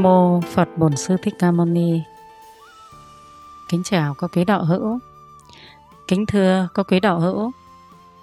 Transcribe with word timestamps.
Nam 0.00 0.12
mô 0.12 0.40
Phật 0.40 0.68
Bổn 0.76 0.96
Sư 0.96 1.16
Thích 1.22 1.34
Ca 1.38 1.50
Mâu 1.50 1.66
Ni. 1.66 2.02
Kính 3.68 3.82
chào 3.84 4.14
các 4.14 4.30
quý 4.34 4.44
đạo 4.44 4.64
hữu. 4.64 4.98
Kính 6.08 6.26
thưa 6.26 6.68
các 6.74 6.86
quý 6.88 7.00
đạo 7.00 7.20
hữu. 7.20 7.50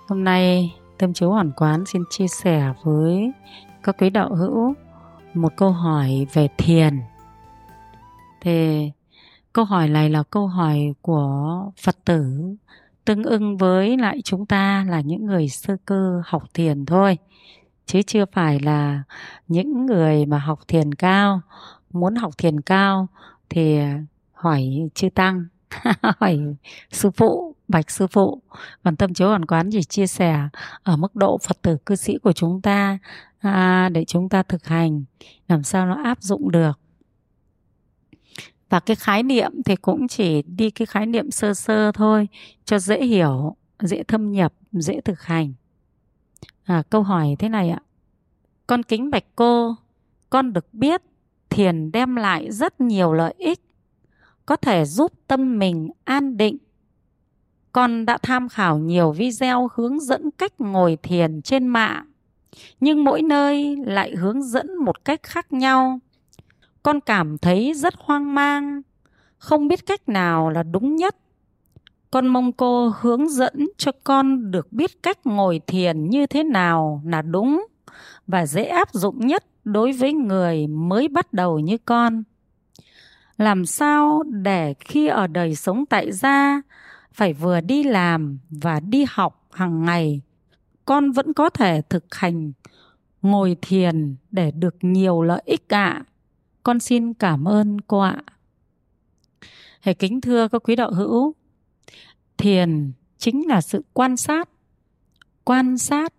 Hôm 0.07 0.23
nay 0.23 0.75
Tâm 0.97 1.13
Chiếu 1.13 1.31
Hoàn 1.31 1.51
Quán 1.51 1.85
xin 1.85 2.03
chia 2.09 2.27
sẻ 2.27 2.73
với 2.83 3.31
các 3.83 3.95
quý 3.99 4.09
đạo 4.09 4.35
hữu 4.35 4.73
một 5.33 5.53
câu 5.57 5.71
hỏi 5.71 6.27
về 6.33 6.47
thiền. 6.57 6.99
Thì 8.41 8.91
câu 9.53 9.65
hỏi 9.65 9.87
này 9.87 10.09
là 10.09 10.23
câu 10.23 10.47
hỏi 10.47 10.93
của 11.01 11.71
Phật 11.83 11.95
tử, 12.05 12.23
tương 13.05 13.23
ưng 13.23 13.57
với 13.57 13.97
lại 13.97 14.21
chúng 14.23 14.45
ta 14.45 14.85
là 14.89 15.01
những 15.01 15.25
người 15.25 15.49
sơ 15.49 15.77
cơ 15.85 16.21
học 16.25 16.43
thiền 16.53 16.85
thôi 16.85 17.17
chứ 17.87 18.01
chưa 18.01 18.25
phải 18.31 18.59
là 18.59 19.03
những 19.47 19.85
người 19.85 20.25
mà 20.25 20.37
học 20.37 20.59
thiền 20.67 20.93
cao 20.93 21.41
muốn 21.91 22.15
học 22.15 22.37
thiền 22.37 22.61
cao 22.61 23.07
thì 23.49 23.79
hỏi 24.33 24.89
chư 24.93 25.09
tăng 25.09 25.45
hỏi 26.01 26.39
sư 26.91 27.11
phụ 27.11 27.55
bạch 27.67 27.91
sư 27.91 28.07
phụ. 28.07 28.41
Còn 28.83 28.95
tâm 28.95 29.13
chiếu 29.13 29.27
hoàn 29.27 29.45
quán 29.45 29.69
chỉ 29.71 29.83
chia 29.83 30.07
sẻ 30.07 30.47
ở 30.83 30.97
mức 30.97 31.15
độ 31.15 31.37
phật 31.37 31.61
tử 31.61 31.77
cư 31.85 31.95
sĩ 31.95 32.17
của 32.17 32.33
chúng 32.33 32.61
ta 32.61 32.97
à, 33.39 33.89
để 33.89 34.05
chúng 34.05 34.29
ta 34.29 34.43
thực 34.43 34.65
hành 34.65 35.03
làm 35.47 35.63
sao 35.63 35.85
nó 35.85 36.03
áp 36.03 36.21
dụng 36.21 36.51
được. 36.51 36.79
Và 38.69 38.79
cái 38.79 38.95
khái 38.95 39.23
niệm 39.23 39.51
thì 39.65 39.75
cũng 39.75 40.07
chỉ 40.07 40.41
đi 40.41 40.69
cái 40.69 40.85
khái 40.85 41.05
niệm 41.05 41.31
sơ 41.31 41.53
sơ 41.53 41.91
thôi 41.91 42.27
cho 42.65 42.79
dễ 42.79 43.05
hiểu 43.05 43.55
dễ 43.79 44.03
thâm 44.03 44.31
nhập 44.31 44.53
dễ 44.71 45.01
thực 45.01 45.21
hành 45.21 45.53
à, 46.67 46.83
câu 46.89 47.03
hỏi 47.03 47.35
thế 47.39 47.49
này 47.49 47.69
ạ. 47.69 47.79
Con 48.67 48.83
kính 48.83 49.09
bạch 49.09 49.25
cô 49.35 49.75
con 50.29 50.53
được 50.53 50.73
biết 50.73 51.01
thiền 51.49 51.91
đem 51.91 52.15
lại 52.15 52.51
rất 52.51 52.81
nhiều 52.81 53.13
lợi 53.13 53.33
ích 53.37 53.59
có 54.45 54.55
thể 54.55 54.85
giúp 54.85 55.11
tâm 55.27 55.59
mình 55.59 55.89
an 56.03 56.37
định. 56.37 56.57
Con 57.71 58.05
đã 58.05 58.17
tham 58.21 58.49
khảo 58.49 58.77
nhiều 58.77 59.11
video 59.11 59.69
hướng 59.73 59.99
dẫn 59.99 60.31
cách 60.31 60.61
ngồi 60.61 60.97
thiền 61.03 61.41
trên 61.41 61.67
mạng 61.67 62.05
nhưng 62.79 63.03
mỗi 63.03 63.21
nơi 63.21 63.75
lại 63.85 64.15
hướng 64.15 64.43
dẫn 64.43 64.75
một 64.85 65.05
cách 65.05 65.23
khác 65.23 65.53
nhau. 65.53 65.99
Con 66.83 66.99
cảm 66.99 67.37
thấy 67.37 67.73
rất 67.73 67.93
hoang 67.97 68.33
mang 68.33 68.81
không 69.37 69.67
biết 69.67 69.85
cách 69.85 70.09
nào 70.09 70.49
là 70.49 70.63
đúng 70.63 70.95
nhất 70.95 71.15
con 72.11 72.27
mong 72.27 72.51
cô 72.51 72.93
hướng 72.99 73.29
dẫn 73.29 73.69
cho 73.77 73.91
con 74.03 74.51
được 74.51 74.71
biết 74.71 75.03
cách 75.03 75.25
ngồi 75.25 75.61
thiền 75.67 76.09
như 76.09 76.25
thế 76.25 76.43
nào 76.43 77.01
là 77.05 77.21
đúng 77.21 77.65
và 78.27 78.45
dễ 78.45 78.63
áp 78.63 78.93
dụng 78.93 79.27
nhất 79.27 79.45
đối 79.63 79.91
với 79.91 80.13
người 80.13 80.67
mới 80.67 81.07
bắt 81.07 81.33
đầu 81.33 81.59
như 81.59 81.77
con. 81.77 82.23
Làm 83.37 83.65
sao 83.65 84.23
để 84.23 84.73
khi 84.79 85.07
ở 85.07 85.27
đời 85.27 85.55
sống 85.55 85.85
tại 85.85 86.11
gia, 86.11 86.61
phải 87.13 87.33
vừa 87.33 87.61
đi 87.61 87.83
làm 87.83 88.39
và 88.49 88.79
đi 88.79 89.05
học 89.09 89.47
hàng 89.51 89.85
ngày, 89.85 90.21
con 90.85 91.11
vẫn 91.11 91.33
có 91.33 91.49
thể 91.49 91.81
thực 91.89 92.15
hành 92.15 92.51
ngồi 93.21 93.57
thiền 93.61 94.15
để 94.31 94.51
được 94.51 94.75
nhiều 94.81 95.21
lợi 95.21 95.41
ích 95.45 95.73
ạ. 95.73 96.03
Con 96.63 96.79
xin 96.79 97.13
cảm 97.13 97.47
ơn 97.47 97.81
cô 97.81 97.99
ạ. 97.99 98.17
Hãy 99.79 99.93
kính 99.93 100.21
thưa 100.21 100.47
các 100.47 100.63
quý 100.63 100.75
đạo 100.75 100.91
hữu 100.91 101.35
thiền 102.37 102.91
chính 103.17 103.47
là 103.47 103.61
sự 103.61 103.83
quan 103.93 104.17
sát. 104.17 104.49
Quan 105.43 105.77
sát 105.77 106.13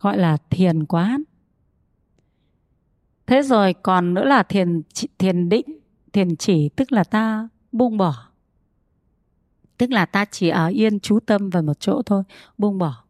gọi 0.00 0.18
là 0.18 0.36
thiền 0.50 0.84
quán. 0.84 1.22
Thế 3.26 3.42
rồi 3.42 3.72
còn 3.72 4.14
nữa 4.14 4.24
là 4.24 4.42
thiền 4.42 4.82
thiền 5.18 5.48
định, 5.48 5.66
thiền 6.12 6.36
chỉ, 6.36 6.68
tức 6.68 6.92
là 6.92 7.04
ta 7.04 7.48
buông 7.72 7.96
bỏ. 7.96 8.14
Tức 9.78 9.90
là 9.90 10.06
ta 10.06 10.24
chỉ 10.24 10.48
ở 10.48 10.66
yên 10.66 11.00
chú 11.00 11.20
tâm 11.20 11.50
vào 11.50 11.62
một 11.62 11.80
chỗ 11.80 12.02
thôi, 12.06 12.22
buông 12.58 12.78
bỏ. 12.78 13.04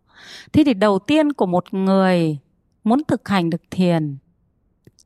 Thế 0.53 0.63
thì 0.67 0.75
đầu 0.75 0.99
tiên 0.99 1.33
của 1.33 1.47
một 1.47 1.75
người 1.75 2.39
muốn 2.85 3.03
thực 3.09 3.29
hành 3.29 3.51
được 3.51 3.63
thiền 3.71 4.17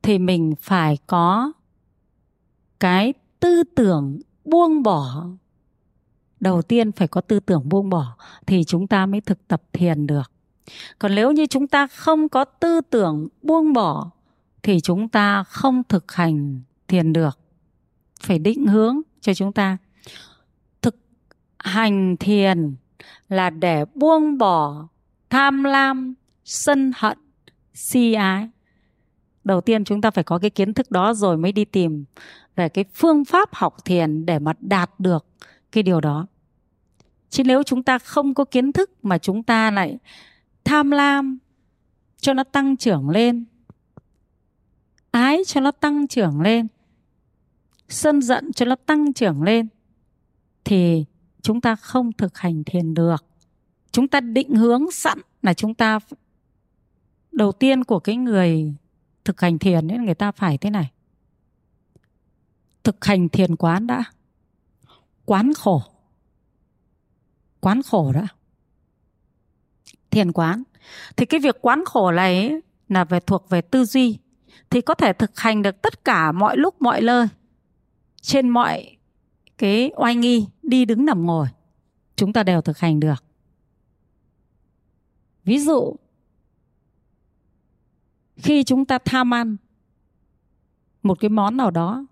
thì 0.02 0.18
mình 0.18 0.54
phải 0.60 0.98
có 1.06 1.52
cái 2.80 3.14
tư 3.40 3.62
tưởng 3.76 4.18
buông 4.44 4.82
bỏ 4.82 5.26
đầu 6.40 6.62
tiên 6.62 6.92
phải 6.92 7.08
có 7.08 7.20
tư 7.20 7.40
tưởng 7.40 7.68
buông 7.68 7.90
bỏ 7.90 8.16
thì 8.46 8.64
chúng 8.64 8.86
ta 8.86 9.06
mới 9.06 9.20
thực 9.20 9.48
tập 9.48 9.62
thiền 9.72 10.06
được. 10.06 10.32
Còn 10.98 11.14
nếu 11.14 11.32
như 11.32 11.46
chúng 11.46 11.66
ta 11.66 11.86
không 11.86 12.28
có 12.28 12.44
tư 12.44 12.80
tưởng 12.90 13.28
buông 13.42 13.72
bỏ 13.72 14.10
thì 14.62 14.80
chúng 14.80 15.08
ta 15.08 15.42
không 15.42 15.82
thực 15.88 16.12
hành 16.12 16.60
thiền 16.88 17.12
được. 17.12 17.38
Phải 18.20 18.38
định 18.38 18.66
hướng 18.66 19.00
cho 19.20 19.34
chúng 19.34 19.52
ta. 19.52 19.76
Thực 20.82 20.96
hành 21.58 22.16
thiền 22.16 22.74
là 23.28 23.50
để 23.50 23.84
buông 23.94 24.38
bỏ 24.38 24.88
tham 25.30 25.64
lam, 25.64 26.14
sân 26.44 26.92
hận, 26.96 27.18
si 27.74 28.12
ái. 28.12 28.48
Đầu 29.44 29.60
tiên 29.60 29.84
chúng 29.84 30.00
ta 30.00 30.10
phải 30.10 30.24
có 30.24 30.38
cái 30.38 30.50
kiến 30.50 30.74
thức 30.74 30.90
đó 30.90 31.14
rồi 31.14 31.36
mới 31.36 31.52
đi 31.52 31.64
tìm 31.64 32.04
về 32.56 32.68
cái 32.68 32.84
phương 32.94 33.24
pháp 33.24 33.54
học 33.54 33.76
thiền 33.84 34.26
để 34.26 34.38
mà 34.38 34.52
đạt 34.60 34.90
được 34.98 35.26
cái 35.72 35.82
điều 35.82 36.00
đó. 36.00 36.26
Chứ 37.30 37.44
nếu 37.44 37.62
chúng 37.62 37.82
ta 37.82 37.98
không 37.98 38.34
có 38.34 38.44
kiến 38.44 38.72
thức 38.72 38.90
mà 39.02 39.18
chúng 39.18 39.42
ta 39.42 39.70
lại 39.70 39.98
tham 40.64 40.90
lam 40.90 41.38
cho 42.16 42.34
nó 42.34 42.44
tăng 42.44 42.76
trưởng 42.76 43.10
lên, 43.10 43.44
ái 45.10 45.42
cho 45.46 45.60
nó 45.60 45.70
tăng 45.70 46.08
trưởng 46.08 46.40
lên, 46.40 46.66
sân 47.88 48.22
giận 48.22 48.52
cho 48.52 48.66
nó 48.66 48.76
tăng 48.86 49.12
trưởng 49.12 49.42
lên, 49.42 49.68
thì 50.64 51.04
chúng 51.42 51.60
ta 51.60 51.76
không 51.76 52.12
thực 52.12 52.38
hành 52.38 52.64
thiền 52.64 52.94
được. 52.94 53.24
Chúng 53.92 54.08
ta 54.08 54.20
định 54.20 54.54
hướng 54.54 54.90
sẵn 54.90 55.18
là 55.42 55.54
chúng 55.54 55.74
ta 55.74 55.98
đầu 57.32 57.52
tiên 57.52 57.84
của 57.84 58.00
cái 58.00 58.16
người 58.16 58.74
thực 59.24 59.40
hành 59.40 59.58
thiền 59.58 59.88
ấy, 59.88 59.98
người 59.98 60.14
ta 60.14 60.32
phải 60.32 60.58
thế 60.58 60.70
này. 60.70 60.90
Thực 62.84 63.04
hành 63.04 63.28
thiền 63.28 63.56
quán 63.56 63.86
đã 63.86 64.04
quán 65.24 65.52
khổ. 65.54 65.82
Quán 67.60 67.82
khổ 67.82 68.12
đã 68.12 68.26
thiền 70.10 70.32
quán. 70.32 70.62
Thì 71.16 71.26
cái 71.26 71.40
việc 71.40 71.56
quán 71.60 71.84
khổ 71.84 72.10
này 72.10 72.52
là 72.88 73.04
về 73.04 73.20
thuộc 73.20 73.48
về 73.48 73.60
tư 73.60 73.84
duy. 73.84 74.18
Thì 74.70 74.80
có 74.80 74.94
thể 74.94 75.12
thực 75.12 75.38
hành 75.38 75.62
được 75.62 75.82
tất 75.82 76.04
cả 76.04 76.32
mọi 76.32 76.56
lúc, 76.56 76.82
mọi 76.82 77.00
nơi. 77.00 77.26
Trên 78.22 78.48
mọi 78.48 78.96
cái 79.58 79.90
oai 79.96 80.14
nghi, 80.14 80.46
đi 80.62 80.84
đứng 80.84 81.04
nằm 81.04 81.26
ngồi, 81.26 81.48
chúng 82.16 82.32
ta 82.32 82.42
đều 82.42 82.60
thực 82.60 82.78
hành 82.78 83.00
được. 83.00 83.24
Ví 85.44 85.58
dụ, 85.58 85.96
khi 88.36 88.64
chúng 88.64 88.84
ta 88.84 88.98
tham 89.04 89.34
ăn 89.34 89.56
một 91.02 91.20
cái 91.20 91.28
món 91.28 91.56
nào 91.56 91.70
đó 91.70 92.06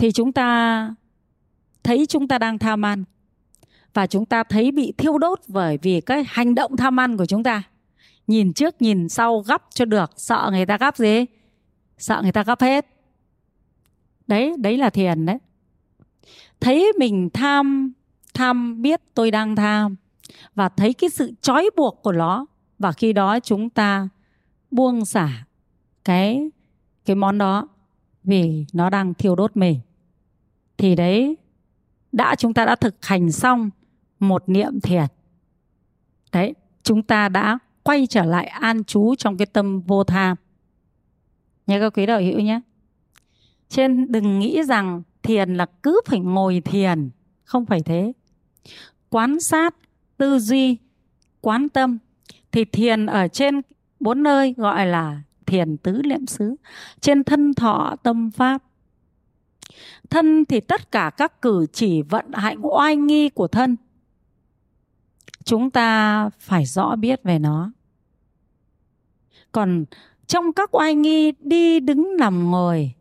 thì 0.00 0.12
chúng 0.12 0.32
ta 0.32 0.94
thấy 1.82 2.06
chúng 2.06 2.28
ta 2.28 2.38
đang 2.38 2.58
tham 2.58 2.84
ăn. 2.84 3.04
Và 3.94 4.06
chúng 4.06 4.26
ta 4.26 4.42
thấy 4.42 4.72
bị 4.72 4.92
thiêu 4.98 5.18
đốt 5.18 5.40
bởi 5.48 5.78
vì 5.82 6.00
cái 6.00 6.24
hành 6.28 6.54
động 6.54 6.76
tham 6.76 7.00
ăn 7.00 7.16
của 7.16 7.26
chúng 7.26 7.42
ta. 7.42 7.62
Nhìn 8.26 8.52
trước, 8.52 8.82
nhìn 8.82 9.08
sau 9.08 9.40
gấp 9.40 9.62
cho 9.70 9.84
được. 9.84 10.10
Sợ 10.16 10.48
người 10.52 10.66
ta 10.66 10.78
gấp 10.78 10.96
gì? 10.96 11.24
Sợ 11.98 12.20
người 12.22 12.32
ta 12.32 12.42
gấp 12.42 12.60
hết. 12.60 12.86
Đấy 14.26 14.54
đấy 14.58 14.78
là 14.78 14.90
thiền 14.90 15.26
đấy. 15.26 15.38
Thấy 16.60 16.92
mình 16.98 17.30
tham 17.32 17.92
tham 18.34 18.82
biết 18.82 19.00
tôi 19.14 19.30
đang 19.30 19.56
tham. 19.56 19.96
Và 20.54 20.68
thấy 20.68 20.92
cái 20.92 21.10
sự 21.10 21.32
trói 21.40 21.70
buộc 21.76 22.02
của 22.02 22.12
nó. 22.12 22.46
Và 22.78 22.92
khi 22.92 23.12
đó 23.12 23.40
chúng 23.40 23.70
ta 23.70 24.08
buông 24.70 25.04
xả 25.04 25.44
cái 26.04 26.50
cái 27.04 27.16
món 27.16 27.38
đó 27.38 27.68
vì 28.24 28.64
nó 28.72 28.90
đang 28.90 29.14
thiêu 29.14 29.36
đốt 29.36 29.56
mình 29.56 29.80
thì 30.80 30.94
đấy, 30.94 31.36
đã 32.12 32.34
chúng 32.34 32.54
ta 32.54 32.64
đã 32.64 32.74
thực 32.76 33.04
hành 33.06 33.32
xong 33.32 33.70
một 34.20 34.48
niệm 34.48 34.80
thiền. 34.80 35.04
Đấy, 36.32 36.54
chúng 36.82 37.02
ta 37.02 37.28
đã 37.28 37.58
quay 37.82 38.06
trở 38.06 38.24
lại 38.24 38.46
an 38.46 38.84
trú 38.84 39.14
trong 39.18 39.36
cái 39.36 39.46
tâm 39.46 39.80
vô 39.80 40.04
tham. 40.04 40.36
Nhớ 41.66 41.80
các 41.80 41.92
quý 41.94 42.06
đạo 42.06 42.20
hữu 42.20 42.40
nhé. 42.40 42.60
Trên 43.68 44.12
đừng 44.12 44.38
nghĩ 44.38 44.62
rằng 44.62 45.02
thiền 45.22 45.54
là 45.54 45.66
cứ 45.82 46.00
phải 46.06 46.20
ngồi 46.20 46.60
thiền, 46.60 47.10
không 47.44 47.66
phải 47.66 47.80
thế. 47.82 48.12
Quán 49.08 49.40
sát 49.40 49.74
tư 50.16 50.38
duy, 50.38 50.76
quán 51.40 51.68
tâm, 51.68 51.98
thì 52.52 52.64
thiền 52.64 53.06
ở 53.06 53.28
trên 53.28 53.60
bốn 54.00 54.22
nơi 54.22 54.54
gọi 54.56 54.86
là 54.86 55.22
thiền 55.46 55.76
tứ 55.76 56.02
niệm 56.04 56.26
xứ. 56.26 56.56
Trên 57.00 57.24
thân 57.24 57.54
thọ 57.54 57.96
tâm 58.02 58.30
pháp 58.30 58.62
thân 60.10 60.44
thì 60.44 60.60
tất 60.60 60.92
cả 60.92 61.10
các 61.16 61.42
cử 61.42 61.66
chỉ 61.72 62.02
vận 62.02 62.32
hạnh 62.32 62.58
oai 62.62 62.96
nghi 62.96 63.28
của 63.28 63.48
thân. 63.48 63.76
Chúng 65.44 65.70
ta 65.70 66.30
phải 66.38 66.64
rõ 66.64 66.96
biết 66.96 67.22
về 67.22 67.38
nó. 67.38 67.72
Còn 69.52 69.84
trong 70.26 70.52
các 70.52 70.74
oai 70.74 70.94
nghi 70.94 71.32
đi 71.32 71.80
đứng 71.80 72.16
nằm 72.16 72.50
ngồi, 72.50 72.92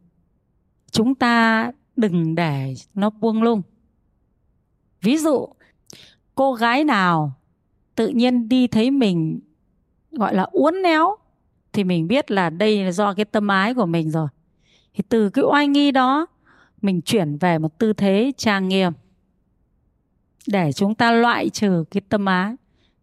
chúng 0.92 1.16
ta 1.16 1.72
đừng 1.96 2.36
để 2.36 2.76
nó 2.94 3.10
buông 3.10 3.44
lung. 3.44 3.62
Ví 5.02 5.18
dụ, 5.18 5.48
cô 6.36 6.54
gái 6.54 6.84
nào 6.84 7.34
tự 7.96 8.08
nhiên 8.08 8.50
đi 8.50 8.68
thấy 8.68 8.92
mình 8.92 9.40
gọi 10.12 10.36
là 10.36 10.44
uốn 10.44 10.84
éo, 10.84 11.16
thì 11.74 11.84
mình 11.84 12.08
biết 12.08 12.32
là 12.32 12.50
đây 12.50 12.84
là 12.84 12.92
do 12.92 13.14
cái 13.14 13.26
tâm 13.26 13.48
ái 13.48 13.74
của 13.74 13.86
mình 13.86 14.12
rồi. 14.12 14.28
Thì 14.94 15.04
từ 15.10 15.30
cái 15.30 15.44
oai 15.44 15.68
nghi 15.68 15.92
đó 15.92 16.28
mình 16.82 17.02
chuyển 17.02 17.38
về 17.38 17.58
một 17.58 17.80
tư 17.80 17.94
thế 17.94 18.32
trang 18.38 18.68
nghiêm. 18.68 18.94
Để 20.48 20.72
chúng 20.72 20.96
ta 20.96 21.12
loại 21.12 21.50
trừ 21.50 21.84
cái 21.92 22.02
tâm 22.10 22.26
ái. 22.26 22.56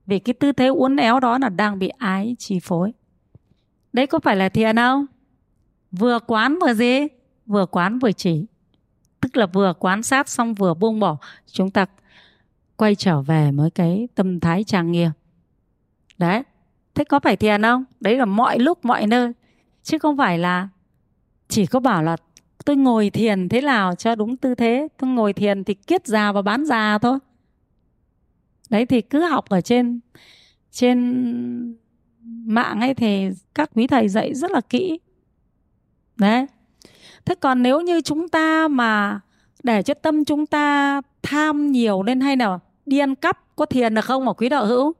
Vì 0.06 0.18
cái 0.18 0.34
tư 0.34 0.52
thế 0.52 0.66
uốn 0.66 0.96
éo 0.96 1.20
đó 1.20 1.38
là 1.38 1.48
đang 1.48 1.78
bị 1.78 1.88
ái 1.88 2.36
chi 2.38 2.60
phối. 2.60 2.92
Đấy 3.92 4.06
có 4.06 4.18
phải 4.18 4.36
là 4.36 4.48
thiền 4.48 4.76
không? 4.76 5.06
Vừa 5.92 6.18
quán 6.18 6.58
vừa 6.58 6.74
gì? 6.74 7.06
Vừa 7.46 7.66
quán 7.66 7.98
vừa 7.98 8.12
chỉ. 8.12 8.46
Tức 9.20 9.36
là 9.36 9.46
vừa 9.46 9.72
quan 9.78 10.02
sát 10.02 10.28
xong 10.28 10.54
vừa 10.54 10.74
buông 10.74 11.00
bỏ. 11.00 11.16
Chúng 11.52 11.70
ta 11.70 11.86
quay 12.76 12.94
trở 12.94 13.22
về 13.22 13.50
với 13.52 13.70
cái 13.70 14.08
tâm 14.14 14.40
thái 14.40 14.64
trang 14.64 14.92
nghiêm. 14.92 15.10
Đấy. 16.18 16.42
Thế 16.94 17.04
có 17.04 17.20
phải 17.20 17.36
thiền 17.36 17.62
không? 17.62 17.84
Đấy 18.00 18.18
là 18.18 18.24
mọi 18.24 18.58
lúc, 18.58 18.84
mọi 18.84 19.06
nơi. 19.06 19.32
Chứ 19.82 19.98
không 19.98 20.16
phải 20.16 20.38
là 20.38 20.68
chỉ 21.48 21.66
có 21.66 21.80
bảo 21.80 22.02
là 22.02 22.16
tôi 22.66 22.76
ngồi 22.76 23.10
thiền 23.10 23.48
thế 23.48 23.60
nào 23.60 23.94
cho 23.94 24.14
đúng 24.14 24.36
tư 24.36 24.54
thế? 24.54 24.88
Tôi 24.98 25.10
ngồi 25.10 25.32
thiền 25.32 25.64
thì 25.64 25.74
kiết 25.74 26.06
già 26.06 26.32
và 26.32 26.42
bán 26.42 26.64
già 26.64 26.98
thôi. 26.98 27.18
Đấy, 28.70 28.86
thì 28.86 29.00
cứ 29.00 29.22
học 29.22 29.48
ở 29.48 29.60
trên 29.60 30.00
trên 30.70 31.76
mạng 32.46 32.80
ấy 32.80 32.94
thì 32.94 33.28
các 33.54 33.70
quý 33.74 33.86
thầy 33.86 34.08
dạy 34.08 34.34
rất 34.34 34.50
là 34.50 34.60
kỹ. 34.60 34.98
Đấy. 36.16 36.46
Thế 37.24 37.34
còn 37.34 37.62
nếu 37.62 37.80
như 37.80 38.00
chúng 38.00 38.28
ta 38.28 38.68
mà 38.68 39.20
để 39.62 39.82
cho 39.82 39.94
tâm 39.94 40.24
chúng 40.24 40.46
ta 40.46 41.00
tham 41.22 41.72
nhiều 41.72 42.02
lên 42.02 42.20
hay 42.20 42.36
nào? 42.36 42.60
Đi 42.86 42.98
ăn 42.98 43.14
cắp 43.14 43.56
có 43.56 43.66
thiền 43.66 43.94
được 43.94 44.04
không 44.04 44.26
ở 44.28 44.32
quý 44.32 44.48
đạo 44.48 44.66
hữu? 44.66 44.92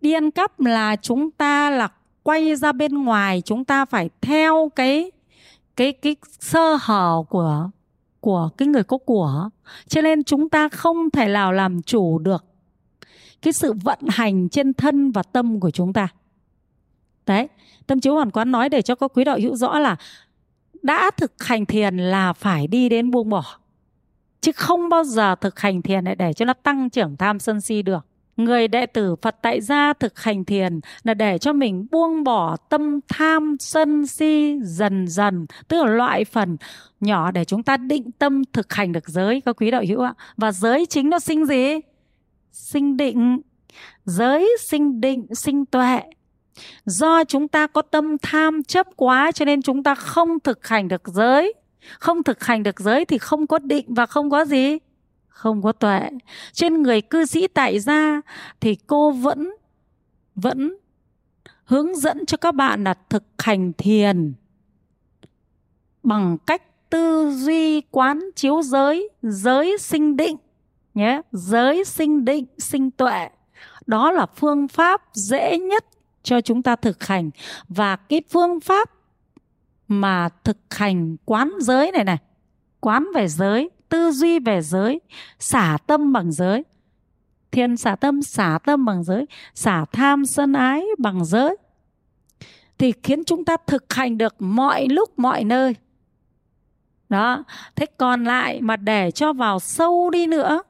Đi 0.00 0.12
ăn 0.12 0.30
cắp 0.30 0.60
là 0.60 0.96
chúng 0.96 1.30
ta 1.30 1.70
là 1.70 1.88
quay 2.22 2.56
ra 2.56 2.72
bên 2.72 2.94
ngoài, 3.04 3.42
chúng 3.44 3.64
ta 3.64 3.84
phải 3.84 4.10
theo 4.20 4.70
cái 4.76 5.10
cái 5.76 5.92
cái 5.92 6.16
sơ 6.40 6.78
hở 6.80 7.22
của 7.28 7.70
của 8.20 8.48
cái 8.56 8.68
người 8.68 8.84
có 8.84 8.98
của. 8.98 9.48
Cho 9.88 10.00
nên 10.00 10.24
chúng 10.24 10.48
ta 10.48 10.68
không 10.68 11.10
thể 11.10 11.28
nào 11.28 11.52
làm 11.52 11.82
chủ 11.82 12.18
được 12.18 12.44
cái 13.42 13.52
sự 13.52 13.72
vận 13.72 13.98
hành 14.08 14.48
trên 14.48 14.74
thân 14.74 15.10
và 15.10 15.22
tâm 15.22 15.60
của 15.60 15.70
chúng 15.70 15.92
ta. 15.92 16.08
Đấy, 17.26 17.48
tâm 17.86 18.00
chiếu 18.00 18.14
hoàn 18.14 18.30
quán 18.30 18.50
nói 18.50 18.68
để 18.68 18.82
cho 18.82 18.94
các 18.94 19.10
quý 19.14 19.24
đạo 19.24 19.38
hữu 19.42 19.56
rõ 19.56 19.78
là 19.78 19.96
đã 20.82 21.10
thực 21.16 21.42
hành 21.42 21.66
thiền 21.66 21.96
là 21.96 22.32
phải 22.32 22.66
đi 22.66 22.88
đến 22.88 23.10
buông 23.10 23.28
bỏ, 23.28 23.44
chứ 24.40 24.52
không 24.52 24.88
bao 24.88 25.04
giờ 25.04 25.34
thực 25.34 25.60
hành 25.60 25.82
thiền 25.82 26.04
để 26.18 26.32
cho 26.32 26.44
nó 26.44 26.52
tăng 26.52 26.90
trưởng 26.90 27.16
tham 27.16 27.38
sân 27.38 27.60
si 27.60 27.82
được 27.82 28.06
người 28.36 28.68
đệ 28.68 28.86
tử 28.86 29.16
Phật 29.22 29.36
tại 29.42 29.60
gia 29.60 29.92
thực 29.92 30.18
hành 30.18 30.44
thiền 30.44 30.80
là 31.04 31.14
để 31.14 31.38
cho 31.38 31.52
mình 31.52 31.86
buông 31.90 32.24
bỏ 32.24 32.56
tâm 32.56 33.00
tham, 33.08 33.56
sân 33.60 34.06
si 34.06 34.58
dần 34.62 35.08
dần, 35.08 35.46
tức 35.68 35.84
là 35.84 35.92
loại 35.92 36.24
phần 36.24 36.56
nhỏ 37.00 37.30
để 37.30 37.44
chúng 37.44 37.62
ta 37.62 37.76
định 37.76 38.10
tâm 38.18 38.42
thực 38.52 38.72
hành 38.72 38.92
được 38.92 39.08
giới. 39.08 39.40
Các 39.40 39.56
quý 39.56 39.70
đạo 39.70 39.82
hữu 39.88 40.00
ạ. 40.00 40.14
Và 40.36 40.52
giới 40.52 40.86
chính 40.86 41.10
nó 41.10 41.18
sinh 41.18 41.46
gì? 41.46 41.80
Sinh 42.52 42.96
định. 42.96 43.40
Giới 44.04 44.56
sinh 44.60 45.00
định, 45.00 45.26
sinh 45.34 45.66
tuệ. 45.66 46.00
Do 46.84 47.24
chúng 47.24 47.48
ta 47.48 47.66
có 47.66 47.82
tâm 47.82 48.16
tham 48.22 48.64
chấp 48.64 48.86
quá 48.96 49.32
cho 49.32 49.44
nên 49.44 49.62
chúng 49.62 49.82
ta 49.82 49.94
không 49.94 50.40
thực 50.40 50.66
hành 50.66 50.88
được 50.88 51.08
giới. 51.08 51.54
Không 51.98 52.22
thực 52.22 52.44
hành 52.44 52.62
được 52.62 52.80
giới 52.80 53.04
thì 53.04 53.18
không 53.18 53.46
có 53.46 53.58
định 53.58 53.94
và 53.94 54.06
không 54.06 54.30
có 54.30 54.44
gì? 54.44 54.78
Không 55.36 55.62
có 55.62 55.72
tuệ. 55.72 56.00
Trên 56.52 56.82
người 56.82 57.00
cư 57.00 57.26
sĩ 57.26 57.46
tại 57.46 57.80
gia 57.80 58.20
thì 58.60 58.76
cô 58.86 59.10
vẫn 59.10 59.50
vẫn 60.34 60.76
hướng 61.64 61.96
dẫn 61.96 62.26
cho 62.26 62.36
các 62.36 62.54
bạn 62.54 62.84
là 62.84 62.94
thực 63.08 63.24
hành 63.38 63.72
thiền 63.72 64.34
bằng 66.02 66.38
cách 66.46 66.90
tư 66.90 67.30
duy 67.30 67.80
quán 67.80 68.20
chiếu 68.36 68.62
giới 68.62 69.08
giới 69.22 69.78
sinh 69.78 70.16
định, 70.16 70.36
nhé, 70.94 71.20
giới 71.32 71.84
sinh 71.84 72.24
định, 72.24 72.46
sinh 72.58 72.90
tuệ. 72.90 73.28
Đó 73.86 74.12
là 74.12 74.26
phương 74.26 74.68
pháp 74.68 75.02
dễ 75.12 75.58
nhất 75.58 75.84
cho 76.22 76.40
chúng 76.40 76.62
ta 76.62 76.76
thực 76.76 77.04
hành. 77.04 77.30
Và 77.68 77.96
cái 77.96 78.22
phương 78.30 78.60
pháp 78.60 78.90
mà 79.88 80.28
thực 80.44 80.58
hành 80.70 81.16
quán 81.24 81.52
giới 81.60 81.92
này 81.92 82.04
này, 82.04 82.18
quán 82.80 83.06
về 83.14 83.28
giới 83.28 83.70
tư 83.88 84.10
duy 84.10 84.38
về 84.38 84.62
giới, 84.62 85.00
xả 85.38 85.78
tâm 85.86 86.12
bằng 86.12 86.32
giới. 86.32 86.64
Thiền 87.50 87.76
xả 87.76 87.96
tâm 87.96 88.22
xả 88.22 88.58
tâm 88.64 88.84
bằng 88.84 89.04
giới, 89.04 89.26
xả 89.54 89.84
tham 89.92 90.26
sân 90.26 90.52
ái 90.52 90.84
bằng 90.98 91.24
giới. 91.24 91.56
Thì 92.78 92.92
khiến 93.02 93.24
chúng 93.24 93.44
ta 93.44 93.56
thực 93.66 93.92
hành 93.92 94.18
được 94.18 94.34
mọi 94.38 94.86
lúc, 94.88 95.18
mọi 95.18 95.44
nơi. 95.44 95.74
Đó, 97.08 97.44
thế 97.76 97.86
còn 97.96 98.24
lại 98.24 98.60
mà 98.60 98.76
để 98.76 99.10
cho 99.10 99.32
vào 99.32 99.58
sâu 99.58 100.10
đi 100.10 100.26
nữa, 100.26 100.62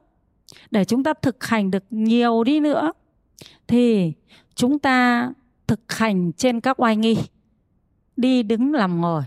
để 0.71 0.85
chúng 0.85 1.03
ta 1.03 1.13
thực 1.21 1.43
hành 1.43 1.71
được 1.71 1.83
nhiều 1.89 2.43
đi 2.43 2.59
nữa, 2.59 2.91
thì 3.67 4.13
chúng 4.55 4.79
ta 4.79 5.29
thực 5.67 5.93
hành 5.93 6.31
trên 6.33 6.61
các 6.61 6.79
oai 6.81 6.95
nghi. 6.95 7.17
Đi 8.17 8.43
đứng 8.43 8.73
làm 8.73 9.01
ngồi. 9.01 9.23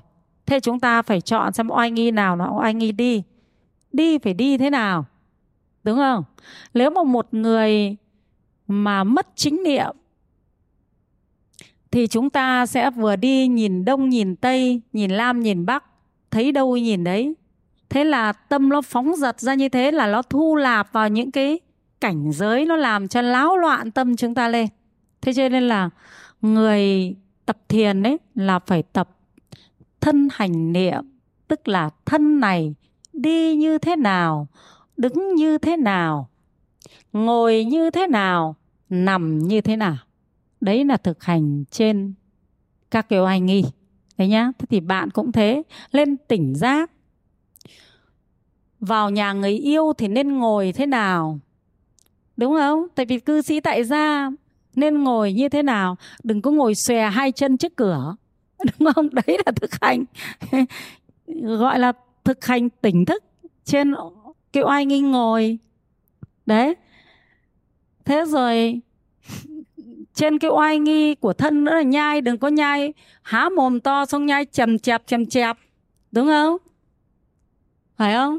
Thế 0.47 0.61
chúng 0.61 0.81
ta 0.81 1.03
phải 1.03 1.21
chọn 1.21 1.53
xem 1.53 1.71
oai 1.71 1.91
nghi 1.91 2.11
nào 2.11 2.37
là 2.37 2.47
oai 2.49 2.75
nghi 2.75 2.93
đi 2.93 3.23
đi 3.93 4.19
phải 4.19 4.35
đi 4.35 4.59
thế 4.59 4.71
nào, 4.71 5.05
đúng 5.85 5.97
không? 5.97 6.25
Nếu 6.75 6.91
mà 6.91 7.03
một 7.03 7.35
người 7.35 7.97
mà 8.69 9.05
mất 9.05 9.27
chính 9.35 9.63
niệm, 9.65 9.97
thì 11.91 12.07
chúng 12.07 12.31
ta 12.31 12.67
sẽ 12.67 12.91
vừa 12.91 13.17
đi 13.17 13.47
nhìn 13.49 13.85
đông, 13.85 14.09
nhìn 14.09 14.37
tây, 14.37 14.81
nhìn 14.93 15.11
lam 15.11 15.41
nhìn 15.41 15.67
bắc, 15.67 15.85
thấy 16.31 16.53
đâu 16.53 16.77
nhìn 16.77 17.05
đấy. 17.05 17.35
Thế 17.89 18.05
là 18.05 18.33
tâm 18.33 18.69
nó 18.69 18.83
phóng 18.83 19.17
giật 19.17 19.41
ra 19.41 19.55
như 19.55 19.69
thế 19.69 19.91
là 19.91 20.07
nó 20.07 20.23
thu 20.23 20.57
lạp 20.57 20.93
vào 20.93 21.09
những 21.09 21.31
cái 21.31 21.61
cảnh 22.01 22.33
giới, 22.33 22.65
nó 22.65 22.77
làm 22.77 23.09
cho 23.09 23.23
láo 23.23 23.57
loạn 23.57 23.91
tâm 23.91 24.17
chúng 24.17 24.35
ta 24.35 24.49
lên. 24.49 24.67
Thế 25.21 25.33
cho 25.33 25.49
nên 25.49 25.69
là 25.69 25.91
người 26.43 27.15
tập 27.47 27.59
thiền 27.69 28.03
ấy 28.03 28.19
là 28.35 28.59
phải 28.59 28.83
tập 28.83 29.09
thân 30.01 30.29
hành 30.33 30.73
niệm, 30.73 31.05
tức 31.49 31.69
là 31.69 31.91
thân 32.05 32.41
này 32.41 32.75
đi 33.13 33.57
như 33.57 33.79
thế 33.79 33.97
nào? 33.97 34.49
Đứng 34.97 35.35
như 35.35 35.59
thế 35.59 35.77
nào? 35.77 36.29
Ngồi 37.13 37.65
như 37.65 37.91
thế 37.91 38.07
nào? 38.07 38.57
Nằm 38.89 39.39
như 39.39 39.61
thế 39.61 39.77
nào? 39.77 39.97
Đấy 40.61 40.85
là 40.85 40.97
thực 40.97 41.25
hành 41.25 41.65
trên 41.71 42.15
các 42.91 43.09
kiểu 43.09 43.27
hành 43.27 43.47
nghi. 43.47 43.65
Đấy 44.19 44.29
nhá. 44.29 44.53
Thế 44.59 44.67
thì 44.71 44.81
bạn 44.81 45.11
cũng 45.11 45.33
thế. 45.33 45.63
Lên 45.91 46.17
tỉnh 46.17 46.55
giác. 46.55 46.91
Vào 48.81 49.11
nhà 49.11 49.33
người 49.33 49.53
yêu 49.53 49.93
thì 49.99 50.09
nên 50.09 50.39
ngồi 50.39 50.73
thế 50.73 50.87
nào? 50.87 51.39
Đúng 52.37 52.55
không? 52.55 52.87
Tại 52.95 53.07
vì 53.07 53.21
cư 53.21 53.43
sĩ 53.43 53.61
tại 53.61 53.85
gia 53.85 54.31
nên 54.75 55.05
ngồi 55.05 55.33
như 55.33 55.49
thế 55.49 55.63
nào? 55.63 55.97
Đừng 56.23 56.43
có 56.43 56.51
ngồi 56.51 56.75
xòe 56.75 57.11
hai 57.11 57.33
chân 57.33 57.57
trước 57.57 57.77
cửa. 57.77 58.17
Đúng 58.79 58.93
không? 58.95 59.09
Đấy 59.13 59.39
là 59.47 59.53
thực 59.57 59.71
hành. 59.81 60.05
Gọi 61.59 61.79
là 61.79 61.93
thực 62.25 62.45
hành 62.45 62.71
tỉnh 62.71 63.05
thức 63.05 63.25
trên 63.65 63.95
cái 64.53 64.63
oai 64.63 64.87
nghi 64.87 65.01
ngồi. 65.01 65.59
Đấy. 66.47 66.75
Thế 68.05 68.25
rồi, 68.25 68.81
trên 70.15 70.39
cái 70.39 70.51
oai 70.51 70.79
nghi 70.79 71.15
của 71.15 71.33
thân 71.33 71.65
nữa 71.65 71.75
là 71.75 71.83
nhai, 71.83 72.21
đừng 72.21 72.39
có 72.39 72.49
nhai, 72.49 72.93
há 73.23 73.49
mồm 73.57 73.81
to 73.81 74.07
xong 74.07 74.27
nhai 74.27 74.45
chầm 74.45 74.79
chẹp 74.79 75.03
chầm 75.07 75.27
chẹp 75.27 75.57
đúng 76.13 76.27
không? 76.27 76.57
Phải 77.97 78.15
không? 78.15 78.39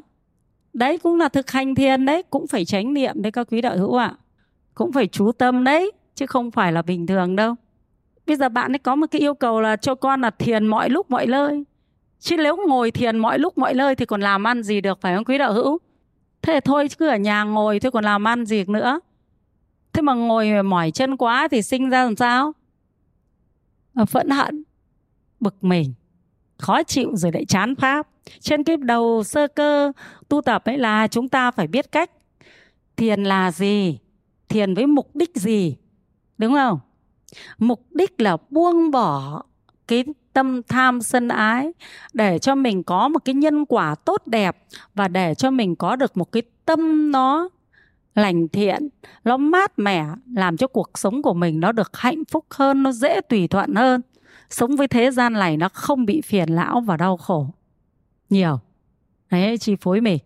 Đấy, 0.74 0.98
cũng 0.98 1.20
là 1.20 1.30
thực 1.30 1.52
hành 1.52 1.76
thiền 1.76 2.06
đấy, 2.06 2.24
cũng 2.30 2.48
phải 2.48 2.66
tránh 2.66 2.94
niệm 2.94 3.22
đấy 3.22 3.32
các 3.32 3.48
quý 3.52 3.62
đạo 3.62 3.78
hữu 3.78 3.96
ạ. 3.96 4.08
À. 4.08 4.18
cũng 4.74 4.92
phải 4.92 5.08
chú 5.08 5.32
tâm 5.32 5.64
đấy, 5.64 5.92
chứ 6.16 6.26
không 6.26 6.52
phải 6.52 6.72
là 6.72 6.82
bình 6.82 7.08
thường 7.08 7.36
đâu. 7.36 7.56
Bây 8.28 8.36
giờ 8.36 8.50
bạn 8.50 8.74
ấy 8.74 8.80
có 8.80 8.96
một 8.96 9.08
cái 9.12 9.22
yêu 9.22 9.34
cầu 9.34 9.62
là 9.62 9.76
cho 9.76 9.96
con 9.96 10.22
là 10.22 10.30
thiền 10.30 10.68
mọi 10.68 10.90
lúc, 10.90 11.12
mọi 11.12 11.28
nơi 11.28 11.64
chứ 12.22 12.38
nếu 12.38 12.58
ngồi 12.68 12.92
thiền 12.92 13.18
mọi 13.18 13.40
lúc, 13.40 13.58
mọi 13.58 13.74
nơi 13.74 13.96
thì 13.96 14.06
còn 14.06 14.22
làm 14.22 14.48
ăn 14.48 14.64
gì 14.64 14.82
được, 14.82 15.02
phải 15.02 15.16
không 15.16 15.26
quý 15.26 15.38
đạo 15.38 15.54
hữu? 15.54 15.78
Thế 16.42 16.60
thôi 16.60 16.88
cứ 16.98 17.08
ở 17.08 17.18
nhà 17.18 17.44
ngồi 17.44 17.80
thôi 17.80 17.92
còn 17.92 18.04
làm 18.04 18.28
ăn 18.28 18.46
gì 18.46 18.64
nữa. 18.68 19.00
Thế 19.94 20.02
mà 20.02 20.14
ngồi 20.14 20.64
mỏi 20.64 20.92
chân 20.92 21.18
quá 21.18 21.48
thì 21.52 21.62
sinh 21.62 21.90
ra 21.90 22.04
làm 22.04 22.16
sao? 22.16 22.54
Phẫn 24.08 24.30
hận, 24.30 24.64
bực 25.40 25.64
mình, 25.64 25.94
khó 26.58 26.84
chịu 26.84 27.16
rồi 27.16 27.32
lại 27.32 27.46
chán 27.46 27.76
pháp. 27.76 28.08
Trên 28.40 28.64
cái 28.64 28.78
đầu 28.78 29.24
sơ 29.24 29.48
cơ 29.48 29.92
tu 30.30 30.42
tập 30.42 30.64
ấy 30.66 30.78
là 30.78 31.08
chúng 31.08 31.30
ta 31.30 31.52
phải 31.52 31.68
biết 31.68 31.92
cách. 31.92 32.12
Thiền 32.96 33.24
là 33.24 33.52
gì? 33.52 34.00
Thiền 34.50 34.74
với 34.74 34.88
mục 34.88 35.16
đích 35.16 35.36
gì? 35.36 35.76
Đúng 36.38 36.54
không? 36.54 36.80
Mục 37.58 37.86
đích 37.90 38.22
là 38.22 38.38
buông 38.50 38.92
bỏ 38.92 39.44
cái 39.88 40.04
tâm 40.34 40.62
tham 40.64 41.02
sân 41.02 41.28
ái, 41.28 41.72
để 42.14 42.40
cho 42.40 42.56
mình 42.56 42.84
có 42.84 43.08
một 43.08 43.26
cái 43.26 43.36
nhân 43.36 43.66
quả 43.66 43.96
tốt 43.96 44.22
đẹp 44.26 44.58
và 44.96 45.08
để 45.08 45.36
cho 45.36 45.52
mình 45.52 45.76
có 45.76 45.96
được 45.96 46.18
một 46.18 46.32
cái 46.32 46.44
tâm 46.66 47.12
nó 47.12 47.50
lành 48.16 48.48
thiện, 48.48 48.90
nó 49.24 49.38
mát 49.38 49.80
mẻ, 49.80 50.06
làm 50.34 50.58
cho 50.58 50.68
cuộc 50.68 50.90
sống 50.98 51.22
của 51.22 51.34
mình 51.34 51.60
nó 51.60 51.72
được 51.72 51.98
hạnh 51.98 52.24
phúc 52.26 52.46
hơn, 52.50 52.84
nó 52.84 52.92
dễ 52.92 53.22
tùy 53.22 53.48
thuận 53.48 53.76
hơn. 53.76 54.02
Sống 54.50 54.76
với 54.76 54.88
thế 54.88 55.12
gian 55.12 55.34
này 55.34 55.58
nó 55.58 55.70
không 55.70 56.06
bị 56.06 56.22
phiền 56.22 56.50
lão 56.50 56.82
và 56.82 56.98
đau 56.98 57.18
khổ. 57.18 57.48
Nhiều. 58.30 58.60
Đấy, 59.30 59.58
chi 59.58 59.76
phối 59.82 60.02
mình 60.02 60.20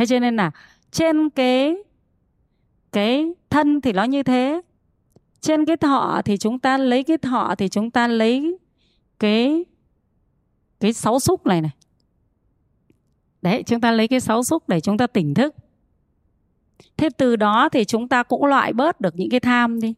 thế 0.00 0.06
cho 0.06 0.18
nên 0.18 0.36
là 0.36 0.50
trên 0.90 1.30
cái 1.30 1.76
cái 2.92 3.32
thân 3.50 3.80
thì 3.80 3.92
nó 3.92 4.04
như 4.04 4.22
thế. 4.22 4.60
Trên 5.40 5.64
cái 5.64 5.76
thọ 5.76 6.22
thì 6.24 6.36
chúng 6.36 6.58
ta 6.58 6.78
lấy 6.78 7.02
cái 7.02 7.18
thọ 7.18 7.54
thì 7.58 7.68
chúng 7.68 7.90
ta 7.90 8.08
lấy 8.08 8.58
cái 9.20 9.64
cái 10.80 10.92
sáu 10.92 11.20
xúc 11.20 11.46
này 11.46 11.60
này. 11.60 11.70
Đấy, 13.42 13.62
chúng 13.66 13.80
ta 13.80 13.92
lấy 13.92 14.08
cái 14.08 14.20
sáu 14.20 14.42
xúc 14.42 14.68
để 14.68 14.80
chúng 14.80 14.98
ta 14.98 15.06
tỉnh 15.06 15.34
thức. 15.34 15.54
Thế 16.96 17.08
từ 17.18 17.36
đó 17.36 17.68
thì 17.68 17.84
chúng 17.84 18.08
ta 18.08 18.22
cũng 18.22 18.44
loại 18.44 18.72
bớt 18.72 19.00
được 19.00 19.14
những 19.16 19.30
cái 19.30 19.40
tham 19.40 19.80
đi. 19.80 19.94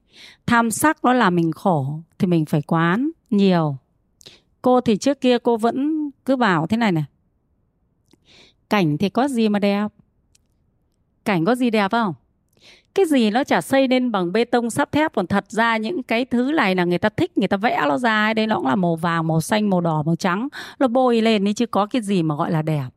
Tham 0.47 0.71
sắc 0.71 1.05
nó 1.05 1.13
làm 1.13 1.35
mình 1.35 1.53
khổ 1.53 2.01
thì 2.19 2.27
mình 2.27 2.45
phải 2.45 2.63
quán 2.63 3.11
nhiều. 3.31 3.77
Cô 4.63 4.81
thì 4.81 4.97
trước 4.97 5.21
kia 5.21 5.39
cô 5.39 5.57
vẫn 5.57 6.11
cứ 6.25 6.37
bảo 6.37 6.67
thế 6.67 6.77
này 6.77 6.93
này. 6.93 7.05
Cảnh 8.71 8.99
thì 8.99 9.09
có 9.09 9.29
gì 9.29 9.49
mà 9.49 9.59
đẹp? 9.59 9.89
Cảnh 11.25 11.45
có 11.45 11.55
gì 11.55 11.71
đẹp 11.71 11.91
không? 11.91 12.15
Cái 12.95 13.07
gì 13.07 13.31
nó 13.31 13.45
chả 13.45 13.61
xây 13.61 13.89
nên 13.89 14.13
bằng 14.13 14.33
bê 14.33 14.45
tông 14.45 14.71
sắt 14.71 14.93
thép, 14.93 15.15
còn 15.15 15.27
thật 15.27 15.45
ra 15.49 15.77
những 15.77 16.03
cái 16.03 16.25
thứ 16.25 16.53
này 16.53 16.75
là 16.75 16.85
người 16.85 16.99
ta 16.99 17.09
thích, 17.09 17.39
người 17.39 17.49
ta 17.49 17.57
vẽ 17.57 17.85
nó 17.89 17.99
ra 17.99 18.35
đây 18.35 18.47
nó 18.47 18.57
cũng 18.57 18.67
là 18.67 18.77
màu 18.77 18.97
vàng, 18.97 19.27
màu 19.27 19.41
xanh, 19.41 19.71
màu 19.71 19.81
đỏ, 19.81 20.03
màu 20.07 20.17
trắng. 20.17 20.49
Nó 20.79 20.89
bôi 20.89 21.21
lên 21.21 21.45
đi 21.45 21.53
chứ 21.53 21.67
có 21.67 21.87
cái 21.87 22.03
gì 22.03 22.23
mà 22.23 22.35
gọi 22.35 22.51
là 22.51 22.63
đẹp. 22.63 22.89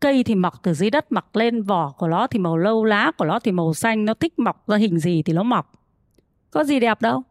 Cây 0.00 0.24
thì 0.24 0.34
mọc 0.34 0.62
từ 0.62 0.74
dưới 0.74 0.90
đất, 0.90 1.12
mọc 1.12 1.36
lên, 1.36 1.62
vỏ 1.62 1.92
của 1.98 2.08
nó 2.08 2.26
thì 2.26 2.38
màu 2.38 2.56
lâu 2.56 2.84
lá, 2.84 3.12
của 3.18 3.24
nó 3.24 3.38
thì 3.38 3.52
màu 3.52 3.74
xanh, 3.74 4.04
nó 4.04 4.14
thích 4.14 4.38
mọc 4.38 4.68
ra 4.68 4.76
hình 4.76 4.98
gì 4.98 5.22
thì 5.22 5.32
nó 5.32 5.42
mọc. 5.42 5.72
Có 6.50 6.64
gì 6.64 6.80
đẹp 6.80 7.02
đâu. 7.02 7.22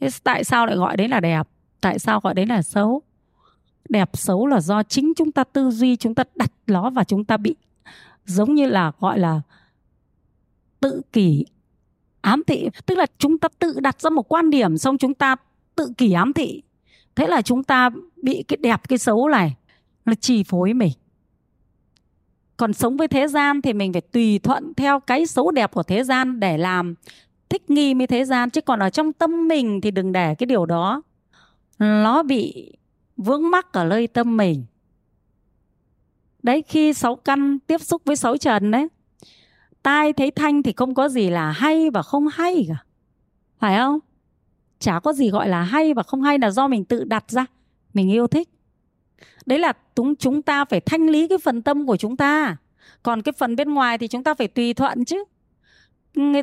Thế 0.00 0.08
tại 0.24 0.44
sao 0.44 0.66
lại 0.66 0.76
gọi 0.76 0.96
đấy 0.96 1.08
là 1.08 1.20
đẹp? 1.20 1.48
Tại 1.80 1.98
sao 1.98 2.20
gọi 2.20 2.34
đấy 2.34 2.46
là 2.46 2.62
xấu? 2.62 3.02
Đẹp 3.88 4.10
xấu 4.12 4.46
là 4.46 4.60
do 4.60 4.82
chính 4.82 5.12
chúng 5.16 5.32
ta 5.32 5.44
tư 5.44 5.70
duy, 5.70 5.96
chúng 5.96 6.14
ta 6.14 6.24
đặt 6.34 6.52
nó 6.66 6.90
và 6.90 7.04
chúng 7.04 7.24
ta 7.24 7.36
bị 7.36 7.54
giống 8.24 8.54
như 8.54 8.66
là 8.66 8.92
gọi 9.00 9.18
là 9.18 9.40
tự 10.84 11.02
kỷ, 11.12 11.44
ám 12.20 12.42
thị. 12.46 12.68
Tức 12.86 12.98
là 12.98 13.06
chúng 13.18 13.38
ta 13.38 13.48
tự 13.58 13.80
đặt 13.80 14.00
ra 14.00 14.10
một 14.10 14.32
quan 14.32 14.50
điểm 14.50 14.78
xong 14.78 14.98
chúng 14.98 15.14
ta 15.14 15.36
tự 15.74 15.92
kỷ 15.96 16.12
ám 16.12 16.32
thị. 16.32 16.62
Thế 17.14 17.26
là 17.26 17.42
chúng 17.42 17.64
ta 17.64 17.90
bị 18.22 18.44
cái 18.48 18.56
đẹp, 18.56 18.88
cái 18.88 18.98
xấu 18.98 19.28
này, 19.28 19.56
nó 20.04 20.14
chi 20.20 20.42
phối 20.42 20.72
mình. 20.72 20.92
Còn 22.56 22.72
sống 22.72 22.96
với 22.96 23.08
thế 23.08 23.28
gian 23.28 23.62
thì 23.62 23.72
mình 23.72 23.92
phải 23.92 24.00
tùy 24.00 24.38
thuận 24.38 24.74
theo 24.74 25.00
cái 25.00 25.26
xấu 25.26 25.50
đẹp 25.50 25.72
của 25.72 25.82
thế 25.82 26.04
gian 26.04 26.40
để 26.40 26.58
làm 26.58 26.94
thích 27.48 27.70
nghi 27.70 27.94
với 27.94 28.06
thế 28.06 28.24
gian. 28.24 28.50
Chứ 28.50 28.60
còn 28.60 28.78
ở 28.78 28.90
trong 28.90 29.12
tâm 29.12 29.48
mình 29.48 29.80
thì 29.80 29.90
đừng 29.90 30.12
để 30.12 30.34
cái 30.34 30.46
điều 30.46 30.66
đó 30.66 31.02
nó 31.78 32.22
bị 32.22 32.72
vướng 33.16 33.50
mắc 33.50 33.72
ở 33.72 33.84
nơi 33.84 34.06
tâm 34.06 34.36
mình. 34.36 34.64
Đấy, 36.42 36.62
khi 36.68 36.92
sáu 36.92 37.16
căn 37.16 37.58
tiếp 37.58 37.80
xúc 37.80 38.02
với 38.04 38.16
sáu 38.16 38.36
trần 38.36 38.70
đấy 38.70 38.88
tai 39.84 40.12
thấy 40.12 40.30
thanh 40.30 40.62
thì 40.62 40.72
không 40.76 40.94
có 40.94 41.08
gì 41.08 41.30
là 41.30 41.50
hay 41.50 41.90
và 41.90 42.02
không 42.02 42.26
hay 42.32 42.64
cả. 42.68 42.76
Phải 43.58 43.78
không? 43.78 43.98
Chả 44.78 45.00
có 45.00 45.12
gì 45.12 45.30
gọi 45.30 45.48
là 45.48 45.62
hay 45.62 45.94
và 45.94 46.02
không 46.02 46.22
hay 46.22 46.38
là 46.38 46.50
do 46.50 46.68
mình 46.68 46.84
tự 46.84 47.04
đặt 47.04 47.30
ra, 47.30 47.46
mình 47.94 48.10
yêu 48.10 48.26
thích. 48.26 48.48
Đấy 49.46 49.58
là 49.58 49.72
chúng 49.96 50.16
chúng 50.16 50.42
ta 50.42 50.64
phải 50.64 50.80
thanh 50.80 51.06
lý 51.06 51.28
cái 51.28 51.38
phần 51.38 51.62
tâm 51.62 51.86
của 51.86 51.96
chúng 51.96 52.16
ta. 52.16 52.56
Còn 53.02 53.22
cái 53.22 53.32
phần 53.38 53.56
bên 53.56 53.74
ngoài 53.74 53.98
thì 53.98 54.08
chúng 54.08 54.24
ta 54.24 54.34
phải 54.34 54.48
tùy 54.48 54.74
thuận 54.74 55.04
chứ. 55.04 55.24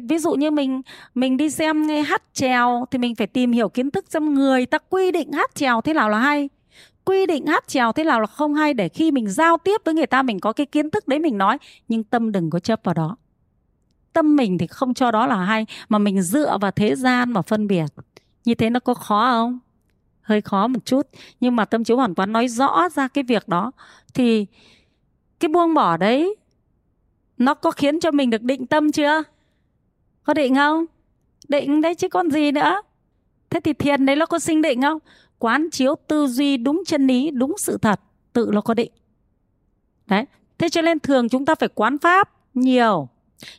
Ví 0.09 0.17
dụ 0.17 0.33
như 0.33 0.51
mình 0.51 0.81
mình 1.15 1.37
đi 1.37 1.49
xem 1.49 1.87
hát 2.07 2.23
trèo 2.33 2.85
thì 2.91 2.99
mình 2.99 3.15
phải 3.15 3.27
tìm 3.27 3.51
hiểu 3.51 3.69
kiến 3.69 3.91
thức 3.91 4.05
xem 4.09 4.33
người 4.33 4.65
ta 4.65 4.77
quy 4.89 5.11
định 5.11 5.31
hát 5.31 5.55
trèo 5.55 5.81
thế 5.81 5.93
nào 5.93 6.09
là 6.09 6.19
hay. 6.19 6.49
Quy 7.05 7.25
định 7.25 7.45
hát 7.45 7.67
trèo 7.67 7.91
thế 7.91 8.03
nào 8.03 8.21
là 8.21 8.27
không 8.27 8.53
hay 8.53 8.73
để 8.73 8.89
khi 8.89 9.11
mình 9.11 9.29
giao 9.29 9.57
tiếp 9.57 9.81
với 9.85 9.93
người 9.93 10.07
ta 10.07 10.23
mình 10.23 10.39
có 10.39 10.53
cái 10.53 10.65
kiến 10.65 10.89
thức 10.89 11.07
đấy 11.07 11.19
mình 11.19 11.37
nói, 11.37 11.57
nhưng 11.87 12.03
tâm 12.03 12.31
đừng 12.31 12.49
có 12.49 12.59
chấp 12.59 12.79
vào 12.83 12.93
đó 12.93 13.17
tâm 14.13 14.35
mình 14.35 14.57
thì 14.57 14.67
không 14.67 14.93
cho 14.93 15.11
đó 15.11 15.27
là 15.27 15.35
hay, 15.35 15.65
mà 15.89 15.97
mình 15.97 16.21
dựa 16.21 16.57
vào 16.61 16.71
thế 16.71 16.95
gian 16.95 17.31
mà 17.31 17.41
phân 17.41 17.67
biệt. 17.67 17.85
Như 18.45 18.55
thế 18.55 18.69
nó 18.69 18.79
có 18.79 18.93
khó 18.93 19.31
không? 19.31 19.59
Hơi 20.21 20.41
khó 20.41 20.67
một 20.67 20.85
chút. 20.85 21.07
Nhưng 21.39 21.55
mà 21.55 21.65
tâm 21.65 21.83
chiếu 21.83 21.97
hoàn 21.97 22.15
quán 22.15 22.31
nói 22.31 22.47
rõ 22.47 22.89
ra 22.89 23.07
cái 23.07 23.23
việc 23.23 23.47
đó. 23.47 23.71
Thì 24.13 24.45
cái 25.39 25.49
buông 25.49 25.73
bỏ 25.73 25.97
đấy, 25.97 26.35
nó 27.37 27.53
có 27.53 27.71
khiến 27.71 27.99
cho 27.99 28.11
mình 28.11 28.29
được 28.29 28.41
định 28.41 28.67
tâm 28.67 28.91
chưa? 28.91 29.23
Có 30.23 30.33
định 30.33 30.55
không? 30.55 30.85
Định 31.47 31.81
đấy 31.81 31.95
chứ 31.95 32.09
còn 32.09 32.31
gì 32.31 32.51
nữa. 32.51 32.81
Thế 33.49 33.59
thì 33.59 33.73
thiền 33.73 34.05
đấy 34.05 34.15
nó 34.15 34.25
có 34.25 34.39
sinh 34.39 34.61
định 34.61 34.81
không? 34.81 34.99
Quán 35.39 35.69
chiếu 35.71 35.95
tư 36.07 36.27
duy 36.27 36.57
đúng 36.57 36.83
chân 36.87 37.07
lý, 37.07 37.31
đúng 37.31 37.57
sự 37.57 37.77
thật, 37.77 38.01
tự 38.33 38.49
nó 38.53 38.61
có 38.61 38.73
định. 38.73 38.91
Đấy. 40.07 40.25
Thế 40.57 40.69
cho 40.69 40.81
nên 40.81 40.99
thường 40.99 41.29
chúng 41.29 41.45
ta 41.45 41.55
phải 41.55 41.69
quán 41.69 41.97
pháp 41.97 42.29
nhiều 42.53 43.09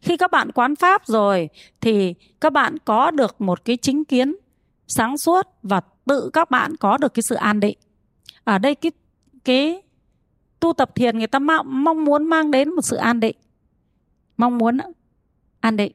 khi 0.02 0.16
các 0.16 0.30
bạn 0.30 0.52
quán 0.52 0.76
pháp 0.76 1.06
rồi 1.06 1.48
thì 1.80 2.14
các 2.40 2.52
bạn 2.52 2.76
có 2.84 3.10
được 3.10 3.40
một 3.40 3.64
cái 3.64 3.76
chính 3.76 4.04
kiến 4.04 4.36
sáng 4.86 5.18
suốt 5.18 5.46
và 5.62 5.80
tự 6.04 6.30
các 6.32 6.50
bạn 6.50 6.76
có 6.76 6.96
được 6.96 7.14
cái 7.14 7.22
sự 7.22 7.34
an 7.34 7.60
định. 7.60 7.78
Ở 8.44 8.58
đây 8.58 8.74
cái 8.74 8.92
cái 9.44 9.82
tu 10.60 10.72
tập 10.72 10.94
thiền 10.94 11.18
người 11.18 11.26
ta 11.26 11.38
mong, 11.38 11.84
mong 11.84 12.04
muốn 12.04 12.26
mang 12.26 12.50
đến 12.50 12.74
một 12.74 12.82
sự 12.82 12.96
an 12.96 13.20
định. 13.20 13.36
Mong 14.36 14.58
muốn 14.58 14.78
an 15.60 15.76
định. 15.76 15.92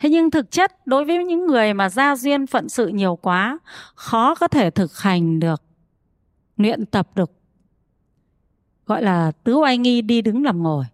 Thế 0.00 0.10
nhưng 0.10 0.30
thực 0.30 0.50
chất 0.50 0.86
đối 0.86 1.04
với 1.04 1.24
những 1.24 1.46
người 1.46 1.74
mà 1.74 1.88
gia 1.88 2.16
duyên 2.16 2.46
phận 2.46 2.68
sự 2.68 2.88
nhiều 2.88 3.16
quá 3.16 3.58
khó 3.94 4.34
có 4.34 4.48
thể 4.48 4.70
thực 4.70 4.98
hành 4.98 5.40
được 5.40 5.62
luyện 6.56 6.86
tập 6.86 7.08
được 7.14 7.30
gọi 8.86 9.02
là 9.02 9.32
tứ 9.44 9.56
oai 9.56 9.78
nghi 9.78 10.02
đi 10.02 10.22
đứng 10.22 10.44
làm 10.44 10.62
ngồi 10.62 10.84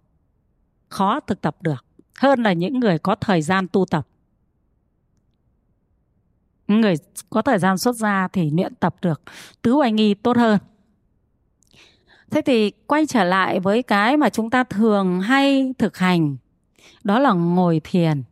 khó 0.88 1.20
thực 1.20 1.40
tập 1.40 1.56
được 1.60 1.84
hơn 2.20 2.42
là 2.42 2.52
những 2.52 2.80
người 2.80 2.98
có 2.98 3.14
thời 3.14 3.42
gian 3.42 3.68
tu 3.68 3.84
tập. 3.90 4.06
Người 6.68 6.94
có 7.30 7.42
thời 7.42 7.58
gian 7.58 7.78
xuất 7.78 7.96
gia 7.96 8.28
thì 8.28 8.50
luyện 8.50 8.74
tập 8.74 8.96
được 9.02 9.22
tứ 9.62 9.72
hoài 9.72 9.92
nghi 9.92 10.14
tốt 10.14 10.36
hơn. 10.36 10.58
Thế 12.30 12.42
thì 12.46 12.70
quay 12.70 13.06
trở 13.06 13.24
lại 13.24 13.60
với 13.60 13.82
cái 13.82 14.16
mà 14.16 14.28
chúng 14.28 14.50
ta 14.50 14.64
thường 14.64 15.20
hay 15.20 15.74
thực 15.78 15.96
hành, 15.96 16.36
đó 17.04 17.18
là 17.18 17.32
ngồi 17.32 17.80
thiền. 17.84 18.22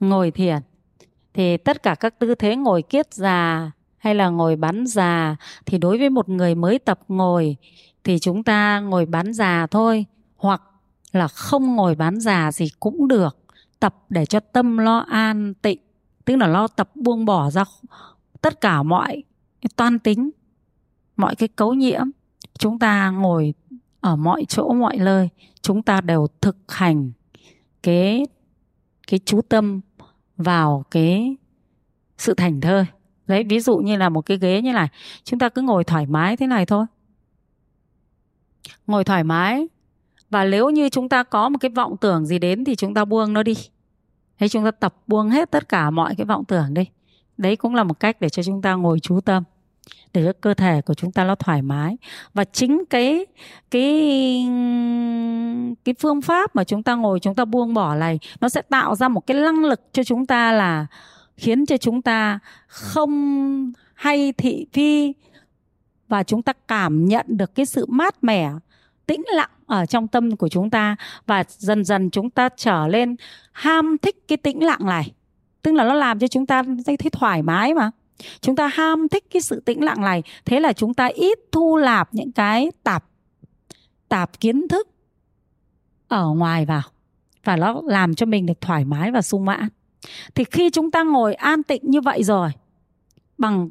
Ngồi 0.00 0.30
thiền. 0.30 0.58
Thì 1.34 1.56
tất 1.56 1.82
cả 1.82 1.94
các 1.94 2.18
tư 2.18 2.34
thế 2.34 2.56
ngồi 2.56 2.82
kiết 2.82 3.14
già 3.14 3.70
hay 3.98 4.14
là 4.14 4.28
ngồi 4.28 4.56
bắn 4.56 4.86
già 4.86 5.36
thì 5.66 5.78
đối 5.78 5.98
với 5.98 6.10
một 6.10 6.28
người 6.28 6.54
mới 6.54 6.78
tập 6.78 7.00
ngồi 7.08 7.56
thì 8.04 8.18
chúng 8.18 8.44
ta 8.44 8.80
ngồi 8.80 9.06
bắn 9.06 9.32
già 9.32 9.66
thôi, 9.66 10.04
hoặc 10.36 10.62
là 11.12 11.28
không 11.28 11.76
ngồi 11.76 11.94
bán 11.94 12.20
già 12.20 12.52
gì 12.52 12.68
cũng 12.80 13.08
được, 13.08 13.36
tập 13.80 13.94
để 14.08 14.26
cho 14.26 14.40
tâm 14.40 14.78
lo 14.78 14.98
an 14.98 15.54
tịnh, 15.54 15.80
tức 16.24 16.36
là 16.36 16.46
lo 16.46 16.68
tập 16.68 16.90
buông 16.94 17.24
bỏ 17.24 17.50
ra 17.50 17.64
tất 18.40 18.60
cả 18.60 18.82
mọi 18.82 19.22
toan 19.76 19.98
tính, 19.98 20.30
mọi 21.16 21.36
cái 21.36 21.48
cấu 21.48 21.74
nhiễm. 21.74 22.06
Chúng 22.58 22.78
ta 22.78 23.10
ngồi 23.10 23.54
ở 24.00 24.16
mọi 24.16 24.44
chỗ, 24.48 24.72
mọi 24.72 24.96
nơi, 24.96 25.28
chúng 25.60 25.82
ta 25.82 26.00
đều 26.00 26.26
thực 26.40 26.56
hành 26.68 27.12
cái 27.82 28.26
cái 29.06 29.20
chú 29.24 29.40
tâm 29.48 29.80
vào 30.36 30.84
cái 30.90 31.36
sự 32.18 32.34
thành 32.34 32.60
thơi. 32.60 32.84
Đấy, 33.26 33.44
ví 33.48 33.60
dụ 33.60 33.76
như 33.76 33.96
là 33.96 34.08
một 34.08 34.20
cái 34.20 34.38
ghế 34.38 34.62
như 34.62 34.72
này, 34.72 34.88
chúng 35.24 35.38
ta 35.38 35.48
cứ 35.48 35.62
ngồi 35.62 35.84
thoải 35.84 36.06
mái 36.06 36.36
thế 36.36 36.46
này 36.46 36.66
thôi. 36.66 36.86
Ngồi 38.86 39.04
thoải 39.04 39.24
mái 39.24 39.68
và 40.30 40.44
nếu 40.44 40.70
như 40.70 40.88
chúng 40.88 41.08
ta 41.08 41.22
có 41.22 41.48
một 41.48 41.58
cái 41.60 41.70
vọng 41.70 41.96
tưởng 41.96 42.26
gì 42.26 42.38
đến 42.38 42.64
thì 42.64 42.76
chúng 42.76 42.94
ta 42.94 43.04
buông 43.04 43.32
nó 43.32 43.42
đi 43.42 43.54
thế 44.38 44.48
chúng 44.48 44.64
ta 44.64 44.70
tập 44.70 44.94
buông 45.06 45.30
hết 45.30 45.50
tất 45.50 45.68
cả 45.68 45.90
mọi 45.90 46.14
cái 46.14 46.24
vọng 46.24 46.44
tưởng 46.44 46.74
đi 46.74 46.84
đấy 47.36 47.56
cũng 47.56 47.74
là 47.74 47.84
một 47.84 48.00
cách 48.00 48.20
để 48.20 48.28
cho 48.28 48.42
chúng 48.42 48.62
ta 48.62 48.74
ngồi 48.74 49.00
chú 49.00 49.20
tâm 49.20 49.42
để 50.14 50.24
cho 50.24 50.32
cơ 50.40 50.54
thể 50.54 50.80
của 50.80 50.94
chúng 50.94 51.12
ta 51.12 51.24
nó 51.24 51.34
thoải 51.34 51.62
mái 51.62 51.96
và 52.34 52.44
chính 52.44 52.84
cái 52.90 53.26
cái 53.70 53.84
cái 55.84 55.94
phương 55.98 56.22
pháp 56.22 56.56
mà 56.56 56.64
chúng 56.64 56.82
ta 56.82 56.94
ngồi 56.94 57.20
chúng 57.20 57.34
ta 57.34 57.44
buông 57.44 57.74
bỏ 57.74 57.94
này 57.94 58.18
nó 58.40 58.48
sẽ 58.48 58.62
tạo 58.62 58.94
ra 58.94 59.08
một 59.08 59.26
cái 59.26 59.36
năng 59.36 59.64
lực 59.64 59.80
cho 59.92 60.04
chúng 60.04 60.26
ta 60.26 60.52
là 60.52 60.86
khiến 61.36 61.66
cho 61.66 61.76
chúng 61.76 62.02
ta 62.02 62.38
không 62.66 63.72
hay 63.94 64.32
thị 64.32 64.66
phi 64.72 65.14
và 66.08 66.22
chúng 66.22 66.42
ta 66.42 66.52
cảm 66.68 67.04
nhận 67.04 67.26
được 67.28 67.54
cái 67.54 67.66
sự 67.66 67.86
mát 67.88 68.24
mẻ 68.24 68.50
tĩnh 69.08 69.22
lặng 69.34 69.50
ở 69.66 69.86
trong 69.86 70.08
tâm 70.08 70.36
của 70.36 70.48
chúng 70.48 70.70
ta 70.70 70.96
và 71.26 71.44
dần 71.48 71.84
dần 71.84 72.10
chúng 72.10 72.30
ta 72.30 72.48
trở 72.56 72.88
lên 72.88 73.16
ham 73.52 73.96
thích 74.02 74.28
cái 74.28 74.36
tĩnh 74.36 74.64
lặng 74.64 74.86
này. 74.86 75.12
Tức 75.62 75.72
là 75.72 75.84
nó 75.84 75.94
làm 75.94 76.18
cho 76.18 76.28
chúng 76.28 76.46
ta 76.46 76.62
thấy, 76.86 76.96
thấy 76.96 77.10
thoải 77.10 77.42
mái 77.42 77.74
mà. 77.74 77.90
Chúng 78.40 78.56
ta 78.56 78.66
ham 78.66 79.08
thích 79.08 79.24
cái 79.30 79.42
sự 79.42 79.60
tĩnh 79.60 79.84
lặng 79.84 80.00
này 80.00 80.22
thế 80.44 80.60
là 80.60 80.72
chúng 80.72 80.94
ta 80.94 81.06
ít 81.06 81.38
thu 81.52 81.76
lạp 81.76 82.14
những 82.14 82.32
cái 82.32 82.70
tạp 82.82 83.04
tạp 84.08 84.40
kiến 84.40 84.68
thức 84.68 84.88
ở 86.08 86.28
ngoài 86.28 86.66
vào. 86.66 86.82
Và 87.44 87.56
nó 87.56 87.80
làm 87.84 88.14
cho 88.14 88.26
mình 88.26 88.46
được 88.46 88.60
thoải 88.60 88.84
mái 88.84 89.12
và 89.12 89.22
sung 89.22 89.44
mãn. 89.44 89.68
Thì 90.34 90.44
khi 90.44 90.70
chúng 90.70 90.90
ta 90.90 91.02
ngồi 91.02 91.34
an 91.34 91.62
tịnh 91.62 91.82
như 91.84 92.00
vậy 92.00 92.24
rồi 92.24 92.50
bằng 93.38 93.68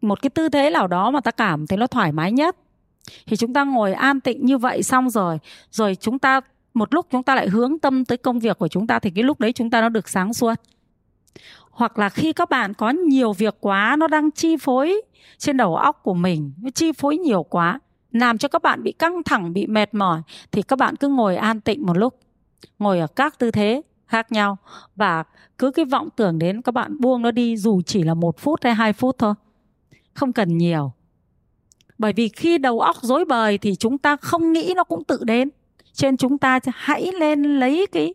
một 0.00 0.22
cái 0.22 0.30
tư 0.30 0.48
thế 0.48 0.70
nào 0.70 0.86
đó 0.86 1.10
mà 1.10 1.20
ta 1.20 1.30
cảm 1.30 1.66
thấy 1.66 1.78
nó 1.78 1.86
thoải 1.86 2.12
mái 2.12 2.32
nhất 2.32 2.56
thì 3.26 3.36
chúng 3.36 3.52
ta 3.52 3.64
ngồi 3.64 3.92
an 3.92 4.20
tịnh 4.20 4.44
như 4.44 4.58
vậy 4.58 4.82
xong 4.82 5.10
rồi 5.10 5.38
rồi 5.70 5.96
chúng 6.00 6.18
ta, 6.18 6.40
một 6.74 6.94
lúc 6.94 7.06
chúng 7.10 7.22
ta 7.22 7.34
lại 7.34 7.48
hướng 7.48 7.78
tâm 7.78 8.04
tới 8.04 8.18
công 8.18 8.38
việc 8.38 8.58
của 8.58 8.68
chúng 8.68 8.86
ta 8.86 8.98
thì 8.98 9.10
cái 9.10 9.24
lúc 9.24 9.40
đấy 9.40 9.52
chúng 9.52 9.70
ta 9.70 9.80
nó 9.80 9.88
được 9.88 10.08
sáng 10.08 10.34
suốt. 10.34 10.54
Hoặc 11.70 11.98
là 11.98 12.08
khi 12.08 12.32
các 12.32 12.50
bạn 12.50 12.74
có 12.74 12.90
nhiều 12.90 13.32
việc 13.32 13.56
quá, 13.60 13.96
nó 13.98 14.08
đang 14.08 14.30
chi 14.30 14.56
phối 14.56 15.02
trên 15.38 15.56
đầu 15.56 15.76
óc 15.76 16.00
của 16.02 16.14
mình, 16.14 16.52
nó 16.62 16.70
chi 16.70 16.92
phối 16.92 17.16
nhiều 17.16 17.42
quá, 17.42 17.80
làm 18.12 18.38
cho 18.38 18.48
các 18.48 18.62
bạn 18.62 18.82
bị 18.82 18.92
căng 18.92 19.22
thẳng, 19.22 19.52
bị 19.52 19.66
mệt 19.66 19.94
mỏi, 19.94 20.22
thì 20.52 20.62
các 20.62 20.78
bạn 20.78 20.96
cứ 20.96 21.08
ngồi 21.08 21.36
an 21.36 21.60
tịnh 21.60 21.86
một 21.86 21.98
lúc. 21.98 22.20
Ngồi 22.78 23.00
ở 23.00 23.06
các 23.06 23.38
tư 23.38 23.50
thế 23.50 23.82
khác 24.06 24.32
nhau 24.32 24.56
và 24.96 25.24
cứ 25.58 25.70
cái 25.70 25.84
vọng 25.84 26.08
tưởng 26.16 26.38
đến 26.38 26.62
các 26.62 26.72
bạn 26.72 27.00
buông 27.00 27.22
nó 27.22 27.30
đi 27.30 27.56
dù 27.56 27.80
chỉ 27.86 28.02
là 28.02 28.14
một 28.14 28.38
phút 28.38 28.64
hay 28.64 28.74
hai 28.74 28.92
phút 28.92 29.18
thôi. 29.18 29.34
Không 30.14 30.32
cần 30.32 30.58
nhiều 30.58 30.92
bởi 31.98 32.12
vì 32.12 32.28
khi 32.28 32.58
đầu 32.58 32.80
óc 32.80 32.96
rối 33.02 33.24
bời 33.24 33.58
thì 33.58 33.74
chúng 33.74 33.98
ta 33.98 34.16
không 34.16 34.52
nghĩ 34.52 34.72
nó 34.76 34.84
cũng 34.84 35.04
tự 35.04 35.24
đến. 35.24 35.50
Trên 35.92 36.16
chúng 36.16 36.38
ta 36.38 36.60
hãy 36.74 37.12
lên 37.12 37.42
lấy 37.42 37.86
cái 37.92 38.14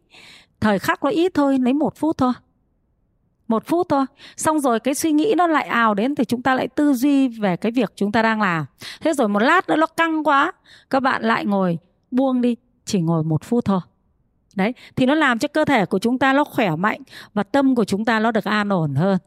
thời 0.60 0.80
khắc 0.80 1.04
nó 1.04 1.10
ít 1.10 1.34
thôi, 1.34 1.58
lấy 1.62 1.74
một 1.74 1.96
phút 1.96 2.18
thôi. 2.18 2.34
Một 3.48 3.66
phút 3.66 3.88
thôi. 3.90 4.06
Xong 4.38 4.60
rồi 4.60 4.80
cái 4.80 4.94
suy 4.94 5.12
nghĩ 5.12 5.34
nó 5.38 5.48
lại 5.48 5.68
ào 5.68 5.94
đến 5.94 6.16
thì 6.16 6.26
chúng 6.26 6.42
ta 6.42 6.56
lại 6.56 6.68
tư 6.68 6.94
duy 6.94 7.28
về 7.28 7.58
cái 7.58 7.72
việc 7.72 7.94
chúng 7.96 8.12
ta 8.12 8.22
đang 8.22 8.42
làm. 8.42 8.66
Thế 9.02 9.14
rồi 9.14 9.28
một 9.28 9.40
lát 9.40 9.70
nữa 9.70 9.76
nó 9.76 9.86
căng 9.86 10.24
quá, 10.24 10.52
các 10.90 11.00
bạn 11.00 11.24
lại 11.24 11.46
ngồi 11.46 11.78
buông 12.12 12.42
đi, 12.42 12.56
chỉ 12.86 13.00
ngồi 13.00 13.24
một 13.24 13.44
phút 13.44 13.66
thôi. 13.66 13.80
Đấy, 14.56 14.74
thì 14.96 15.06
nó 15.06 15.16
làm 15.16 15.40
cho 15.40 15.48
cơ 15.48 15.66
thể 15.66 15.86
của 15.86 16.00
chúng 16.00 16.20
ta 16.20 16.34
nó 16.34 16.44
khỏe 16.44 16.76
mạnh 16.76 17.02
và 17.34 17.44
tâm 17.44 17.76
của 17.76 17.86
chúng 17.86 18.06
ta 18.06 18.20
nó 18.20 18.32
được 18.32 18.44
an 18.44 18.70
ổn 18.70 18.96
hơn. 18.96 19.18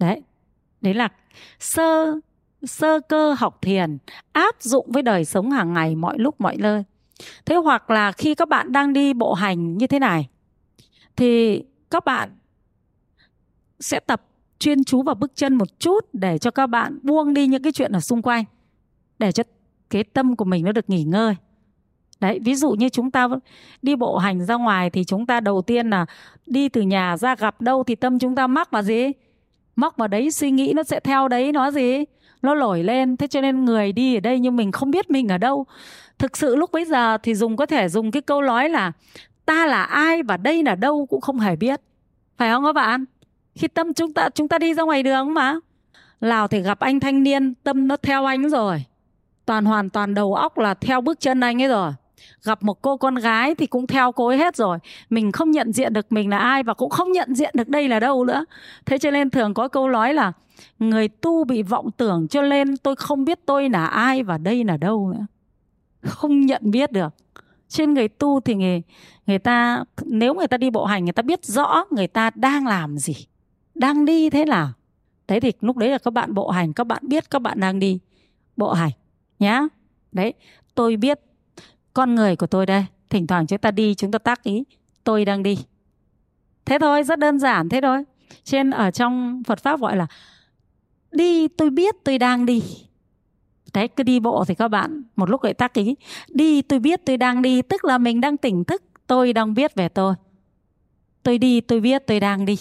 Đấy 0.00 0.22
đấy 0.80 0.94
là 0.94 1.08
sơ 1.58 2.14
sơ 2.62 3.00
cơ 3.00 3.34
học 3.38 3.58
thiền, 3.62 3.98
áp 4.32 4.56
dụng 4.60 4.92
với 4.92 5.02
đời 5.02 5.24
sống 5.24 5.50
hàng 5.50 5.72
ngày 5.72 5.96
mọi 5.96 6.18
lúc, 6.18 6.40
mọi 6.40 6.56
nơi. 6.56 6.84
Thế 7.46 7.56
hoặc 7.56 7.90
là 7.90 8.12
khi 8.12 8.34
các 8.34 8.48
bạn 8.48 8.72
đang 8.72 8.92
đi 8.92 9.12
bộ 9.12 9.34
hành 9.34 9.78
như 9.78 9.86
thế 9.86 9.98
này, 9.98 10.28
thì 11.16 11.62
các 11.90 12.04
bạn 12.04 12.30
sẽ 13.80 14.00
tập 14.00 14.22
chuyên 14.58 14.84
chú 14.84 15.02
vào 15.02 15.14
bước 15.14 15.32
chân 15.34 15.54
một 15.54 15.80
chút 15.80 16.00
để 16.12 16.38
cho 16.38 16.50
các 16.50 16.66
bạn 16.66 16.98
buông 17.02 17.34
đi 17.34 17.46
những 17.46 17.62
cái 17.62 17.72
chuyện 17.72 17.92
ở 17.92 18.00
xung 18.00 18.22
quanh, 18.22 18.44
để 19.18 19.32
cho 19.32 19.42
cái 19.90 20.04
tâm 20.04 20.36
của 20.36 20.44
mình 20.44 20.64
nó 20.64 20.72
được 20.72 20.90
nghỉ 20.90 21.04
ngơi. 21.04 21.34
Đấy, 22.20 22.40
ví 22.44 22.54
dụ 22.54 22.70
như 22.70 22.88
chúng 22.88 23.10
ta 23.10 23.28
đi 23.82 23.96
bộ 23.96 24.18
hành 24.18 24.44
ra 24.44 24.54
ngoài 24.54 24.90
thì 24.90 25.04
chúng 25.04 25.26
ta 25.26 25.40
đầu 25.40 25.62
tiên 25.62 25.90
là 25.90 26.06
đi 26.46 26.68
từ 26.68 26.80
nhà 26.80 27.16
ra 27.16 27.34
gặp 27.34 27.60
đâu 27.60 27.84
thì 27.84 27.94
tâm 27.94 28.18
chúng 28.18 28.34
ta 28.34 28.46
mắc 28.46 28.70
vào 28.70 28.82
gì? 28.82 29.12
Mắc 29.76 29.96
vào 29.96 30.08
đấy, 30.08 30.30
suy 30.30 30.50
nghĩ 30.50 30.72
nó 30.72 30.82
sẽ 30.82 31.00
theo 31.00 31.28
đấy, 31.28 31.52
nó 31.52 31.70
gì? 31.70 32.04
Nó 32.42 32.54
nổi 32.54 32.82
lên, 32.82 33.16
thế 33.16 33.26
cho 33.26 33.40
nên 33.40 33.64
người 33.64 33.92
đi 33.92 34.16
ở 34.16 34.20
đây 34.20 34.38
nhưng 34.38 34.56
mình 34.56 34.72
không 34.72 34.90
biết 34.90 35.10
mình 35.10 35.28
ở 35.28 35.38
đâu. 35.38 35.66
Thực 36.18 36.36
sự 36.36 36.56
lúc 36.56 36.72
bấy 36.72 36.84
giờ 36.84 37.18
thì 37.18 37.34
dùng 37.34 37.56
có 37.56 37.66
thể 37.66 37.88
dùng 37.88 38.10
cái 38.10 38.22
câu 38.22 38.42
nói 38.42 38.68
là, 38.68 38.92
ta 39.46 39.66
là 39.66 39.82
ai 39.82 40.22
và 40.22 40.36
đây 40.36 40.62
là 40.62 40.74
đâu? 40.74 41.06
cũng 41.06 41.20
không 41.20 41.38
hề 41.38 41.56
biết. 41.56 41.80
Phải 42.36 42.50
không 42.50 42.64
các 42.64 42.72
bạn? 42.72 43.04
Khi 43.54 43.68
tâm 43.68 43.94
chúng 43.94 44.12
ta 44.12 44.28
chúng 44.28 44.48
ta 44.48 44.58
đi 44.58 44.74
ra 44.74 44.82
ngoài 44.82 45.02
đường 45.02 45.34
mà. 45.34 45.54
Lào 46.20 46.48
thì 46.48 46.60
gặp 46.60 46.80
anh 46.80 47.00
thanh 47.00 47.22
niên, 47.22 47.54
tâm 47.54 47.88
nó 47.88 47.96
theo 47.96 48.24
anh 48.24 48.48
rồi. 48.48 48.84
Toàn 49.46 49.64
hoàn 49.64 49.90
toàn 49.90 50.14
đầu 50.14 50.34
óc 50.34 50.58
là 50.58 50.74
theo 50.74 51.00
bước 51.00 51.20
chân 51.20 51.40
anh 51.40 51.62
ấy 51.62 51.68
rồi 51.68 51.92
gặp 52.42 52.62
một 52.62 52.82
cô 52.82 52.96
con 52.96 53.14
gái 53.14 53.54
thì 53.54 53.66
cũng 53.66 53.86
theo 53.86 54.12
cô 54.12 54.26
ấy 54.26 54.38
hết 54.38 54.56
rồi. 54.56 54.78
Mình 55.10 55.32
không 55.32 55.50
nhận 55.50 55.72
diện 55.72 55.92
được 55.92 56.12
mình 56.12 56.30
là 56.30 56.38
ai 56.38 56.62
và 56.62 56.74
cũng 56.74 56.90
không 56.90 57.12
nhận 57.12 57.34
diện 57.34 57.50
được 57.56 57.68
đây 57.68 57.88
là 57.88 58.00
đâu 58.00 58.24
nữa. 58.24 58.44
Thế 58.86 58.98
cho 58.98 59.10
nên 59.10 59.30
thường 59.30 59.54
có 59.54 59.68
câu 59.68 59.88
nói 59.88 60.14
là, 60.14 60.32
người 60.78 61.08
tu 61.08 61.44
bị 61.44 61.62
vọng 61.62 61.90
tưởng 61.96 62.28
cho 62.28 62.42
nên 62.42 62.76
tôi 62.76 62.96
không 62.96 63.24
biết 63.24 63.38
tôi 63.46 63.68
là 63.68 63.86
ai 63.86 64.22
và 64.22 64.38
đây 64.38 64.64
là 64.64 64.76
đâu 64.76 65.12
nữa. 65.12 65.26
Không 66.02 66.40
nhận 66.40 66.70
biết 66.70 66.92
được. 66.92 67.14
Trên 67.68 67.94
người 67.94 68.08
tu 68.08 68.40
thì 68.40 68.54
người 68.54 68.82
người 69.26 69.38
ta, 69.38 69.84
nếu 70.04 70.34
người 70.34 70.48
ta 70.48 70.56
đi 70.56 70.70
bộ 70.70 70.84
hành, 70.84 71.04
người 71.04 71.12
ta 71.12 71.22
biết 71.22 71.44
rõ 71.44 71.84
người 71.90 72.06
ta 72.06 72.30
đang 72.34 72.66
làm 72.66 72.98
gì, 72.98 73.14
đang 73.74 74.04
đi 74.04 74.30
thế 74.30 74.44
nào. 74.44 74.68
Đấy 75.28 75.40
thì 75.40 75.52
lúc 75.60 75.76
đấy 75.76 75.88
là 75.88 75.98
các 75.98 76.12
bạn 76.12 76.34
bộ 76.34 76.50
hành, 76.50 76.72
các 76.72 76.86
bạn 76.86 77.02
biết 77.08 77.30
các 77.30 77.42
bạn 77.42 77.60
đang 77.60 77.78
đi 77.78 77.98
bộ 78.56 78.72
hành 78.72 78.90
nhá. 79.38 79.62
Đấy, 80.12 80.34
tôi 80.74 80.96
biết 80.96 81.20
con 81.98 82.14
người 82.14 82.36
của 82.36 82.46
tôi 82.46 82.66
đây. 82.66 82.84
Thỉnh 83.10 83.26
thoảng 83.26 83.46
chúng 83.46 83.58
ta 83.58 83.70
đi, 83.70 83.94
chúng 83.94 84.10
ta 84.10 84.18
tác 84.18 84.42
ý, 84.42 84.64
tôi 85.04 85.24
đang 85.24 85.42
đi. 85.42 85.58
Thế 86.64 86.78
thôi, 86.80 87.02
rất 87.02 87.18
đơn 87.18 87.38
giản 87.38 87.68
thế 87.68 87.80
thôi. 87.80 88.04
Trên, 88.44 88.70
ở 88.70 88.90
trong 88.90 89.42
Phật 89.46 89.58
pháp 89.62 89.80
gọi 89.80 89.96
là, 89.96 90.06
đi, 91.12 91.48
tôi 91.48 91.70
biết 91.70 91.94
tôi 92.04 92.18
đang 92.18 92.46
đi. 92.46 92.62
Đấy, 93.74 93.88
cứ 93.88 94.02
đi 94.02 94.20
bộ 94.20 94.44
thì 94.44 94.54
các 94.54 94.68
bạn 94.68 95.02
một 95.16 95.30
lúc 95.30 95.44
lại 95.44 95.54
tác 95.54 95.74
ý, 95.74 95.94
đi, 96.28 96.62
tôi 96.62 96.78
biết 96.78 97.00
tôi 97.06 97.16
đang 97.16 97.42
đi, 97.42 97.62
tức 97.62 97.84
là 97.84 97.98
mình 97.98 98.20
đang 98.20 98.36
tỉnh 98.36 98.64
thức, 98.64 98.82
tôi 99.06 99.32
đang 99.32 99.54
biết 99.54 99.74
về 99.74 99.88
tôi. 99.88 100.14
Tôi 101.22 101.38
đi, 101.38 101.60
tôi 101.60 101.80
biết 101.80 102.02
tôi 102.06 102.20
đang 102.20 102.44
đi. 102.44 102.58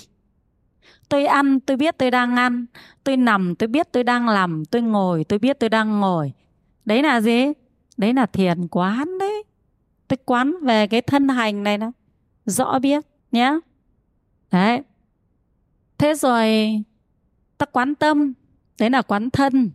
Tôi 1.09 1.25
ăn, 1.25 1.59
tôi 1.59 1.77
biết 1.77 1.97
tôi 1.97 2.11
đang 2.11 2.35
ăn. 2.35 2.65
Tôi 3.03 3.17
nằm, 3.17 3.55
tôi 3.55 3.67
biết 3.67 3.87
tôi 3.91 4.03
đang 4.03 4.25
nằm 4.25 4.65
tôi 4.65 4.81
ngồi, 4.81 5.23
tôi 5.23 5.39
biết 5.39 5.59
tôi 5.59 5.69
đang 5.69 5.99
ngồi. 5.99 6.31
Đấy 6.85 7.03
là 7.03 7.21
gì? 7.21 7.45
Đấy 7.97 8.13
là 8.13 8.25
thiền 8.25 8.67
quán 8.67 9.17
đấy. 9.17 9.43
Tức 10.07 10.21
quán 10.25 10.55
về 10.61 10.87
cái 10.87 11.01
thân 11.01 11.27
hành 11.27 11.63
này 11.63 11.77
nó 11.77 11.91
rõ 12.45 12.79
biết 12.79 13.05
nhé 13.31 13.59
đấy. 14.51 14.81
Thế 15.97 16.13
rồi, 16.13 16.67
ta 17.57 17.65
quán 17.65 17.95
tâm. 17.95 18.33
Đấy 18.79 18.89
là 18.89 19.01
quán 19.01 19.29
thân. 19.29 19.71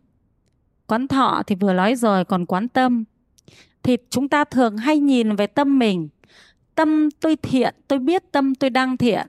Quán 0.87 1.09
thọ 1.09 1.43
thì 1.47 1.55
vừa 1.55 1.73
nói 1.73 1.97
rồi, 1.97 2.25
còn 2.25 2.47
quán 2.47 2.69
tâm. 2.69 3.05
Thì 3.83 3.97
chúng 4.11 4.29
ta 4.29 4.45
thường 4.45 4.77
hay 4.77 4.99
nhìn 4.99 5.37
về 5.37 5.47
tâm 5.47 5.79
mình. 5.79 6.09
Tâm 6.75 7.09
tôi 7.21 7.37
thiện, 7.37 7.75
tôi 7.89 7.99
biết 7.99 8.33
tâm 8.33 8.55
tôi 8.55 8.71
đang 8.71 8.97
thiện. 8.97 9.27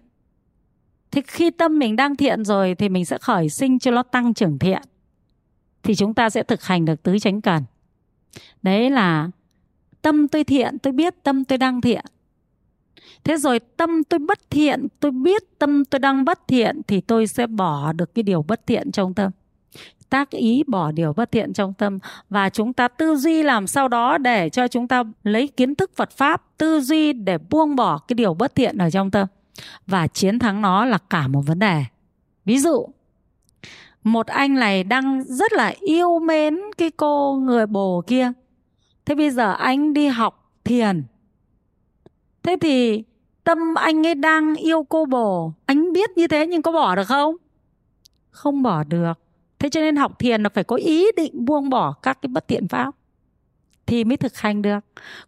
Thì 1.12 1.22
khi 1.28 1.52
tâm 1.52 1.80
mình 1.80 1.96
đang 1.96 2.16
thiện 2.16 2.46
rồi 2.46 2.76
thì 2.76 2.90
mình 2.90 3.06
sẽ 3.06 3.18
khởi 3.18 3.50
sinh 3.50 3.80
cho 3.80 3.92
nó 3.92 4.04
tăng 4.04 4.34
trưởng 4.34 4.60
thiện. 4.60 4.82
Thì 5.84 5.96
chúng 5.96 6.14
ta 6.14 6.30
sẽ 6.30 6.44
thực 6.44 6.64
hành 6.64 6.86
được 6.86 7.04
tứ 7.04 7.20
chánh 7.20 7.42
cần 7.42 7.64
đấy 8.62 8.90
là 8.90 9.30
tâm 10.02 10.28
tôi 10.28 10.44
thiện, 10.44 10.80
tôi 10.80 10.94
biết 10.94 11.24
tâm 11.24 11.46
tôi 11.46 11.58
đang 11.58 11.82
thiện. 11.82 12.06
Thế 13.24 13.38
rồi 13.38 13.60
tâm 13.60 14.04
tôi 14.04 14.20
bất 14.20 14.50
thiện, 14.50 14.88
tôi 15.00 15.12
biết 15.12 15.60
tâm 15.60 15.86
tôi 15.86 16.00
đang 16.00 16.26
bất 16.26 16.48
thiện 16.48 16.82
thì 16.88 17.02
tôi 17.02 17.28
sẽ 17.28 17.48
bỏ 17.48 17.94
được 17.94 18.16
cái 18.16 18.24
điều 18.24 18.42
bất 18.42 18.68
thiện 18.68 18.92
trong 18.92 19.14
tâm. 19.14 19.32
Tác 20.10 20.30
ý 20.30 20.64
bỏ 20.68 20.92
điều 20.92 21.14
bất 21.14 21.32
thiện 21.32 21.54
trong 21.54 21.74
tâm 21.74 22.00
và 22.30 22.50
chúng 22.50 22.74
ta 22.74 22.88
tư 22.88 23.16
duy 23.16 23.44
làm 23.44 23.68
sao 23.68 23.88
đó 23.88 24.18
để 24.18 24.50
cho 24.50 24.68
chúng 24.68 24.88
ta 24.88 25.04
lấy 25.24 25.48
kiến 25.48 25.76
thức 25.76 25.92
Phật 25.96 26.12
pháp 26.12 26.44
tư 26.58 26.82
duy 26.82 27.14
để 27.14 27.38
buông 27.38 27.76
bỏ 27.76 27.98
cái 27.98 28.14
điều 28.14 28.34
bất 28.34 28.56
thiện 28.56 28.78
ở 28.78 28.90
trong 28.90 29.12
tâm 29.12 29.28
và 29.88 30.08
chiến 30.08 30.40
thắng 30.40 30.62
nó 30.62 30.86
là 30.86 30.98
cả 31.10 31.28
một 31.28 31.42
vấn 31.46 31.60
đề. 31.60 31.84
Ví 32.46 32.60
dụ 32.60 32.88
một 34.04 34.28
anh 34.28 34.54
này 34.56 34.84
đang 34.84 35.24
rất 35.24 35.54
là 35.54 35.74
yêu 35.80 36.20
mến 36.20 36.60
cái 36.78 36.92
cô 36.92 37.36
người 37.36 37.66
bồ 37.66 38.04
kia. 38.08 38.32
Thế 39.06 39.16
bây 39.16 39.30
giờ 39.30 39.54
anh 39.54 39.94
đi 39.94 40.08
học 40.08 40.52
thiền. 40.64 41.04
Thế 42.44 42.58
thì 42.62 43.04
tâm 43.44 43.76
anh 43.76 44.08
ấy 44.08 44.16
đang 44.16 44.56
yêu 44.56 44.86
cô 44.90 45.06
bồ. 45.06 45.54
Anh 45.66 45.94
biết 45.94 46.10
như 46.16 46.28
thế 46.28 46.48
nhưng 46.48 46.62
có 46.62 46.72
bỏ 46.72 46.96
được 46.96 47.08
không? 47.08 47.36
Không 48.30 48.64
bỏ 48.64 48.84
được. 48.84 49.14
Thế 49.60 49.70
cho 49.70 49.82
nên 49.82 49.96
học 49.96 50.20
thiền 50.20 50.44
là 50.44 50.50
phải 50.50 50.64
có 50.64 50.76
ý 50.76 51.06
định 51.18 51.46
buông 51.46 51.70
bỏ 51.70 51.94
các 52.02 52.22
cái 52.22 52.28
bất 52.28 52.48
thiện 52.48 52.68
pháp 52.68 52.96
thì 53.86 54.04
mới 54.04 54.18
thực 54.18 54.38
hành 54.38 54.62
được. 54.62 54.80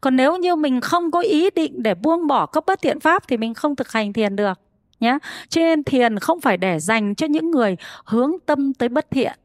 Còn 0.02 0.16
nếu 0.16 0.38
như 0.38 0.56
mình 0.56 0.82
không 0.82 1.12
có 1.12 1.20
ý 1.20 1.50
định 1.50 1.84
để 1.84 1.96
buông 1.96 2.28
bỏ 2.28 2.46
các 2.46 2.66
bất 2.66 2.82
thiện 2.82 3.00
pháp 3.00 3.28
thì 3.28 3.38
mình 3.38 3.54
không 3.54 3.76
thực 3.76 3.92
hành 3.92 4.14
thiền 4.14 4.36
được 4.36 4.60
nhé 5.06 5.18
cho 5.50 5.62
nên 5.62 5.84
thiền 5.84 6.20
không 6.20 6.42
phải 6.42 6.58
để 6.58 6.80
dành 6.80 7.16
cho 7.16 7.28
những 7.28 7.52
người 7.52 7.76
hướng 8.06 8.32
tâm 8.46 8.74
tới 8.74 8.90
bất 8.90 9.12
thiện, 9.12 9.40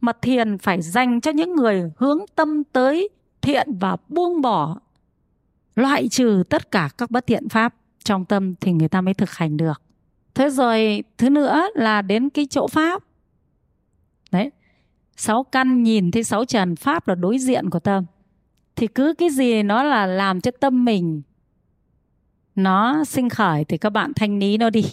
mà 0.00 0.12
thiền 0.22 0.58
phải 0.58 0.82
dành 0.82 1.20
cho 1.20 1.30
những 1.30 1.56
người 1.56 1.90
hướng 1.96 2.18
tâm 2.34 2.64
tới 2.72 3.08
thiện 3.40 3.68
và 3.80 3.96
buông 4.08 4.40
bỏ, 4.40 4.80
loại 5.76 6.08
trừ 6.08 6.42
tất 6.48 6.70
cả 6.70 6.88
các 6.98 7.10
bất 7.10 7.26
thiện 7.26 7.48
pháp. 7.48 7.74
Trong 8.04 8.24
tâm 8.24 8.54
thì 8.60 8.72
người 8.72 8.88
ta 8.88 9.00
mới 9.00 9.14
thực 9.14 9.30
hành 9.30 9.56
được. 9.56 9.82
Thế 10.34 10.50
rồi 10.50 11.04
thứ 11.18 11.30
nữa 11.30 11.62
là 11.74 12.02
đến 12.02 12.30
cái 12.30 12.46
chỗ 12.50 12.66
pháp. 12.66 13.02
Đấy, 14.30 14.50
sáu 15.16 15.44
căn 15.44 15.82
nhìn 15.82 16.10
thấy 16.10 16.24
sáu 16.24 16.44
trần 16.44 16.76
pháp 16.76 17.08
là 17.08 17.14
đối 17.14 17.38
diện 17.38 17.70
của 17.70 17.80
tâm. 17.80 18.04
Thì 18.76 18.86
cứ 18.86 19.14
cái 19.18 19.30
gì 19.30 19.62
nó 19.62 19.82
là 19.82 20.06
làm 20.06 20.40
cho 20.40 20.50
tâm 20.60 20.84
mình 20.84 21.22
nó 22.54 23.04
sinh 23.04 23.28
khởi 23.28 23.64
thì 23.64 23.78
các 23.78 23.90
bạn 23.90 24.12
thanh 24.16 24.38
lý 24.38 24.58
nó 24.58 24.70
đi. 24.70 24.84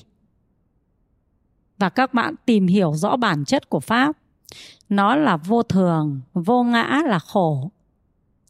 Và 1.77 1.89
các 1.89 2.13
bạn 2.13 2.35
tìm 2.45 2.67
hiểu 2.67 2.93
rõ 2.93 3.15
bản 3.15 3.45
chất 3.45 3.69
của 3.69 3.79
pháp. 3.79 4.17
Nó 4.89 5.15
là 5.15 5.37
vô 5.37 5.63
thường, 5.63 6.21
vô 6.33 6.63
ngã 6.63 7.01
là 7.05 7.19
khổ. 7.19 7.71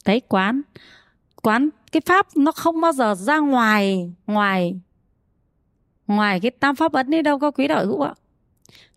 Đấy, 0.06 0.22
quán. 0.28 0.62
Quán, 1.42 1.70
cái 1.92 2.02
pháp 2.06 2.28
nó 2.36 2.52
không 2.52 2.82
bao 2.82 2.92
giờ 2.92 3.16
ra 3.16 3.40
ngoài 3.40 4.14
ngoài 4.28 4.80
ngoài 6.08 6.40
cái 6.40 6.52
tam 6.52 6.76
pháp 6.76 6.94
ấn 6.94 7.10
đi 7.10 7.22
đâu 7.22 7.40
các 7.40 7.54
quý 7.58 7.68
đạo 7.68 7.86
hữu 7.86 8.02
ạ. 8.02 8.14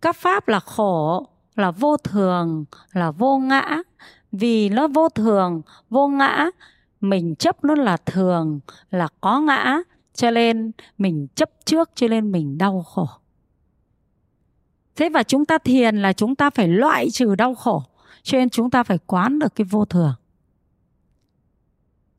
Các 0.00 0.16
pháp 0.16 0.48
là 0.48 0.60
khổ, 0.60 1.26
là 1.54 1.70
vô 1.70 1.96
thường, 1.96 2.64
là 2.92 3.10
vô 3.10 3.38
ngã. 3.38 3.78
Vì 4.32 4.68
nó 4.68 4.88
vô 4.88 5.08
thường, 5.08 5.62
vô 5.90 6.08
ngã, 6.08 6.46
mình 7.00 7.34
chấp 7.34 7.64
nó 7.64 7.74
là 7.74 7.96
thường, 7.96 8.60
là 8.90 9.08
có 9.20 9.40
ngã 9.40 9.78
cho 10.14 10.30
nên 10.30 10.70
mình 10.98 11.26
chấp 11.34 11.50
trước, 11.64 11.90
cho 11.94 12.08
nên 12.08 12.32
mình 12.32 12.58
đau 12.58 12.82
khổ. 12.82 13.08
Thế 14.96 15.08
và 15.08 15.22
chúng 15.22 15.44
ta 15.44 15.58
thiền 15.58 15.96
là 15.96 16.12
chúng 16.12 16.34
ta 16.34 16.50
phải 16.50 16.68
loại 16.68 17.10
trừ 17.10 17.34
đau 17.34 17.54
khổ, 17.54 17.82
cho 18.22 18.38
nên 18.38 18.50
chúng 18.50 18.70
ta 18.70 18.82
phải 18.82 18.98
quán 19.06 19.38
được 19.38 19.54
cái 19.54 19.64
vô 19.70 19.84
thường. 19.84 20.14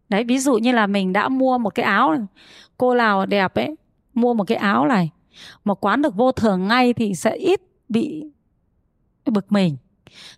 Đấy, 0.09 0.23
ví 0.23 0.39
dụ 0.39 0.57
như 0.57 0.71
là 0.71 0.87
mình 0.87 1.13
đã 1.13 1.29
mua 1.29 1.57
một 1.57 1.75
cái 1.75 1.85
áo 1.85 2.15
cô 2.77 2.95
nào 2.95 3.25
đẹp 3.25 3.55
ấy, 3.55 3.75
mua 4.13 4.33
một 4.33 4.43
cái 4.43 4.57
áo 4.57 4.87
này, 4.87 5.09
mà 5.65 5.73
quán 5.73 6.01
được 6.01 6.15
vô 6.15 6.31
thường 6.31 6.67
ngay 6.67 6.93
thì 6.93 7.15
sẽ 7.15 7.35
ít 7.35 7.61
bị 7.89 8.23
bực 9.25 9.51
mình. 9.51 9.77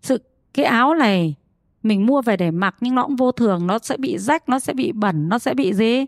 Sự, 0.02 0.22
cái 0.54 0.66
áo 0.66 0.94
này 0.94 1.36
mình 1.84 2.06
mua 2.06 2.22
về 2.22 2.38
để 2.38 2.52
mặc 2.52 2.76
nhưng 2.82 2.96
nó 2.96 3.04
cũng 3.04 3.16
vô 3.16 3.32
thường, 3.32 3.68
nó 3.68 3.80
sẽ 3.80 3.98
bị 3.98 4.18
rách, 4.18 4.50
nó 4.50 4.60
sẽ 4.60 4.74
bị 4.74 4.92
bẩn, 4.92 5.30
nó 5.30 5.40
sẽ 5.40 5.54
bị 5.54 5.74
gì? 5.74 6.06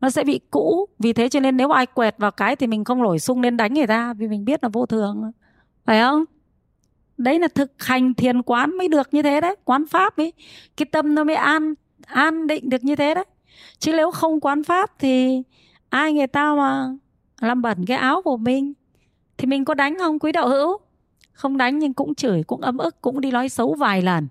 Nó 0.00 0.10
sẽ 0.10 0.24
bị 0.24 0.40
cũ. 0.50 0.88
Vì 0.98 1.12
thế 1.12 1.28
cho 1.28 1.40
nên 1.40 1.56
nếu 1.56 1.70
ai 1.70 1.86
quẹt 1.86 2.14
vào 2.18 2.30
cái 2.30 2.56
thì 2.56 2.66
mình 2.66 2.84
không 2.84 3.02
nổi 3.02 3.18
sung 3.18 3.40
lên 3.40 3.56
đánh 3.56 3.74
người 3.74 3.86
ta, 3.86 4.14
vì 4.14 4.28
mình 4.28 4.44
biết 4.44 4.62
là 4.62 4.68
vô 4.68 4.86
thường. 4.86 5.32
Phải 5.84 6.00
không? 6.00 6.24
Đấy 7.18 7.38
là 7.38 7.48
thực 7.48 7.72
hành 7.78 8.14
thiền 8.14 8.42
quán 8.42 8.78
mới 8.78 8.88
được 8.88 9.14
như 9.14 9.22
thế 9.22 9.40
đấy, 9.40 9.56
quán 9.64 9.86
pháp 9.86 10.16
ấy. 10.16 10.32
Cái 10.76 10.86
tâm 10.86 11.14
nó 11.14 11.24
mới 11.24 11.36
an 11.36 11.74
an 12.06 12.46
định 12.46 12.70
được 12.70 12.84
như 12.84 12.96
thế 12.96 13.14
đấy. 13.14 13.24
Chứ 13.78 13.92
nếu 13.92 14.10
không 14.10 14.40
quán 14.40 14.64
pháp 14.64 14.90
thì 14.98 15.42
ai 15.88 16.12
người 16.12 16.26
ta 16.26 16.54
mà 16.54 16.88
làm 17.40 17.62
bẩn 17.62 17.84
cái 17.86 17.96
áo 17.96 18.22
của 18.22 18.36
mình? 18.36 18.72
Thì 19.36 19.46
mình 19.46 19.64
có 19.64 19.74
đánh 19.74 19.98
không, 19.98 20.18
quý 20.18 20.32
đạo 20.32 20.48
hữu? 20.48 20.78
Không 21.32 21.56
đánh 21.56 21.78
nhưng 21.78 21.94
cũng 21.94 22.14
chửi, 22.14 22.42
cũng 22.42 22.60
ấm 22.60 22.78
ức, 22.78 23.00
cũng 23.00 23.20
đi 23.20 23.30
nói 23.30 23.48
xấu 23.48 23.74
vài 23.74 24.02
lần 24.02 24.28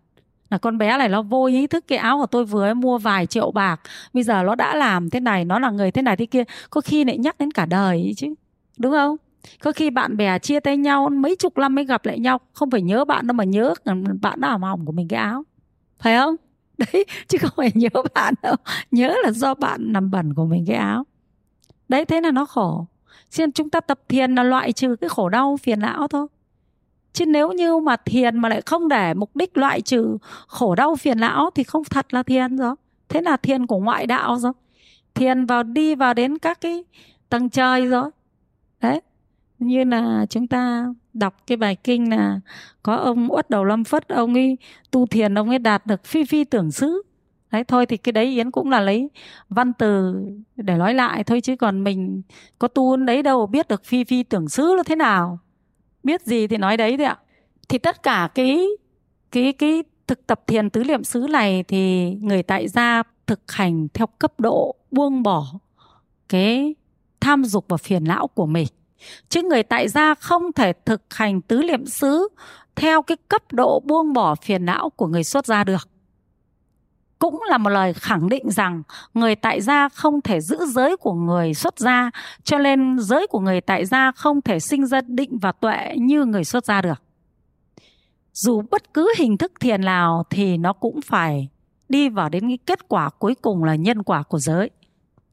là 0.50 0.58
con 0.58 0.78
bé 0.78 0.98
này 0.98 1.10
nó 1.10 1.22
vô 1.22 1.46
ý 1.46 1.68
thức 1.68 1.88
cái 1.88 1.98
áo 1.98 2.18
của 2.18 2.26
tôi 2.26 2.46
vừa 2.46 2.74
mua 2.74 2.98
vài 2.98 3.26
triệu 3.26 3.52
bạc. 3.52 3.82
Bây 4.14 4.24
giờ 4.24 4.44
nó 4.44 4.56
đã 4.56 4.76
làm 4.76 5.10
thế 5.10 5.20
này, 5.20 5.46
nó 5.46 5.60
là 5.60 5.70
người 5.70 5.92
thế 5.92 6.02
này 6.02 6.16
thế 6.16 6.26
kia. 6.26 6.44
Có 6.70 6.82
khi 6.82 7.04
lại 7.04 7.18
nhắc 7.18 7.36
đến 7.40 7.52
cả 7.52 7.66
đời 7.66 8.14
chứ. 8.18 8.34
Đúng 8.78 8.92
không? 8.92 9.16
Có 9.64 9.72
khi 9.72 9.90
bạn 9.90 10.18
bè 10.18 10.40
chia 10.40 10.60
tay 10.60 10.78
nhau, 10.78 11.10
mấy 11.10 11.36
chục 11.36 11.58
năm 11.58 11.76
mới 11.76 11.86
gặp 11.86 12.06
lại 12.06 12.20
nhau. 12.20 12.40
Không 12.54 12.72
phải 12.72 12.82
nhớ 12.82 13.06
bạn 13.06 13.28
đâu 13.28 13.34
mà 13.34 13.44
nhớ 13.44 13.74
bạn 14.22 14.42
đã 14.42 14.50
làm 14.50 14.64
hỏng 14.64 14.86
của 14.86 14.92
mình 14.92 15.08
cái 15.08 15.20
áo. 15.20 15.44
Phải 16.00 16.18
không? 16.18 16.36
Đấy, 16.78 17.06
chứ 17.28 17.38
không 17.38 17.52
phải 17.58 17.72
nhớ 17.74 17.90
bạn 18.14 18.34
đâu. 18.44 18.56
Nhớ 18.92 19.16
là 19.24 19.32
do 19.32 19.54
bạn 19.54 19.94
làm 19.94 20.12
bẩn 20.12 20.34
của 20.34 20.46
mình 20.46 20.66
cái 20.68 20.78
áo. 20.78 21.04
Đấy, 21.90 22.06
thế 22.06 22.22
là 22.22 22.32
nó 22.32 22.46
khổ. 22.46 22.86
Xin 23.32 23.44
nên 23.44 23.52
chúng 23.52 23.70
ta 23.70 23.80
tập 23.80 24.00
thiền 24.10 24.36
là 24.36 24.44
loại 24.44 24.74
trừ 24.74 24.96
cái 24.96 25.10
khổ 25.10 25.30
đau 25.30 25.58
phiền 25.58 25.80
não 25.80 26.08
thôi 26.08 26.28
chứ 27.16 27.26
nếu 27.26 27.52
như 27.52 27.78
mà 27.78 27.96
thiền 28.06 28.40
mà 28.40 28.50
lại 28.50 28.62
không 28.62 28.88
để 28.88 29.14
mục 29.14 29.36
đích 29.36 29.58
loại 29.58 29.82
trừ 29.82 30.18
khổ 30.48 30.76
đau 30.76 30.96
phiền 30.96 31.20
não 31.20 31.50
thì 31.56 31.64
không 31.64 31.84
thật 31.84 32.14
là 32.14 32.24
thiền 32.24 32.58
rồi. 32.58 32.76
Thế 33.10 33.22
là 33.22 33.38
thiền 33.38 33.66
của 33.68 33.80
ngoại 33.80 34.08
đạo 34.08 34.38
rồi. 34.38 34.52
Thiền 35.14 35.46
vào 35.46 35.64
đi 35.64 35.96
vào 35.96 36.14
đến 36.14 36.38
các 36.38 36.62
cái 36.62 36.84
tầng 37.30 37.50
trời 37.50 37.88
rồi. 37.88 38.10
Đấy. 38.82 39.02
Như 39.60 39.84
là 39.84 40.26
chúng 40.30 40.48
ta 40.48 40.86
đọc 41.14 41.36
cái 41.48 41.58
bài 41.58 41.76
kinh 41.76 42.10
là 42.10 42.40
có 42.84 42.96
ông 42.96 43.32
uất 43.32 43.50
đầu 43.50 43.64
lâm 43.64 43.84
phất, 43.84 44.08
ông 44.08 44.34
ấy 44.34 44.58
tu 44.92 45.06
thiền, 45.06 45.36
ông 45.36 45.50
ấy 45.50 45.60
đạt 45.60 45.86
được 45.86 46.06
phi 46.06 46.26
phi 46.26 46.44
tưởng 46.44 46.72
xứ. 46.72 47.02
Đấy, 47.52 47.64
thôi 47.64 47.86
thì 47.86 47.98
cái 47.98 48.14
đấy 48.14 48.26
yến 48.26 48.52
cũng 48.52 48.70
là 48.70 48.80
lấy 48.80 49.10
văn 49.50 49.74
từ 49.74 50.16
để 50.56 50.78
nói 50.78 50.94
lại 50.94 51.24
thôi, 51.24 51.42
chứ 51.42 51.56
còn 51.56 51.84
mình 51.84 52.22
có 52.60 52.68
tu 52.68 52.98
đấy 52.98 53.24
đâu 53.24 53.48
biết 53.48 53.68
được 53.68 53.84
phi 53.86 54.04
phi 54.04 54.24
tưởng 54.24 54.50
xứ 54.50 54.76
là 54.76 54.84
thế 54.84 54.96
nào 54.96 55.40
biết 56.06 56.22
gì 56.22 56.48
thì 56.48 56.58
nói 56.58 56.78
đấy 56.78 56.98
thôi 56.98 57.06
ạ. 57.06 57.18
Thì 57.70 57.78
tất 57.78 58.04
cả 58.04 58.30
cái 58.36 58.68
cái 59.32 59.54
cái 59.54 59.84
thực 60.08 60.28
tập 60.28 60.42
thiền 60.48 60.70
tứ 60.70 60.84
niệm 60.84 61.04
xứ 61.04 61.28
này 61.30 61.64
thì 61.68 62.12
người 62.22 62.44
tại 62.44 62.68
gia 62.68 63.04
thực 63.28 63.52
hành 63.52 63.88
theo 63.94 64.08
cấp 64.20 64.40
độ 64.40 64.76
buông 64.92 65.24
bỏ 65.24 65.46
cái 66.30 66.76
tham 67.20 67.46
dục 67.46 67.66
và 67.68 67.78
phiền 67.78 68.04
não 68.04 68.28
của 68.28 68.46
mình. 68.46 68.68
Chứ 69.30 69.42
người 69.44 69.64
tại 69.64 69.88
gia 69.88 70.16
không 70.16 70.54
thể 70.54 70.74
thực 70.74 71.02
hành 71.14 71.42
tứ 71.42 71.62
niệm 71.64 71.86
xứ 71.86 72.28
theo 72.76 73.02
cái 73.02 73.18
cấp 73.30 73.44
độ 73.52 73.80
buông 73.80 74.14
bỏ 74.14 74.36
phiền 74.36 74.66
não 74.66 74.90
của 74.90 75.08
người 75.08 75.24
xuất 75.24 75.46
gia 75.46 75.64
được 75.64 75.90
cũng 77.20 77.42
là 77.50 77.58
một 77.58 77.70
lời 77.70 77.94
khẳng 77.94 78.30
định 78.30 78.52
rằng 78.52 78.84
người 79.14 79.36
tại 79.36 79.62
gia 79.62 79.90
không 79.90 80.22
thể 80.22 80.42
giữ 80.42 80.58
giới 80.66 80.98
của 80.98 81.14
người 81.14 81.54
xuất 81.54 81.80
gia, 81.80 82.12
cho 82.44 82.58
nên 82.58 83.00
giới 83.00 83.28
của 83.28 83.40
người 83.40 83.62
tại 83.62 83.86
gia 83.86 84.12
không 84.12 84.42
thể 84.42 84.60
sinh 84.60 84.86
ra 84.86 85.02
định 85.08 85.38
và 85.38 85.52
tuệ 85.52 85.96
như 85.98 86.26
người 86.26 86.44
xuất 86.44 86.66
gia 86.66 86.82
được. 86.82 87.02
Dù 88.34 88.62
bất 88.72 88.94
cứ 88.94 89.14
hình 89.18 89.38
thức 89.38 89.52
thiền 89.60 89.82
nào 89.82 90.24
thì 90.30 90.58
nó 90.58 90.74
cũng 90.74 91.02
phải 91.02 91.50
đi 91.90 92.10
vào 92.10 92.30
đến 92.30 92.48
cái 92.48 92.58
kết 92.66 92.88
quả 92.88 93.10
cuối 93.10 93.36
cùng 93.36 93.64
là 93.64 93.76
nhân 93.76 94.04
quả 94.04 94.24
của 94.24 94.40
giới. 94.40 94.70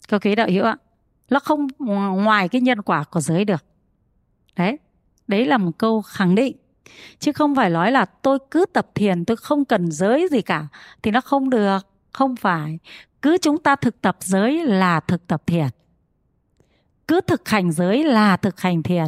Các 0.08 0.22
quý 0.24 0.34
đạo 0.34 0.48
hữu 0.50 0.64
ạ, 0.64 0.76
nó 1.30 1.38
không 1.38 1.66
ngoài 2.24 2.48
cái 2.48 2.60
nhân 2.60 2.82
quả 2.82 3.04
của 3.04 3.20
giới 3.20 3.44
được. 3.44 3.64
Đấy 4.56 4.78
đấy 5.26 5.46
là 5.46 5.58
một 5.58 5.78
câu 5.78 6.02
khẳng 6.02 6.34
định 6.34 6.56
chứ 7.18 7.32
không 7.32 7.54
phải 7.54 7.70
nói 7.70 7.92
là 7.92 8.04
tôi 8.04 8.38
cứ 8.50 8.64
tập 8.72 8.90
thiền, 8.94 9.24
tôi 9.24 9.36
không 9.36 9.64
cần 9.64 9.92
giới 9.92 10.28
gì 10.30 10.42
cả, 10.42 10.66
thì 11.02 11.10
nó 11.10 11.20
không 11.20 11.50
được, 11.50 11.78
không 12.12 12.36
phải. 12.36 12.78
Cứ 13.22 13.38
chúng 13.38 13.58
ta 13.58 13.76
thực 13.76 14.00
tập 14.00 14.16
giới 14.20 14.66
là 14.66 15.00
thực 15.00 15.26
tập 15.26 15.42
thiền. 15.46 15.66
Cứ 17.08 17.20
thực 17.20 17.48
hành 17.48 17.72
giới 17.72 18.04
là 18.04 18.36
thực 18.36 18.60
hành 18.60 18.82
thiền. 18.82 19.06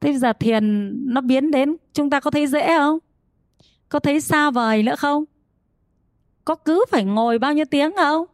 Thế 0.00 0.12
giờ 0.12 0.32
thiền 0.32 0.92
nó 1.14 1.20
biến 1.20 1.50
đến, 1.50 1.76
chúng 1.92 2.10
ta 2.10 2.20
có 2.20 2.30
thấy 2.30 2.46
dễ 2.46 2.78
không? 2.78 2.98
Có 3.88 3.98
thấy 3.98 4.20
xa 4.20 4.50
vời 4.50 4.82
nữa 4.82 4.96
không? 4.96 5.24
Có 6.44 6.54
cứ 6.54 6.84
phải 6.90 7.04
ngồi 7.04 7.38
bao 7.38 7.52
nhiêu 7.52 7.64
tiếng 7.70 7.92
không? 7.96 8.26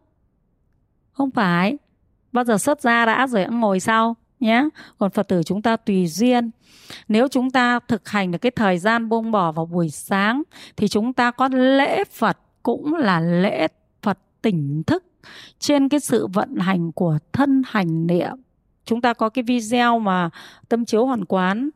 Không 1.13 1.31
phải. 1.31 1.79
Bao 2.33 2.45
giờ 2.45 2.59
xuất 2.59 2.83
ra 2.83 3.07
đã 3.07 3.27
rồi, 3.27 3.47
ngồi 3.51 3.81
sau 3.81 4.17
nhé. 4.43 4.69
Còn 4.99 5.11
phật 5.11 5.29
tử 5.29 5.43
chúng 5.43 5.63
ta 5.63 5.77
tùy 5.77 6.07
duyên. 6.07 6.51
Nếu 7.09 7.29
chúng 7.29 7.51
ta 7.51 7.79
thực 7.89 8.09
hành 8.09 8.31
được 8.31 8.39
cái 8.39 8.51
thời 8.51 8.79
gian 8.79 9.09
buông 9.09 9.31
bỏ 9.31 9.53
vào 9.53 9.67
buổi 9.67 9.91
sáng 9.91 10.43
thì 10.77 10.89
chúng 10.89 11.13
ta 11.13 11.31
có 11.31 11.49
lễ 11.53 12.05
phật 12.05 12.39
cũng 12.63 12.95
là 12.95 13.21
lễ 13.21 13.69
phật 14.03 14.19
tỉnh 14.43 14.83
thức 14.87 15.05
trên 15.59 15.89
cái 15.89 16.01
sự 16.01 16.27
vận 16.27 16.57
hành 16.57 16.93
của 16.93 17.19
thân 17.33 17.63
hành 17.67 18.07
niệm. 18.07 18.33
Chúng 18.85 19.01
ta 19.01 19.15
có 19.15 19.29
cái 19.29 19.43
video 19.43 19.99
mà 19.99 20.31
tâm 20.69 20.85
chiếu 20.85 21.07
hoàn 21.07 21.25
quán 21.25 21.71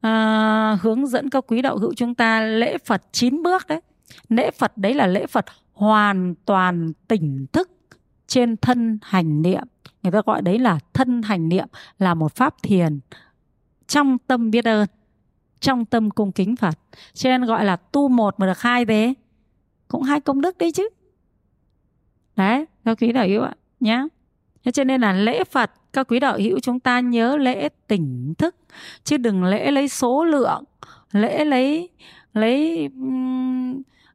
à, 0.00 0.78
hướng 0.82 1.06
dẫn 1.06 1.30
các 1.30 1.44
quý 1.48 1.62
đạo 1.62 1.78
hữu 1.78 1.94
chúng 1.94 2.14
ta 2.14 2.40
lễ 2.40 2.78
phật 2.78 3.02
chín 3.12 3.42
bước 3.42 3.66
đấy. 3.66 3.80
Lễ 4.28 4.50
phật 4.50 4.72
đấy 4.76 4.94
là 4.94 5.06
lễ 5.06 5.26
phật 5.26 5.44
hoàn 5.72 6.34
toàn 6.44 6.92
tỉnh 7.08 7.46
thức 7.52 7.70
trên 8.34 8.56
thân 8.56 8.98
hành 9.02 9.42
niệm. 9.42 9.62
Người 10.02 10.12
ta 10.12 10.22
gọi 10.26 10.42
đấy 10.42 10.58
là 10.58 10.78
thân 10.92 11.22
hành 11.22 11.48
niệm, 11.48 11.68
là 11.98 12.14
một 12.14 12.34
pháp 12.34 12.62
thiền 12.62 13.00
trong 13.86 14.18
tâm 14.18 14.50
biết 14.50 14.64
ơn, 14.64 14.86
trong 15.60 15.84
tâm 15.84 16.10
cung 16.10 16.32
kính 16.32 16.56
phật. 16.56 16.78
Cho 17.12 17.30
nên 17.30 17.44
gọi 17.44 17.64
là 17.64 17.76
tu 17.76 18.08
một 18.08 18.34
mà 18.40 18.46
được 18.46 18.60
hai 18.60 18.84
thế 18.84 19.14
cũng 19.88 20.02
hai 20.02 20.20
công 20.20 20.40
đức 20.40 20.58
đấy 20.58 20.72
chứ. 20.72 20.88
Đấy, 22.36 22.64
các 22.84 22.98
quý 23.00 23.12
đạo 23.12 23.26
hữu 23.26 23.42
ạ 23.42 23.54
nhé 23.80 24.06
thế 24.64 24.72
cho 24.72 24.84
nên 24.84 25.00
là 25.00 25.12
lễ 25.12 25.44
phật, 25.44 25.70
các 25.92 26.08
quý 26.08 26.20
đạo 26.20 26.38
hữu 26.38 26.60
chúng 26.60 26.80
ta 26.80 27.00
nhớ 27.00 27.36
lễ 27.36 27.68
tỉnh 27.86 28.34
thức, 28.38 28.56
chứ 29.04 29.16
đừng 29.16 29.44
lễ 29.44 29.70
lấy 29.70 29.88
số 29.88 30.24
lượng, 30.24 30.64
lễ 31.12 31.44
lấy 31.44 31.90
lấy 32.32 32.88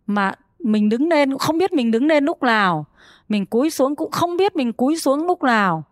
mà 0.07 0.31
mình 0.59 0.89
đứng 0.89 1.09
lên, 1.09 1.37
không 1.37 1.57
biết 1.57 1.73
mình 1.73 1.91
đứng 1.91 2.07
lên 2.07 2.25
lúc 2.25 2.43
nào 2.43 2.85
mình 3.29 3.45
cúi 3.45 3.69
xuống 3.69 3.95
cũng 3.95 4.11
không 4.11 4.37
biết 4.37 4.55
mình 4.55 4.73
cúi 4.73 4.97
xuống 4.97 5.25
lúc 5.25 5.43
nào. 5.43 5.83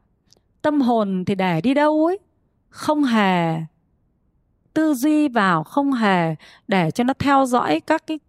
Tâm 0.62 0.82
hồn 0.82 1.24
thì 1.26 1.36
để 1.36 1.62
đi 1.62 1.74
đâu 1.74 2.06
ấy? 2.06 2.20
Không 2.70 3.04
hề. 3.04 3.56
Tư 4.74 4.94
duy 4.94 5.28
vào 5.28 5.64
không 5.64 5.94
hề 5.94 6.36
để 6.68 6.92
cho 6.92 7.04
nó 7.04 7.14
theo 7.20 7.46
dõi 7.46 7.80
các 7.80 8.08
cái 8.08 8.20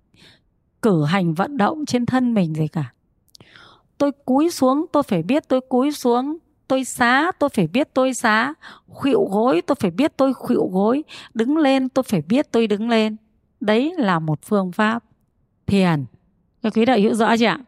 cử 0.83 1.05
hành 1.05 1.35
vận 1.35 1.57
động 1.57 1.87
trên 1.87 2.07
thân 2.07 2.35
mình 2.35 2.55
gì 2.55 2.69
cả. 2.69 2.93
Tôi 3.99 4.13
cúi 4.13 4.51
xuống, 4.51 4.87
tôi 4.93 5.03
phải 5.03 5.23
biết 5.23 5.49
tôi 5.49 5.61
cúi 5.61 5.93
xuống. 5.93 6.37
Tôi 6.69 6.85
xá, 6.85 7.33
tôi 7.39 7.51
phải 7.51 7.67
biết 7.67 7.95
tôi 7.95 8.15
xá. 8.15 8.55
Khuỵu 8.89 9.29
gối, 9.31 9.63
tôi 9.67 9.75
phải 9.75 9.91
biết 9.91 10.13
tôi 10.17 10.35
khuỵu 10.35 10.71
gối. 10.73 11.05
Đứng 11.35 11.57
lên, 11.57 11.89
tôi 11.89 12.03
phải 12.03 12.23
biết 12.23 12.53
tôi 12.53 12.67
đứng 12.67 12.89
lên. 12.89 13.17
Đấy 13.61 13.95
là 13.99 14.19
một 14.19 14.39
phương 14.43 14.73
pháp 14.73 15.05
thiền. 15.67 16.05
Các 16.63 16.73
quý 16.77 16.85
đạo 16.85 16.99
hữu 16.99 17.15
rõ 17.15 17.37
chưa 17.37 17.47
ạ? 17.47 17.59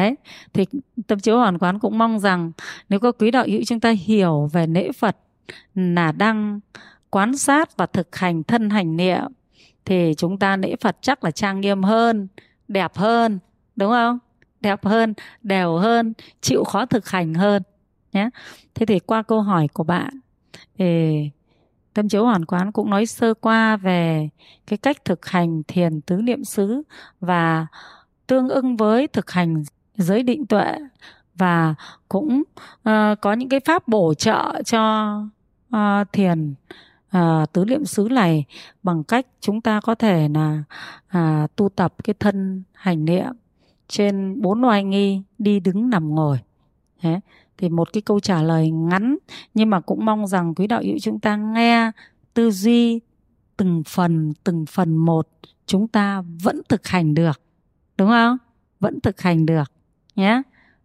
Đấy 0.00 0.14
thì 0.52 0.66
tâm 1.06 1.18
chiếu 1.20 1.38
hoàn 1.38 1.58
quán 1.58 1.78
cũng 1.78 1.98
mong 1.98 2.18
rằng 2.18 2.52
nếu 2.88 3.00
có 3.00 3.12
quý 3.12 3.30
đạo 3.30 3.44
hữu 3.48 3.60
chúng 3.66 3.80
ta 3.80 3.90
hiểu 3.90 4.50
về 4.52 4.66
lễ 4.66 4.92
phật 4.92 5.16
là 5.74 6.12
đang 6.12 6.60
quán 7.10 7.36
sát 7.36 7.76
và 7.76 7.86
thực 7.86 8.16
hành 8.16 8.42
thân 8.42 8.70
hành 8.70 8.96
niệm 8.96 9.26
thì 9.86 10.14
chúng 10.16 10.38
ta 10.38 10.56
lễ 10.56 10.76
Phật 10.80 10.96
chắc 11.00 11.24
là 11.24 11.30
trang 11.30 11.60
nghiêm 11.60 11.82
hơn, 11.82 12.28
đẹp 12.68 12.96
hơn, 12.96 13.38
đúng 13.76 13.90
không? 13.90 14.18
Đẹp 14.60 14.84
hơn, 14.84 15.14
đều 15.42 15.76
hơn, 15.76 16.12
chịu 16.40 16.64
khó 16.64 16.86
thực 16.86 17.08
hành 17.08 17.34
hơn 17.34 17.62
nhé. 18.12 18.30
Thế 18.74 18.86
thì 18.86 18.98
qua 18.98 19.22
câu 19.22 19.42
hỏi 19.42 19.68
của 19.72 19.84
bạn 19.84 20.20
thì 20.78 21.30
Tâm 21.94 22.08
chiếu 22.08 22.24
hoàn 22.24 22.44
quán 22.44 22.72
cũng 22.72 22.90
nói 22.90 23.06
sơ 23.06 23.34
qua 23.34 23.76
về 23.76 24.28
cái 24.66 24.76
cách 24.76 25.04
thực 25.04 25.26
hành 25.26 25.62
thiền 25.68 26.00
tứ 26.00 26.16
niệm 26.16 26.44
xứ 26.44 26.82
và 27.20 27.66
tương 28.26 28.48
ứng 28.48 28.76
với 28.76 29.06
thực 29.08 29.30
hành 29.30 29.62
giới 29.96 30.22
định 30.22 30.46
tuệ 30.46 30.74
và 31.34 31.74
cũng 32.08 32.42
uh, 32.88 33.20
có 33.20 33.32
những 33.32 33.48
cái 33.48 33.60
pháp 33.60 33.88
bổ 33.88 34.14
trợ 34.14 34.62
cho 34.64 35.14
uh, 35.76 36.12
thiền 36.12 36.54
uh, 37.16 37.52
tứ 37.52 37.64
niệm 37.64 37.84
xứ 37.84 38.08
này 38.10 38.44
bằng 38.82 39.04
cách 39.04 39.26
chúng 39.40 39.60
ta 39.60 39.80
có 39.80 39.94
thể 39.94 40.28
là 40.34 40.64
uh, 41.18 41.56
tu 41.56 41.68
tập 41.68 41.94
cái 42.04 42.14
thân 42.20 42.62
hành 42.72 43.04
niệm 43.04 43.32
trên 43.88 44.42
bốn 44.42 44.64
oai 44.64 44.84
nghi 44.84 45.22
đi 45.38 45.60
đứng 45.60 45.90
nằm 45.90 46.14
ngồi. 46.14 46.38
Thế 47.00 47.20
thì 47.58 47.68
một 47.68 47.92
cái 47.92 48.00
câu 48.00 48.20
trả 48.20 48.42
lời 48.42 48.70
ngắn 48.70 49.16
nhưng 49.54 49.70
mà 49.70 49.80
cũng 49.80 50.04
mong 50.04 50.26
rằng 50.26 50.54
quý 50.54 50.66
đạo 50.66 50.82
hữu 50.84 50.98
chúng 50.98 51.20
ta 51.20 51.36
nghe 51.36 51.90
tư 52.34 52.50
duy 52.50 53.00
từng 53.56 53.82
phần 53.86 54.32
từng 54.44 54.66
phần 54.66 54.96
một 54.96 55.28
chúng 55.66 55.88
ta 55.88 56.22
vẫn 56.42 56.62
thực 56.68 56.86
hành 56.86 57.14
được 57.14 57.40
đúng 57.98 58.08
không? 58.08 58.36
Vẫn 58.80 59.00
thực 59.00 59.20
hành 59.20 59.46
được 59.46 59.72
nhé 60.16 60.42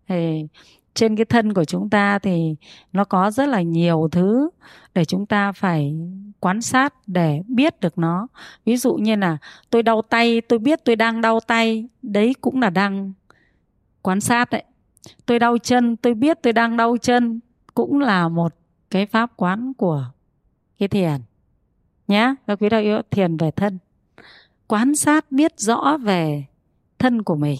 thì 0.08 0.48
trên 0.94 1.16
cái 1.16 1.26
thân 1.26 1.54
của 1.54 1.66
chúng 1.66 1.90
ta 1.90 2.20
thì 2.20 2.56
nó 2.94 3.04
có 3.04 3.32
rất 3.32 3.50
là 3.50 3.62
nhiều 3.62 4.10
thứ 4.12 4.50
để 4.94 5.06
chúng 5.06 5.26
ta 5.26 5.52
phải 5.52 5.96
quan 6.40 6.62
sát 6.62 6.94
để 7.08 7.42
biết 7.48 7.80
được 7.80 7.98
nó. 7.98 8.28
Ví 8.66 8.78
dụ 8.78 8.94
như 8.96 9.16
là 9.16 9.38
tôi 9.70 9.84
đau 9.84 10.02
tay, 10.02 10.42
tôi 10.42 10.60
biết 10.60 10.80
tôi 10.86 10.96
đang 10.96 11.22
đau 11.22 11.40
tay, 11.40 11.88
đấy 12.02 12.36
cũng 12.42 12.62
là 12.62 12.70
đang 12.70 13.14
quan 14.02 14.22
sát 14.22 14.50
đấy. 14.50 14.64
Tôi 15.26 15.40
đau 15.40 15.58
chân, 15.58 15.96
tôi 15.96 16.14
biết 16.14 16.38
tôi 16.44 16.54
đang 16.54 16.78
đau 16.78 16.98
chân, 16.98 17.40
cũng 17.74 18.00
là 18.00 18.30
một 18.30 18.56
cái 18.90 19.06
pháp 19.06 19.32
quán 19.36 19.74
của 19.74 20.06
cái 20.80 20.88
thiền 20.88 21.22
nhé 22.08 22.36
các 22.48 22.60
quý 22.62 22.70
đạo 22.70 22.82
yêu, 22.82 23.02
thiền 23.12 23.38
về 23.38 23.52
thân. 23.52 23.78
Quan 24.68 24.96
sát, 24.96 25.32
biết 25.32 25.60
rõ 25.60 25.98
về 25.98 26.46
thân 27.00 27.24
của 27.24 27.36
mình 27.36 27.58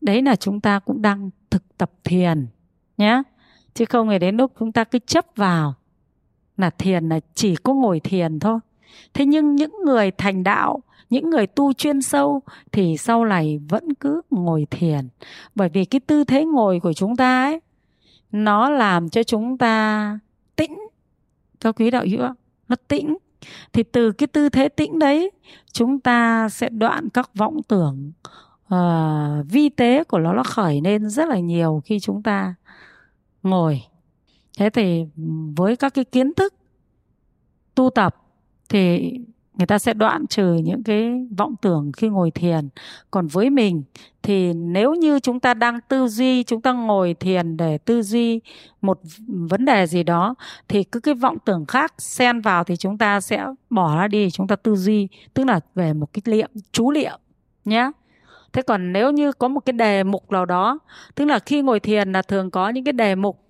đấy 0.00 0.22
là 0.22 0.36
chúng 0.36 0.60
ta 0.60 0.78
cũng 0.78 1.02
đang 1.02 1.30
thực 1.50 1.78
tập 1.78 1.90
thiền 2.04 2.46
nhé 2.96 3.22
chứ 3.74 3.84
không 3.84 4.08
phải 4.08 4.18
đến 4.18 4.36
lúc 4.36 4.52
chúng 4.58 4.72
ta 4.72 4.84
cứ 4.84 4.98
chấp 4.98 5.26
vào 5.36 5.74
là 6.60 6.70
thiền 6.70 7.08
là 7.08 7.20
chỉ 7.34 7.56
có 7.56 7.74
ngồi 7.74 8.00
thiền 8.00 8.38
thôi. 8.38 8.58
Thế 9.14 9.26
nhưng 9.26 9.56
những 9.56 9.72
người 9.84 10.10
thành 10.10 10.44
đạo, 10.44 10.82
những 11.10 11.30
người 11.30 11.46
tu 11.46 11.72
chuyên 11.72 12.02
sâu 12.02 12.42
thì 12.72 12.96
sau 12.96 13.24
này 13.24 13.60
vẫn 13.68 13.94
cứ 13.94 14.20
ngồi 14.30 14.66
thiền. 14.70 15.08
Bởi 15.54 15.68
vì 15.68 15.84
cái 15.84 16.00
tư 16.00 16.24
thế 16.24 16.44
ngồi 16.44 16.80
của 16.80 16.92
chúng 16.92 17.16
ta 17.16 17.44
ấy, 17.44 17.60
nó 18.32 18.70
làm 18.70 19.08
cho 19.08 19.22
chúng 19.22 19.58
ta 19.58 20.18
tĩnh. 20.56 20.78
Cho 21.58 21.72
quý 21.72 21.90
đạo 21.90 22.04
hữu 22.10 22.20
nó 22.68 22.76
tĩnh. 22.88 23.16
Thì 23.72 23.82
từ 23.82 24.12
cái 24.12 24.26
tư 24.26 24.48
thế 24.48 24.68
tĩnh 24.68 24.98
đấy, 24.98 25.30
chúng 25.72 26.00
ta 26.00 26.48
sẽ 26.48 26.68
đoạn 26.68 27.08
các 27.08 27.30
vọng 27.34 27.62
tưởng 27.68 28.12
uh, 28.74 29.46
vi 29.48 29.68
tế 29.68 30.04
của 30.04 30.18
nó 30.18 30.32
nó 30.32 30.42
khởi 30.42 30.80
lên 30.84 31.08
rất 31.08 31.28
là 31.28 31.38
nhiều 31.38 31.82
khi 31.84 32.00
chúng 32.00 32.22
ta 32.22 32.54
ngồi. 33.42 33.82
Thế 34.58 34.70
thì 34.70 35.04
với 35.56 35.76
các 35.76 35.94
cái 35.94 36.04
kiến 36.04 36.34
thức 36.34 36.54
tu 37.74 37.90
tập 37.90 38.16
thì 38.68 39.12
người 39.54 39.66
ta 39.66 39.78
sẽ 39.78 39.94
đoạn 39.94 40.26
trừ 40.26 40.54
những 40.54 40.82
cái 40.82 41.26
vọng 41.38 41.54
tưởng 41.62 41.92
khi 41.96 42.08
ngồi 42.08 42.30
thiền. 42.30 42.68
Còn 43.10 43.26
với 43.26 43.50
mình 43.50 43.82
thì 44.22 44.52
nếu 44.52 44.94
như 44.94 45.20
chúng 45.20 45.40
ta 45.40 45.54
đang 45.54 45.80
tư 45.88 46.08
duy 46.08 46.42
chúng 46.42 46.60
ta 46.60 46.72
ngồi 46.72 47.14
thiền 47.14 47.56
để 47.56 47.78
tư 47.78 48.02
duy 48.02 48.40
một 48.80 49.00
vấn 49.26 49.64
đề 49.64 49.86
gì 49.86 50.02
đó 50.02 50.34
thì 50.68 50.84
cứ 50.84 51.00
cái 51.00 51.14
vọng 51.14 51.36
tưởng 51.44 51.66
khác 51.66 51.94
xen 51.98 52.40
vào 52.40 52.64
thì 52.64 52.76
chúng 52.76 52.98
ta 52.98 53.20
sẽ 53.20 53.46
bỏ 53.70 53.96
ra 53.96 54.08
đi 54.08 54.30
chúng 54.30 54.46
ta 54.46 54.56
tư 54.56 54.76
duy 54.76 55.08
tức 55.34 55.44
là 55.44 55.60
về 55.74 55.92
một 55.92 56.12
cái 56.12 56.22
liệm 56.24 56.50
chú 56.72 56.90
niệm 56.90 57.20
nhé 57.64 57.90
thế 58.52 58.62
còn 58.62 58.92
nếu 58.92 59.10
như 59.10 59.32
có 59.32 59.48
một 59.48 59.60
cái 59.60 59.72
đề 59.72 60.04
mục 60.04 60.32
nào 60.32 60.46
đó, 60.46 60.78
tức 61.14 61.24
là 61.24 61.38
khi 61.38 61.62
ngồi 61.62 61.80
thiền 61.80 62.12
là 62.12 62.22
thường 62.22 62.50
có 62.50 62.68
những 62.68 62.84
cái 62.84 62.92
đề 62.92 63.14
mục 63.14 63.44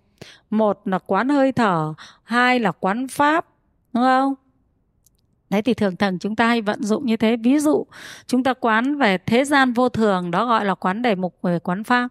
một 0.51 0.81
là 0.85 0.99
quán 0.99 1.29
hơi 1.29 1.53
thở, 1.53 1.95
hai 2.23 2.61
là 2.61 2.73
quán 2.73 3.09
pháp, 3.09 3.47
đúng 3.93 4.05
không 4.05 4.35
Đấy, 5.51 5.63
thì 5.63 5.75
thường 5.75 5.97
thường 5.97 6.19
chúng 6.19 6.37
ta 6.37 6.47
hay 6.47 6.63
vận 6.63 6.83
dụng 6.83 7.07
như 7.07 7.17
thế. 7.17 7.37
Ví 7.37 7.59
dụ, 7.59 7.87
chúng 8.27 8.43
ta 8.43 8.55
quán 8.55 8.99
về 8.99 9.19
thế 9.19 9.45
gian 9.45 9.73
vô 9.73 9.89
thường, 9.89 10.31
đó 10.31 10.47
gọi 10.47 10.65
là 10.65 10.75
quán 10.75 11.03
đề 11.03 11.15
mục 11.15 11.39
về 11.43 11.59
quán 11.59 11.85
pháp. 11.85 12.09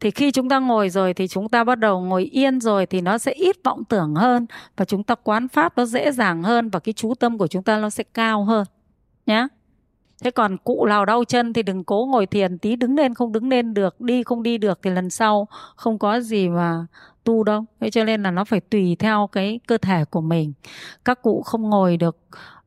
Thì 0.00 0.10
khi 0.10 0.30
chúng 0.30 0.48
ta 0.48 0.58
ngồi 0.58 0.90
rồi 0.90 1.14
thì 1.14 1.28
chúng 1.28 1.48
ta 1.48 1.64
bắt 1.64 1.74
đầu 1.74 2.00
ngồi 2.00 2.24
yên 2.24 2.60
rồi 2.60 2.86
thì 2.86 3.00
nó 3.00 3.18
sẽ 3.18 3.32
ít 3.32 3.56
vọng 3.64 3.84
tưởng 3.84 4.14
hơn 4.14 4.46
và 4.76 4.84
chúng 4.84 5.02
ta 5.02 5.14
quán 5.14 5.48
pháp 5.48 5.76
nó 5.76 5.84
dễ 5.84 6.12
dàng 6.12 6.42
hơn 6.42 6.70
và 6.70 6.80
cái 6.80 6.92
chú 6.92 7.14
tâm 7.14 7.38
của 7.38 7.46
chúng 7.46 7.62
ta 7.62 7.78
nó 7.78 7.90
sẽ 7.90 8.04
cao 8.14 8.44
hơn 8.44 8.66
nhé. 9.26 9.46
Thế 10.24 10.30
còn 10.30 10.56
cụ 10.56 10.86
nào 10.86 11.04
đau 11.04 11.24
chân 11.24 11.52
thì 11.52 11.62
đừng 11.62 11.84
cố 11.84 12.08
ngồi 12.10 12.26
thiền 12.26 12.58
tí 12.58 12.76
đứng 12.76 12.94
lên 12.96 13.14
không 13.14 13.32
đứng 13.32 13.48
lên 13.48 13.74
được, 13.74 14.00
đi 14.00 14.22
không 14.22 14.42
đi 14.42 14.58
được 14.58 14.78
thì 14.82 14.90
lần 14.90 15.10
sau 15.10 15.48
không 15.76 15.98
có 15.98 16.20
gì 16.20 16.48
mà 16.48 16.86
tu 17.24 17.44
đâu. 17.44 17.64
Thế 17.80 17.90
cho 17.90 18.04
nên 18.04 18.22
là 18.22 18.30
nó 18.30 18.44
phải 18.44 18.60
tùy 18.60 18.96
theo 18.98 19.28
cái 19.32 19.60
cơ 19.66 19.78
thể 19.78 20.04
của 20.04 20.20
mình. 20.20 20.52
Các 21.04 21.22
cụ 21.22 21.42
không 21.42 21.70
ngồi 21.70 21.96
được 21.96 22.16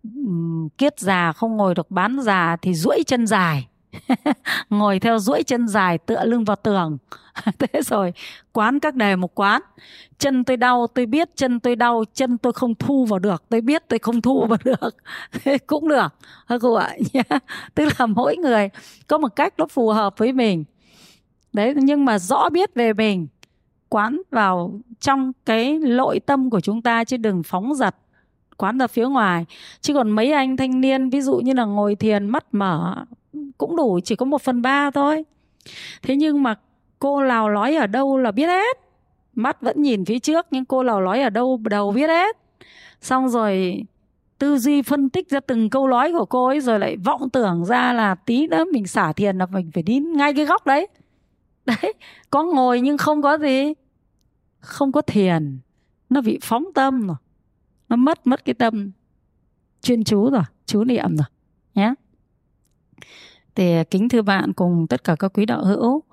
um, 0.03 0.69
kiết 0.77 0.99
già 0.99 1.31
không 1.31 1.57
ngồi 1.57 1.75
được 1.75 1.91
bán 1.91 2.19
già 2.21 2.57
thì 2.61 2.73
duỗi 2.73 3.03
chân 3.07 3.27
dài. 3.27 3.67
Ngồi 4.69 4.99
theo 4.99 5.19
duỗi 5.19 5.43
chân 5.43 5.67
dài 5.67 5.97
tựa 5.97 6.25
lưng 6.25 6.43
vào 6.43 6.55
tường. 6.55 6.97
thế 7.59 7.81
rồi, 7.81 8.13
quán 8.53 8.79
các 8.79 8.95
đề 8.95 9.15
một 9.15 9.39
quán. 9.39 9.61
Chân 10.17 10.43
tôi 10.43 10.57
đau, 10.57 10.87
tôi 10.87 11.05
biết 11.05 11.29
chân 11.35 11.59
tôi 11.59 11.75
đau, 11.75 12.03
chân 12.13 12.37
tôi 12.37 12.53
không 12.53 12.75
thu 12.75 13.05
vào 13.05 13.19
được. 13.19 13.43
Tôi 13.49 13.61
biết 13.61 13.83
tôi 13.87 13.99
không 13.99 14.21
thu 14.21 14.45
vào 14.45 14.59
được. 14.63 14.95
Thế 15.31 15.57
cũng 15.57 15.87
được 15.87 16.15
hả 16.45 16.57
cô 16.61 16.73
ạ 16.73 16.95
tức 17.75 17.89
là 17.99 18.05
mỗi 18.05 18.37
người 18.37 18.69
có 19.07 19.17
một 19.17 19.35
cách 19.35 19.53
nó 19.57 19.65
phù 19.67 19.89
hợp 19.89 20.17
với 20.17 20.33
mình. 20.33 20.63
Đấy, 21.53 21.73
nhưng 21.75 22.05
mà 22.05 22.19
rõ 22.19 22.49
biết 22.49 22.73
về 22.75 22.93
mình, 22.93 23.27
quán 23.89 24.21
vào 24.31 24.79
trong 24.99 25.31
cái 25.45 25.79
nội 25.79 26.19
tâm 26.19 26.49
của 26.49 26.59
chúng 26.59 26.81
ta 26.81 27.03
chứ 27.03 27.17
đừng 27.17 27.43
phóng 27.43 27.75
giật 27.75 27.95
quán 28.61 28.77
ra 28.77 28.87
phía 28.87 29.07
ngoài. 29.07 29.45
Chứ 29.81 29.93
còn 29.93 30.11
mấy 30.11 30.31
anh 30.31 30.57
thanh 30.57 30.81
niên, 30.81 31.09
ví 31.09 31.21
dụ 31.21 31.37
như 31.37 31.53
là 31.53 31.65
ngồi 31.65 31.95
thiền, 31.95 32.29
mắt 32.29 32.45
mở, 32.51 33.05
cũng 33.57 33.75
đủ 33.75 33.99
chỉ 34.03 34.15
có 34.15 34.25
một 34.25 34.41
phần 34.41 34.61
ba 34.61 34.91
thôi. 34.91 35.23
Thế 36.01 36.15
nhưng 36.15 36.43
mà 36.43 36.55
cô 37.01 37.23
nào 37.23 37.49
lói 37.49 37.75
ở 37.75 37.87
đâu 37.87 38.17
là 38.17 38.31
biết 38.31 38.47
hết. 38.47 38.77
Mắt 39.33 39.61
vẫn 39.61 39.81
nhìn 39.81 40.05
phía 40.05 40.19
trước, 40.19 40.47
nhưng 40.51 40.65
cô 40.65 40.83
nào 40.83 41.01
lói 41.01 41.21
ở 41.21 41.29
đâu 41.29 41.59
đầu 41.69 41.91
biết 41.91 42.07
hết. 42.07 42.37
Xong 43.01 43.29
rồi, 43.29 43.83
tư 44.37 44.57
duy 44.57 44.81
phân 44.81 45.09
tích 45.09 45.29
ra 45.29 45.39
từng 45.39 45.69
câu 45.69 45.87
nói 45.87 46.11
của 46.11 46.25
cô 46.25 46.47
ấy, 46.47 46.59
rồi 46.59 46.79
lại 46.79 46.97
vọng 46.97 47.29
tưởng 47.29 47.65
ra 47.65 47.93
là 47.93 48.15
tí 48.15 48.47
nữa 48.47 48.65
mình 48.73 48.87
xả 48.87 49.13
thiền 49.13 49.37
là 49.37 49.45
mình 49.45 49.71
phải 49.73 49.83
đi 49.83 49.99
ngay 49.99 50.33
cái 50.33 50.45
góc 50.45 50.65
đấy. 50.65 50.87
Đấy, 51.65 51.93
có 52.29 52.43
ngồi 52.43 52.81
nhưng 52.81 52.97
không 52.97 53.21
có 53.21 53.37
gì. 53.37 53.73
Không 54.59 54.91
có 54.91 55.01
thiền. 55.01 55.59
Nó 56.09 56.21
bị 56.21 56.39
phóng 56.41 56.65
tâm 56.75 57.07
rồi. 57.07 57.17
Nó 57.89 57.95
mất 57.95 58.27
mất 58.27 58.45
cái 58.45 58.53
tâm. 58.53 58.91
Chuyên 59.81 60.03
chú 60.03 60.29
rồi, 60.29 60.43
chú 60.65 60.83
niệm 60.83 61.17
rồi 61.17 61.27
nhé 61.75 61.93
thì 63.55 63.83
kính 63.83 64.09
thưa 64.09 64.21
bạn 64.21 64.53
cùng 64.53 64.87
tất 64.87 65.03
cả 65.03 65.15
các 65.19 65.33
quý 65.33 65.45
đạo 65.45 65.65
hữu 65.65 66.03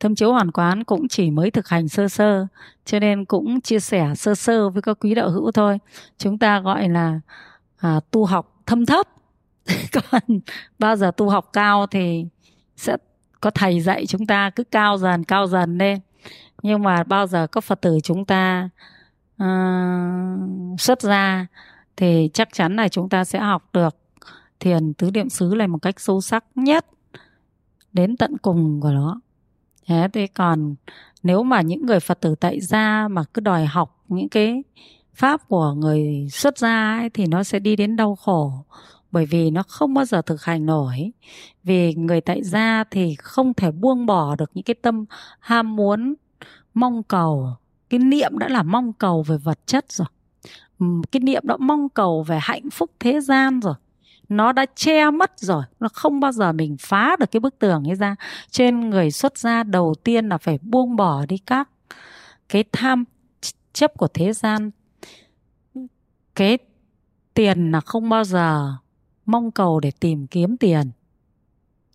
thâm 0.00 0.14
chiếu 0.14 0.32
hoàn 0.32 0.50
quán 0.50 0.84
cũng 0.84 1.08
chỉ 1.08 1.30
mới 1.30 1.50
thực 1.50 1.68
hành 1.68 1.88
sơ 1.88 2.08
sơ 2.08 2.46
cho 2.84 2.98
nên 2.98 3.24
cũng 3.24 3.60
chia 3.60 3.80
sẻ 3.80 4.14
sơ 4.16 4.34
sơ 4.34 4.70
với 4.70 4.82
các 4.82 4.96
quý 5.00 5.14
đạo 5.14 5.30
hữu 5.30 5.52
thôi. 5.52 5.78
Chúng 6.18 6.38
ta 6.38 6.60
gọi 6.60 6.88
là 6.88 7.20
à, 7.76 8.00
tu 8.10 8.24
học 8.24 8.62
thâm 8.66 8.86
thấp. 8.86 9.08
Còn 9.92 10.40
bao 10.78 10.96
giờ 10.96 11.10
tu 11.16 11.28
học 11.28 11.50
cao 11.52 11.86
thì 11.86 12.26
sẽ 12.76 12.96
có 13.40 13.50
thầy 13.50 13.80
dạy 13.80 14.06
chúng 14.06 14.26
ta 14.26 14.50
cứ 14.50 14.64
cao 14.64 14.98
dần 14.98 15.24
cao 15.24 15.46
dần 15.46 15.78
lên 15.78 16.00
nhưng 16.62 16.82
mà 16.82 17.02
bao 17.02 17.26
giờ 17.26 17.46
các 17.46 17.64
phật 17.64 17.80
tử 17.80 17.98
chúng 18.02 18.24
ta 18.24 18.68
à, 19.36 19.48
xuất 20.78 21.02
ra 21.02 21.46
thì 21.96 22.30
chắc 22.34 22.48
chắn 22.52 22.76
là 22.76 22.88
chúng 22.88 23.08
ta 23.08 23.24
sẽ 23.24 23.38
học 23.38 23.68
được 23.72 23.96
thiền 24.60 24.94
tứ 24.94 25.10
niệm 25.10 25.28
xứ 25.28 25.54
này 25.56 25.68
một 25.68 25.78
cách 25.82 26.00
sâu 26.00 26.20
sắc 26.20 26.44
nhất 26.54 26.86
đến 27.98 28.16
tận 28.16 28.38
cùng 28.38 28.80
của 28.80 28.90
nó. 28.90 29.20
Thế 29.86 30.08
thì 30.12 30.26
còn 30.26 30.74
nếu 31.22 31.42
mà 31.42 31.60
những 31.60 31.86
người 31.86 32.00
phật 32.00 32.20
tử 32.20 32.34
tại 32.34 32.60
gia 32.60 33.08
mà 33.08 33.24
cứ 33.34 33.40
đòi 33.40 33.66
học 33.66 34.04
những 34.08 34.28
cái 34.28 34.62
pháp 35.14 35.48
của 35.48 35.72
người 35.72 36.28
xuất 36.32 36.58
gia 36.58 36.96
ấy, 36.98 37.10
thì 37.10 37.26
nó 37.26 37.42
sẽ 37.42 37.58
đi 37.58 37.76
đến 37.76 37.96
đau 37.96 38.16
khổ 38.16 38.52
bởi 39.10 39.26
vì 39.26 39.50
nó 39.50 39.62
không 39.68 39.94
bao 39.94 40.04
giờ 40.04 40.22
thực 40.22 40.42
hành 40.42 40.66
nổi. 40.66 41.12
Vì 41.64 41.94
người 41.94 42.20
tại 42.20 42.42
gia 42.42 42.84
thì 42.90 43.14
không 43.14 43.54
thể 43.54 43.70
buông 43.70 44.06
bỏ 44.06 44.36
được 44.36 44.50
những 44.54 44.64
cái 44.64 44.74
tâm 44.82 45.04
ham 45.40 45.76
muốn 45.76 46.14
mong 46.74 47.02
cầu. 47.02 47.48
Cái 47.90 48.00
niệm 48.00 48.38
đã 48.38 48.48
là 48.48 48.62
mong 48.62 48.92
cầu 48.92 49.22
về 49.22 49.36
vật 49.36 49.58
chất 49.66 49.92
rồi. 49.92 50.08
Cái 51.12 51.20
niệm 51.20 51.42
đó 51.46 51.56
mong 51.60 51.88
cầu 51.88 52.22
về 52.22 52.38
hạnh 52.42 52.70
phúc 52.70 52.90
thế 53.00 53.20
gian 53.20 53.60
rồi 53.60 53.74
nó 54.28 54.52
đã 54.52 54.66
che 54.74 55.10
mất 55.10 55.32
rồi. 55.36 55.62
Nó 55.80 55.88
không 55.92 56.20
bao 56.20 56.32
giờ 56.32 56.52
mình 56.52 56.76
phá 56.80 57.16
được 57.20 57.30
cái 57.30 57.40
bức 57.40 57.58
tường 57.58 57.88
ấy 57.88 57.94
ra. 57.94 58.16
Trên 58.50 58.90
người 58.90 59.10
xuất 59.10 59.38
gia 59.38 59.62
đầu 59.62 59.94
tiên 60.04 60.28
là 60.28 60.38
phải 60.38 60.58
buông 60.62 60.96
bỏ 60.96 61.26
đi 61.26 61.38
các 61.38 61.68
cái 62.48 62.64
tham 62.72 63.04
chấp 63.72 63.92
của 63.96 64.08
thế 64.08 64.32
gian. 64.32 64.70
Cái 66.34 66.58
tiền 67.34 67.70
là 67.70 67.80
không 67.80 68.08
bao 68.08 68.24
giờ 68.24 68.74
mong 69.26 69.50
cầu 69.50 69.80
để 69.80 69.90
tìm 70.00 70.26
kiếm 70.26 70.56
tiền. 70.56 70.90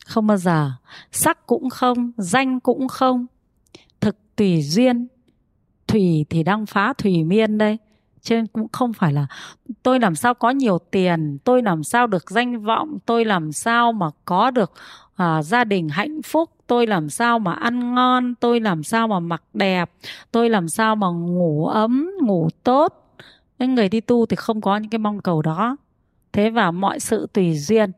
Không 0.06 0.28
bao 0.28 0.38
giờ. 0.38 0.72
Sắc 1.12 1.48
cũng 1.48 1.70
không, 1.70 2.12
danh 2.18 2.60
cũng 2.60 2.88
không, 2.88 3.26
thực 4.00 4.36
tùy 4.36 4.62
duyên. 4.62 5.08
Thủy 5.88 6.26
thì 6.30 6.44
đang 6.44 6.66
phá 6.66 6.94
thủy 6.98 7.24
miên 7.24 7.58
đây 7.58 7.78
cho 8.24 8.36
nên 8.36 8.48
cũng 8.48 8.68
không 8.72 8.94
phải 8.94 9.14
là 9.14 9.28
tôi 9.84 10.00
làm 10.00 10.16
sao 10.16 10.34
có 10.34 10.50
nhiều 10.50 10.80
tiền 10.92 11.38
tôi 11.44 11.62
làm 11.62 11.84
sao 11.84 12.08
được 12.08 12.32
danh 12.32 12.62
vọng 12.62 12.98
tôi 13.06 13.26
làm 13.26 13.52
sao 13.52 13.92
mà 13.94 14.10
có 14.26 14.52
được 14.52 14.72
à, 15.16 15.44
gia 15.44 15.64
đình 15.64 15.90
hạnh 15.90 16.22
phúc 16.22 16.50
tôi 16.68 16.88
làm 16.88 17.10
sao 17.10 17.40
mà 17.40 17.54
ăn 17.54 17.96
ngon 17.96 18.36
tôi 18.36 18.60
làm 18.60 18.84
sao 18.84 19.08
mà 19.08 19.20
mặc 19.20 19.44
đẹp 19.54 19.92
tôi 20.32 20.50
làm 20.50 20.70
sao 20.70 20.96
mà 20.96 21.08
ngủ 21.08 21.66
ấm 21.68 22.12
ngủ 22.22 22.50
tốt. 22.64 23.00
Nên 23.60 23.76
người 23.76 23.90
đi 23.90 24.02
tu 24.02 24.26
thì 24.26 24.36
không 24.36 24.62
có 24.62 24.78
những 24.78 24.90
cái 24.90 25.00
mong 25.00 25.20
cầu 25.20 25.42
đó. 25.42 25.78
Thế 26.34 26.50
và 26.50 26.72
mọi 26.72 27.00
sự 27.00 27.28
tùy 27.34 27.58
duyên. 27.58 27.92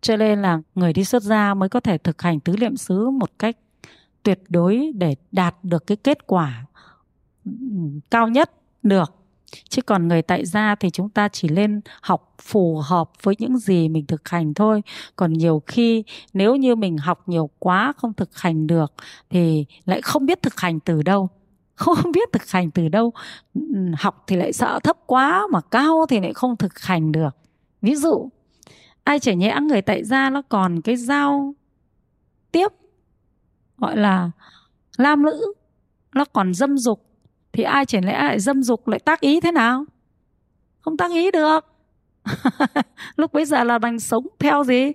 Cho 0.00 0.16
nên 0.16 0.42
là 0.42 0.60
người 0.74 0.92
đi 0.92 1.04
xuất 1.04 1.22
gia 1.22 1.54
mới 1.54 1.68
có 1.68 1.80
thể 1.80 1.98
thực 1.98 2.22
hành 2.22 2.40
tứ 2.40 2.56
niệm 2.56 2.76
xứ 2.76 3.10
một 3.10 3.30
cách 3.38 3.56
tuyệt 4.22 4.40
đối 4.48 4.92
để 4.94 5.14
đạt 5.32 5.54
được 5.62 5.86
cái 5.86 5.96
kết 5.96 6.26
quả 6.26 6.64
ừ, 7.44 7.52
cao 8.10 8.28
nhất 8.28 8.50
được 8.82 9.21
chứ 9.68 9.82
còn 9.82 10.08
người 10.08 10.22
tại 10.22 10.46
gia 10.46 10.74
thì 10.74 10.90
chúng 10.90 11.08
ta 11.08 11.28
chỉ 11.28 11.48
lên 11.48 11.80
học 12.00 12.34
phù 12.42 12.82
hợp 12.84 13.10
với 13.22 13.34
những 13.38 13.58
gì 13.58 13.88
mình 13.88 14.06
thực 14.06 14.28
hành 14.28 14.54
thôi. 14.54 14.82
Còn 15.16 15.32
nhiều 15.32 15.62
khi 15.66 16.04
nếu 16.32 16.56
như 16.56 16.74
mình 16.74 16.98
học 16.98 17.22
nhiều 17.26 17.50
quá 17.58 17.92
không 17.96 18.14
thực 18.14 18.36
hành 18.38 18.66
được 18.66 18.92
thì 19.30 19.66
lại 19.84 20.02
không 20.02 20.26
biết 20.26 20.42
thực 20.42 20.60
hành 20.60 20.80
từ 20.80 21.02
đâu. 21.02 21.28
Không 21.74 22.12
biết 22.12 22.32
thực 22.32 22.50
hành 22.50 22.70
từ 22.70 22.88
đâu. 22.88 23.12
Học 23.98 24.24
thì 24.26 24.36
lại 24.36 24.52
sợ 24.52 24.80
thấp 24.82 24.96
quá, 25.06 25.46
mà 25.52 25.60
cao 25.60 26.06
thì 26.08 26.20
lại 26.20 26.32
không 26.34 26.56
thực 26.56 26.78
hành 26.78 27.12
được. 27.12 27.36
Ví 27.82 27.94
dụ, 27.94 28.28
ai 29.04 29.18
trẻ 29.18 29.34
nhẽ 29.34 29.58
người 29.62 29.82
tại 29.82 30.04
gia 30.04 30.30
nó 30.30 30.42
còn 30.42 30.80
cái 30.80 30.96
giao 30.96 31.54
tiếp, 32.52 32.72
gọi 33.78 33.96
là, 33.96 34.30
lam 34.96 35.22
lữ, 35.22 35.52
nó 36.14 36.24
còn 36.24 36.54
dâm 36.54 36.78
dục 36.78 37.11
thì 37.52 37.62
ai 37.62 37.86
chẳng 37.86 38.04
lẽ 38.04 38.12
lại 38.12 38.40
dâm 38.40 38.62
dục 38.62 38.88
lại 38.88 39.00
tác 39.00 39.20
ý 39.20 39.40
thế 39.40 39.52
nào? 39.52 39.84
Không 40.80 40.96
tác 40.96 41.10
ý 41.10 41.30
được. 41.30 41.60
Lúc 43.16 43.32
bấy 43.32 43.44
giờ 43.44 43.64
là 43.64 43.78
đang 43.78 44.00
sống 44.00 44.26
theo 44.38 44.64
gì? 44.64 44.92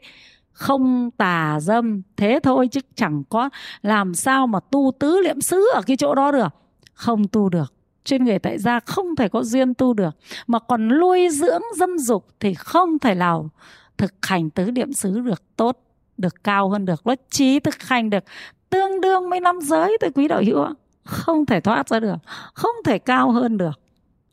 Không 0.52 1.12
tà 1.12 1.60
dâm, 1.62 2.02
thế 2.18 2.40
thôi 2.44 2.68
chứ 2.72 2.80
chẳng 2.96 3.24
có 3.30 3.50
làm 3.82 4.16
sao 4.16 4.48
mà 4.48 4.60
tu 4.60 4.92
tứ 5.00 5.22
liệm 5.24 5.42
xứ 5.42 5.66
ở 5.74 5.82
cái 5.82 5.98
chỗ 5.98 6.16
đó 6.16 6.32
được. 6.32 6.56
Không 6.94 7.28
tu 7.28 7.50
được. 7.50 7.74
Chuyên 8.06 8.24
nghề 8.24 8.40
tại 8.40 8.58
gia 8.58 8.80
không 8.80 9.16
thể 9.16 9.30
có 9.30 9.44
duyên 9.44 9.74
tu 9.74 9.94
được. 9.94 10.18
Mà 10.48 10.60
còn 10.60 11.00
nuôi 11.00 11.30
dưỡng 11.30 11.62
dâm 11.76 11.98
dục 11.98 12.28
thì 12.40 12.54
không 12.54 13.00
thể 13.00 13.16
nào 13.16 13.50
thực 13.98 14.14
hành 14.22 14.50
tứ 14.50 14.72
niệm 14.72 14.94
xứ 14.94 15.20
được 15.20 15.44
tốt, 15.56 15.80
được 16.18 16.44
cao 16.44 16.70
hơn 16.70 16.86
được. 16.86 17.08
Nó 17.08 17.16
trí 17.30 17.60
thực 17.60 17.84
hành 17.84 18.10
được 18.10 18.24
tương 18.70 19.02
đương 19.02 19.30
với 19.30 19.40
năm 19.40 19.60
giới 19.62 19.98
tôi 20.02 20.12
quý 20.12 20.28
đạo 20.28 20.42
hữu 20.46 20.64
ạ 20.64 20.72
không 21.08 21.46
thể 21.46 21.60
thoát 21.60 21.90
ra 21.90 22.00
được, 22.00 22.16
không 22.54 22.76
thể 22.86 23.00
cao 23.00 23.32
hơn 23.32 23.58
được. 23.58 23.80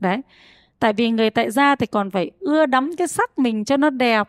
Đấy. 0.01 0.21
Tại 0.79 0.93
vì 0.93 1.11
người 1.11 1.31
tại 1.31 1.51
gia 1.51 1.77
thì 1.77 1.87
còn 1.87 2.11
phải 2.11 2.31
ưa 2.41 2.67
đắm 2.67 2.91
cái 2.99 3.09
sắc 3.09 3.39
mình 3.39 3.65
cho 3.65 3.77
nó 3.77 3.91
đẹp. 3.91 4.29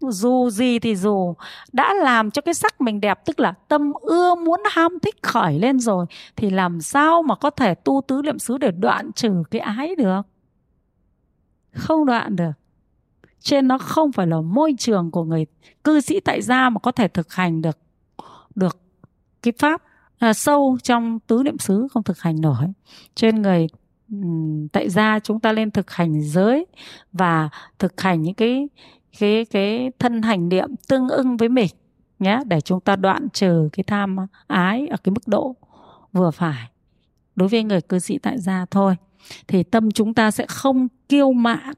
Dù 0.00 0.50
gì 0.50 0.78
thì 0.78 0.96
dù, 0.96 1.34
đã 1.72 1.94
làm 1.94 2.30
cho 2.30 2.42
cái 2.42 2.54
sắc 2.54 2.80
mình 2.80 3.00
đẹp, 3.00 3.20
tức 3.24 3.40
là 3.40 3.54
tâm 3.68 3.92
ưa 4.00 4.34
muốn 4.34 4.60
ham 4.70 4.98
thích 5.02 5.22
khởi 5.22 5.58
lên 5.58 5.78
rồi, 5.80 6.06
thì 6.36 6.50
làm 6.50 6.80
sao 6.80 7.22
mà 7.22 7.34
có 7.34 7.50
thể 7.50 7.74
tu 7.74 8.02
tứ 8.06 8.22
niệm 8.24 8.38
xứ 8.38 8.58
để 8.58 8.70
đoạn 8.70 9.12
trừ 9.12 9.42
cái 9.50 9.60
ái 9.60 9.94
được? 9.94 10.22
Không 11.72 12.06
đoạn 12.06 12.36
được. 12.36 12.50
Trên 13.40 13.68
nó 13.68 13.78
không 13.78 14.12
phải 14.12 14.26
là 14.26 14.40
môi 14.40 14.74
trường 14.78 15.10
của 15.10 15.24
người 15.24 15.46
cư 15.84 16.00
sĩ 16.00 16.20
tại 16.20 16.42
gia 16.42 16.68
mà 16.68 16.78
có 16.78 16.92
thể 16.92 17.08
thực 17.08 17.32
hành 17.32 17.62
được 17.62 17.78
được 18.54 18.76
cái 19.42 19.52
pháp 19.58 19.82
à, 20.18 20.32
sâu 20.32 20.78
trong 20.82 21.18
tứ 21.26 21.42
niệm 21.44 21.58
xứ 21.58 21.88
không 21.90 22.02
thực 22.02 22.20
hành 22.20 22.40
nổi. 22.40 22.66
Trên 23.14 23.42
người 23.42 23.66
tại 24.72 24.90
gia 24.90 25.18
chúng 25.18 25.40
ta 25.40 25.52
lên 25.52 25.70
thực 25.70 25.90
hành 25.90 26.22
giới 26.22 26.66
và 27.12 27.48
thực 27.78 28.00
hành 28.00 28.22
những 28.22 28.34
cái 28.34 28.68
cái 29.18 29.44
cái 29.44 29.90
thân 29.98 30.22
hành 30.22 30.48
niệm 30.48 30.68
tương 30.88 31.08
ưng 31.08 31.36
với 31.36 31.48
mình 31.48 31.68
nhé 32.18 32.40
để 32.46 32.60
chúng 32.60 32.80
ta 32.80 32.96
đoạn 32.96 33.28
trừ 33.32 33.68
cái 33.72 33.84
tham 33.84 34.16
ái 34.46 34.86
ở 34.86 34.96
cái 34.96 35.10
mức 35.10 35.28
độ 35.28 35.56
vừa 36.12 36.30
phải. 36.30 36.70
Đối 37.36 37.48
với 37.48 37.64
người 37.64 37.80
cư 37.80 37.98
sĩ 37.98 38.18
tại 38.18 38.38
gia 38.38 38.66
thôi 38.70 38.96
thì 39.48 39.62
tâm 39.62 39.90
chúng 39.90 40.14
ta 40.14 40.30
sẽ 40.30 40.46
không 40.48 40.88
kiêu 41.08 41.32
mạn 41.32 41.74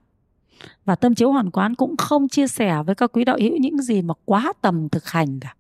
và 0.85 0.95
tâm 0.95 1.15
chiếu 1.15 1.33
hoàn 1.33 1.51
quán 1.51 1.75
cũng 1.75 1.97
không 1.97 2.29
chia 2.29 2.49
sẻ 2.49 2.83
với 2.87 2.95
các 2.95 3.13
quý 3.13 3.25
đạo 3.25 3.37
hữu 3.41 3.57
những 3.57 3.83
gì 3.83 4.03
mà 4.03 4.15
quá 4.25 4.53
tầm 4.63 4.89
thực 4.89 5.09
hành 5.09 5.41
cả 5.41 5.55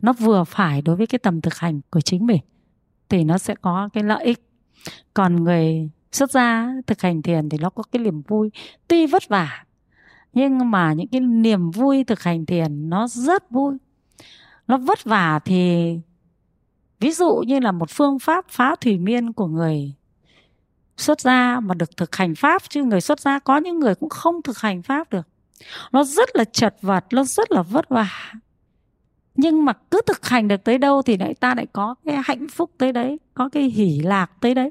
nó 0.00 0.12
vừa 0.12 0.44
phải 0.44 0.82
đối 0.82 0.96
với 0.96 1.06
cái 1.06 1.18
tầm 1.18 1.40
thực 1.40 1.54
hành 1.54 1.80
của 1.90 2.00
chính 2.00 2.26
mình, 2.26 2.40
thì 3.08 3.24
nó 3.24 3.38
sẽ 3.38 3.54
có 3.54 3.88
cái 3.92 4.04
lợi 4.04 4.24
ích. 4.24 4.42
Còn 5.14 5.44
người 5.44 5.90
xuất 6.12 6.30
gia 6.30 6.72
thực 6.86 7.02
hành 7.02 7.22
thiền 7.22 7.48
thì 7.48 7.58
nó 7.58 7.70
có 7.70 7.82
cái 7.92 8.02
niềm 8.02 8.22
vui, 8.22 8.50
tuy 8.88 9.06
vất 9.06 9.28
vả, 9.28 9.64
nhưng 10.32 10.70
mà 10.70 10.92
những 10.92 11.08
cái 11.08 11.20
niềm 11.20 11.70
vui 11.70 12.04
thực 12.04 12.22
hành 12.22 12.46
thiền 12.46 12.90
nó 12.90 13.08
rất 13.08 13.50
vui. 13.50 13.76
Nó 14.66 14.78
vất 14.78 15.04
vả 15.04 15.40
thì, 15.44 15.94
ví 17.00 17.12
dụ 17.12 17.36
như 17.46 17.60
là 17.60 17.72
một 17.72 17.90
phương 17.90 18.18
pháp 18.18 18.44
phá 18.48 18.74
thủy 18.80 18.98
miên 18.98 19.32
của 19.32 19.46
người 19.46 19.94
xuất 20.96 21.20
gia 21.20 21.60
mà 21.60 21.74
được 21.74 21.96
thực 21.96 22.16
hành 22.16 22.34
pháp, 22.34 22.62
chứ 22.68 22.84
người 22.84 23.00
xuất 23.00 23.20
gia 23.20 23.38
có 23.38 23.56
những 23.56 23.78
người 23.78 23.94
cũng 23.94 24.08
không 24.08 24.42
thực 24.42 24.58
hành 24.58 24.82
pháp 24.82 25.10
được. 25.10 25.28
Nó 25.92 26.04
rất 26.04 26.28
là 26.34 26.44
chật 26.44 26.76
vật, 26.80 27.04
nó 27.12 27.24
rất 27.24 27.52
là 27.52 27.62
vất 27.62 27.88
vả 27.88 28.32
nhưng 29.36 29.64
mà 29.64 29.72
cứ 29.90 30.00
thực 30.06 30.26
hành 30.28 30.48
được 30.48 30.64
tới 30.64 30.78
đâu 30.78 31.02
thì 31.02 31.16
lại 31.16 31.34
ta 31.34 31.54
lại 31.54 31.66
có 31.72 31.94
cái 32.04 32.16
hạnh 32.24 32.46
phúc 32.48 32.70
tới 32.78 32.92
đấy, 32.92 33.18
có 33.34 33.48
cái 33.48 33.62
hỷ 33.62 34.00
lạc 34.00 34.30
tới 34.40 34.54
đấy. 34.54 34.70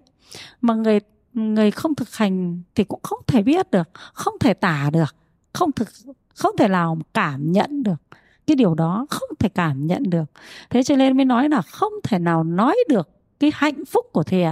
Mà 0.61 0.73
người 0.73 0.99
người 1.33 1.71
không 1.71 1.95
thực 1.95 2.15
hành 2.15 2.61
thì 2.75 2.83
cũng 2.83 2.99
không 3.03 3.19
thể 3.27 3.43
biết 3.43 3.71
được, 3.71 3.89
không 4.13 4.33
thể 4.39 4.53
tả 4.53 4.89
được, 4.93 5.15
không 5.53 5.71
thực, 5.71 5.87
không 6.35 6.57
thể 6.57 6.67
nào 6.67 6.97
cảm 7.13 7.51
nhận 7.51 7.83
được. 7.83 8.01
Cái 8.47 8.55
điều 8.55 8.75
đó 8.75 9.05
không 9.09 9.29
thể 9.39 9.49
cảm 9.49 9.87
nhận 9.87 10.03
được. 10.09 10.25
Thế 10.69 10.83
cho 10.83 10.95
nên 10.95 11.17
mới 11.17 11.25
nói 11.25 11.49
là 11.49 11.61
không 11.61 11.93
thể 12.03 12.19
nào 12.19 12.43
nói 12.43 12.77
được 12.89 13.09
cái 13.39 13.51
hạnh 13.53 13.85
phúc 13.85 14.05
của 14.11 14.23
thiền. 14.23 14.51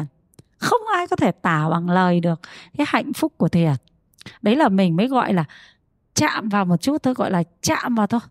Không 0.58 0.82
ai 0.96 1.08
có 1.08 1.16
thể 1.16 1.32
tả 1.32 1.70
bằng 1.70 1.90
lời 1.90 2.20
được 2.20 2.42
cái 2.78 2.88
hạnh 2.90 3.14
phúc 3.14 3.34
của 3.38 3.50
thiền. 3.50 3.74
Đấy 4.42 4.56
là 4.56 4.70
mình 4.70 4.96
mới 4.96 5.08
gọi 5.08 5.34
là 5.34 5.44
chạm 6.14 6.50
vào 6.50 6.66
một 6.66 6.82
chút 6.82 7.04
thôi, 7.04 7.14
gọi 7.14 7.32
là 7.32 7.44
chạm 7.62 7.96
vào 7.96 8.08
thôi 8.08 8.22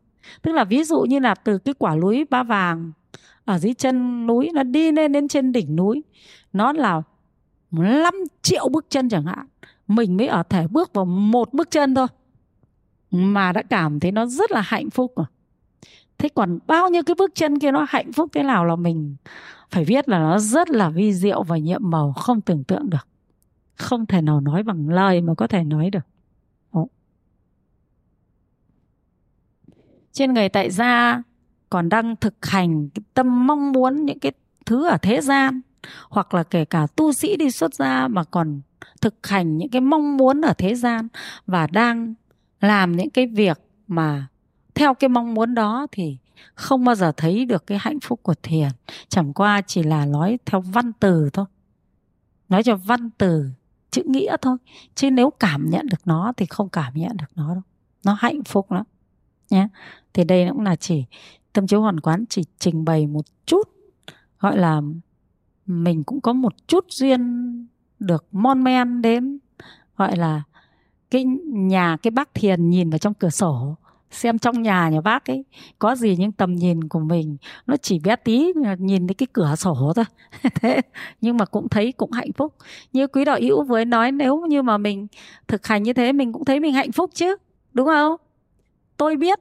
tức 0.42 0.52
là 0.52 0.64
ví 0.64 0.84
dụ 0.84 1.00
như 1.00 1.18
là 1.18 1.34
từ 1.34 1.58
cái 1.58 1.74
quả 1.78 1.96
núi 1.96 2.24
ba 2.30 2.42
vàng, 2.42 2.92
ở 3.44 3.58
dưới 3.58 3.74
chân 3.74 4.26
núi, 4.26 4.50
nó 4.54 4.62
đi 4.62 4.92
lên 4.92 5.12
đến 5.12 5.28
trên 5.28 5.52
đỉnh 5.52 5.76
núi, 5.76 6.02
nó 6.52 6.72
là 6.72 7.02
5 7.70 8.14
triệu 8.42 8.68
bước 8.68 8.86
chân 8.88 9.08
chẳng 9.08 9.24
hạn. 9.24 9.46
Mình 9.88 10.16
mới 10.16 10.26
ở 10.26 10.42
thể 10.42 10.66
bước 10.66 10.94
vào 10.94 11.04
một 11.04 11.52
bước 11.52 11.70
chân 11.70 11.94
thôi, 11.94 12.06
mà 13.10 13.52
đã 13.52 13.62
cảm 13.62 14.00
thấy 14.00 14.12
nó 14.12 14.26
rất 14.26 14.50
là 14.50 14.60
hạnh 14.60 14.90
phúc 14.90 15.12
rồi 15.16 15.26
thế 16.22 16.28
còn 16.34 16.58
bao 16.66 16.88
nhiêu 16.88 17.02
cái 17.02 17.14
bước 17.18 17.30
chân 17.34 17.58
kia 17.58 17.70
nó 17.70 17.86
hạnh 17.88 18.12
phúc 18.12 18.30
thế 18.32 18.42
nào 18.42 18.64
là 18.64 18.76
mình 18.76 19.16
phải 19.70 19.84
biết 19.84 20.08
là 20.08 20.18
nó 20.18 20.38
rất 20.38 20.70
là 20.70 20.88
vi 20.88 21.12
diệu 21.12 21.42
và 21.42 21.58
nhiệm 21.58 21.90
màu, 21.90 22.12
không 22.12 22.40
tưởng 22.40 22.64
tượng 22.64 22.90
được. 22.90 23.08
Không 23.74 24.06
thể 24.06 24.22
nào 24.22 24.40
nói 24.40 24.62
bằng 24.62 24.88
lời 24.88 25.20
mà 25.20 25.34
có 25.34 25.46
thể 25.46 25.64
nói 25.64 25.90
được. 25.90 26.06
Trên 30.12 30.34
người 30.34 30.48
tại 30.48 30.70
gia 30.70 31.22
còn 31.70 31.88
đang 31.88 32.16
thực 32.16 32.46
hành 32.46 32.88
cái 32.88 33.02
tâm 33.14 33.46
mong 33.46 33.72
muốn 33.72 34.04
những 34.04 34.18
cái 34.18 34.32
thứ 34.66 34.86
ở 34.86 34.96
thế 35.02 35.20
gian, 35.20 35.60
hoặc 36.08 36.34
là 36.34 36.42
kể 36.42 36.64
cả 36.64 36.86
tu 36.96 37.12
sĩ 37.12 37.36
đi 37.36 37.50
xuất 37.50 37.74
gia 37.74 38.08
mà 38.08 38.24
còn 38.24 38.60
thực 39.00 39.26
hành 39.26 39.58
những 39.58 39.68
cái 39.68 39.80
mong 39.80 40.16
muốn 40.16 40.40
ở 40.40 40.54
thế 40.58 40.74
gian 40.74 41.08
và 41.46 41.66
đang 41.66 42.14
làm 42.60 42.96
những 42.96 43.10
cái 43.10 43.26
việc 43.26 43.60
mà 43.88 44.26
theo 44.74 44.94
cái 44.94 45.08
mong 45.08 45.34
muốn 45.34 45.54
đó 45.54 45.86
thì 45.92 46.16
không 46.54 46.84
bao 46.84 46.94
giờ 46.94 47.12
thấy 47.16 47.44
được 47.44 47.66
cái 47.66 47.78
hạnh 47.80 48.00
phúc 48.00 48.20
của 48.22 48.34
thiền. 48.42 48.68
Chẳng 49.08 49.32
qua 49.32 49.60
chỉ 49.66 49.82
là 49.82 50.06
nói 50.06 50.38
theo 50.46 50.60
văn 50.60 50.92
từ 51.00 51.30
thôi. 51.32 51.46
Nói 52.48 52.62
cho 52.62 52.76
văn 52.76 53.10
từ, 53.18 53.50
chữ 53.90 54.02
nghĩa 54.06 54.36
thôi. 54.42 54.56
Chứ 54.94 55.10
nếu 55.10 55.30
cảm 55.30 55.70
nhận 55.70 55.86
được 55.86 56.00
nó 56.04 56.32
thì 56.36 56.46
không 56.46 56.68
cảm 56.68 56.92
nhận 56.94 57.16
được 57.16 57.30
nó 57.34 57.54
đâu. 57.54 57.62
Nó 58.04 58.16
hạnh 58.20 58.44
phúc 58.44 58.72
lắm 58.72 58.84
nhé 59.52 59.68
thì 60.14 60.24
đây 60.24 60.48
cũng 60.48 60.60
là 60.60 60.76
chỉ 60.76 61.04
tâm 61.52 61.66
chiếu 61.66 61.80
hoàn 61.80 62.00
quán 62.00 62.24
chỉ 62.28 62.42
trình 62.58 62.84
bày 62.84 63.06
một 63.06 63.24
chút, 63.46 63.68
gọi 64.40 64.58
là 64.58 64.80
mình 65.66 66.04
cũng 66.04 66.20
có 66.20 66.32
một 66.32 66.52
chút 66.66 66.84
duyên 66.88 67.20
được 67.98 68.24
mon 68.32 68.64
men 68.64 69.02
đến, 69.02 69.38
gọi 69.96 70.16
là 70.16 70.42
cái 71.10 71.24
nhà 71.46 71.96
cái 72.02 72.10
bác 72.10 72.34
thiền 72.34 72.70
nhìn 72.70 72.90
vào 72.90 72.98
trong 72.98 73.14
cửa 73.14 73.30
sổ, 73.30 73.76
xem 74.10 74.38
trong 74.38 74.62
nhà 74.62 74.88
nhà 74.88 75.00
bác 75.00 75.30
ấy 75.30 75.44
có 75.78 75.96
gì 75.96 76.16
nhưng 76.18 76.32
tầm 76.32 76.54
nhìn 76.54 76.88
của 76.88 76.98
mình 76.98 77.36
nó 77.66 77.76
chỉ 77.76 77.98
bé 77.98 78.16
tí 78.16 78.52
nhìn 78.78 79.06
thấy 79.06 79.14
cái 79.14 79.26
cửa 79.32 79.54
sổ 79.56 79.92
thôi. 79.96 80.04
Thế 80.54 80.80
nhưng 81.20 81.36
mà 81.36 81.44
cũng 81.44 81.68
thấy 81.68 81.92
cũng 81.92 82.10
hạnh 82.12 82.32
phúc. 82.32 82.54
Như 82.92 83.06
quý 83.06 83.24
đạo 83.24 83.38
hữu 83.42 83.64
vừa 83.64 83.84
nói, 83.84 84.12
nếu 84.12 84.40
như 84.48 84.62
mà 84.62 84.78
mình 84.78 85.06
thực 85.48 85.66
hành 85.66 85.82
như 85.82 85.92
thế 85.92 86.12
mình 86.12 86.32
cũng 86.32 86.44
thấy 86.44 86.60
mình 86.60 86.72
hạnh 86.72 86.92
phúc 86.92 87.10
chứ, 87.14 87.36
đúng 87.72 87.86
không? 87.86 88.16
Tôi 88.96 89.16
biết 89.16 89.40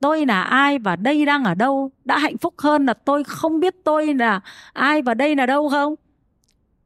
tôi 0.00 0.26
là 0.26 0.42
ai 0.42 0.78
và 0.78 0.96
đây 0.96 1.24
đang 1.24 1.44
ở 1.44 1.54
đâu. 1.54 1.90
Đã 2.04 2.18
hạnh 2.18 2.38
phúc 2.38 2.54
hơn 2.58 2.86
là 2.86 2.94
tôi 2.94 3.24
không 3.24 3.60
biết 3.60 3.74
tôi 3.84 4.14
là 4.14 4.40
ai 4.72 5.02
và 5.02 5.14
đây 5.14 5.36
là 5.36 5.46
đâu 5.46 5.68
không? 5.68 5.94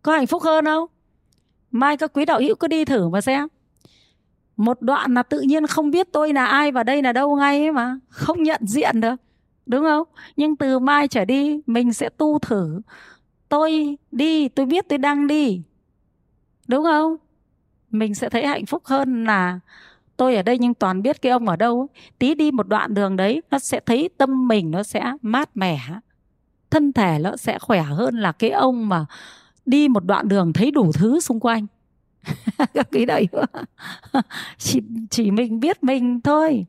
Có 0.02 0.12
hạnh 0.12 0.26
phúc 0.26 0.42
hơn 0.42 0.64
không? 0.64 0.88
Mai 1.70 1.96
các 1.96 2.12
quý 2.14 2.24
đạo 2.24 2.40
hữu 2.40 2.54
cứ 2.54 2.68
đi 2.68 2.84
thử 2.84 3.08
mà 3.08 3.20
xem. 3.20 3.48
Một 4.56 4.82
đoạn 4.82 5.14
là 5.14 5.22
tự 5.22 5.40
nhiên 5.40 5.66
không 5.66 5.90
biết 5.90 6.08
tôi 6.12 6.32
là 6.32 6.46
ai 6.46 6.72
và 6.72 6.82
đây 6.82 7.02
là 7.02 7.12
đâu 7.12 7.36
ngay 7.36 7.58
ấy 7.60 7.72
mà, 7.72 7.98
không 8.08 8.42
nhận 8.42 8.60
diện 8.66 9.00
được, 9.00 9.14
đúng 9.66 9.82
không? 9.82 10.08
Nhưng 10.36 10.56
từ 10.56 10.78
mai 10.78 11.08
trở 11.08 11.24
đi, 11.24 11.60
mình 11.66 11.92
sẽ 11.92 12.08
tu 12.08 12.38
thử. 12.38 12.80
Tôi 13.48 13.98
đi, 14.12 14.48
tôi 14.48 14.66
biết 14.66 14.88
tôi 14.88 14.98
đang 14.98 15.26
đi, 15.26 15.62
đúng 16.68 16.84
không? 16.84 17.16
Mình 17.90 18.14
sẽ 18.14 18.28
thấy 18.28 18.46
hạnh 18.46 18.66
phúc 18.66 18.82
hơn 18.84 19.24
là 19.24 19.60
tôi 20.20 20.36
ở 20.36 20.42
đây 20.42 20.58
nhưng 20.58 20.74
toàn 20.74 21.02
biết 21.02 21.22
cái 21.22 21.32
ông 21.32 21.48
ở 21.48 21.56
đâu 21.56 21.88
tí 22.18 22.34
đi 22.34 22.50
một 22.50 22.68
đoạn 22.68 22.94
đường 22.94 23.16
đấy, 23.16 23.42
nó 23.50 23.58
sẽ 23.58 23.80
thấy 23.86 24.08
tâm 24.18 24.48
mình 24.48 24.70
nó 24.70 24.82
sẽ 24.82 25.12
mát 25.22 25.56
mẻ. 25.56 25.78
Thân 26.70 26.92
thể 26.92 27.18
nó 27.18 27.36
sẽ 27.36 27.58
khỏe 27.58 27.82
hơn 27.82 28.14
là 28.14 28.32
cái 28.32 28.50
ông 28.50 28.88
mà 28.88 29.06
đi 29.66 29.88
một 29.88 30.04
đoạn 30.04 30.28
đường 30.28 30.52
thấy 30.52 30.70
đủ 30.70 30.92
thứ 30.92 31.20
xung 31.20 31.40
quanh. 31.40 31.66
Các 32.74 32.88
đấy. 33.06 33.28
Chỉ 34.58 34.80
chỉ 35.10 35.30
mình 35.30 35.60
biết 35.60 35.82
mình 35.82 36.20
thôi. 36.20 36.66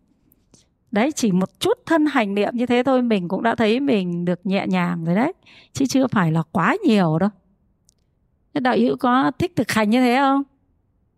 Đấy, 0.91 1.11
chỉ 1.11 1.31
một 1.31 1.59
chút 1.59 1.77
thân 1.85 2.05
hành 2.05 2.35
niệm 2.35 2.53
như 2.53 2.65
thế 2.65 2.83
thôi, 2.83 3.01
mình 3.01 3.27
cũng 3.27 3.43
đã 3.43 3.55
thấy 3.55 3.79
mình 3.79 4.25
được 4.25 4.45
nhẹ 4.45 4.65
nhàng 4.67 5.05
rồi 5.05 5.15
đấy. 5.15 5.33
Chứ 5.73 5.85
chưa 5.85 6.07
phải 6.07 6.31
là 6.31 6.43
quá 6.51 6.75
nhiều 6.85 7.19
đâu. 7.19 7.29
Đạo 8.53 8.75
hữu 8.77 8.97
có 8.97 9.31
thích 9.39 9.51
thực 9.55 9.71
hành 9.71 9.89
như 9.89 10.01
thế 10.01 10.17
không? 10.19 10.43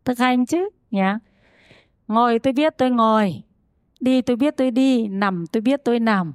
Thực 0.06 0.20
hành 0.20 0.46
chứ 0.46 0.70
nhá 0.92 1.20
ngồi 2.08 2.40
tôi 2.40 2.54
biết 2.54 2.74
tôi 2.78 2.92
ngồi, 2.92 3.44
đi 4.00 4.22
tôi 4.22 4.36
biết 4.36 4.58
tôi 4.58 4.72
đi, 4.72 5.08
nằm 5.08 5.48
tôi 5.48 5.62
biết 5.62 5.82
tôi 5.84 6.00
nằm. 6.00 6.34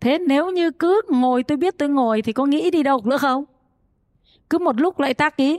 Thế 0.00 0.18
nếu 0.18 0.50
như 0.50 0.70
cứ 0.70 1.02
ngồi 1.08 1.42
tôi 1.42 1.56
biết 1.56 1.74
tôi 1.78 1.88
ngồi 1.88 2.22
thì 2.22 2.32
có 2.32 2.46
nghĩ 2.46 2.70
đi 2.70 2.82
đâu 2.82 3.00
nữa 3.04 3.16
không? 3.16 3.44
Cứ 4.50 4.58
một 4.58 4.80
lúc 4.80 5.00
lại 5.00 5.14
tác 5.14 5.36
ý, 5.36 5.58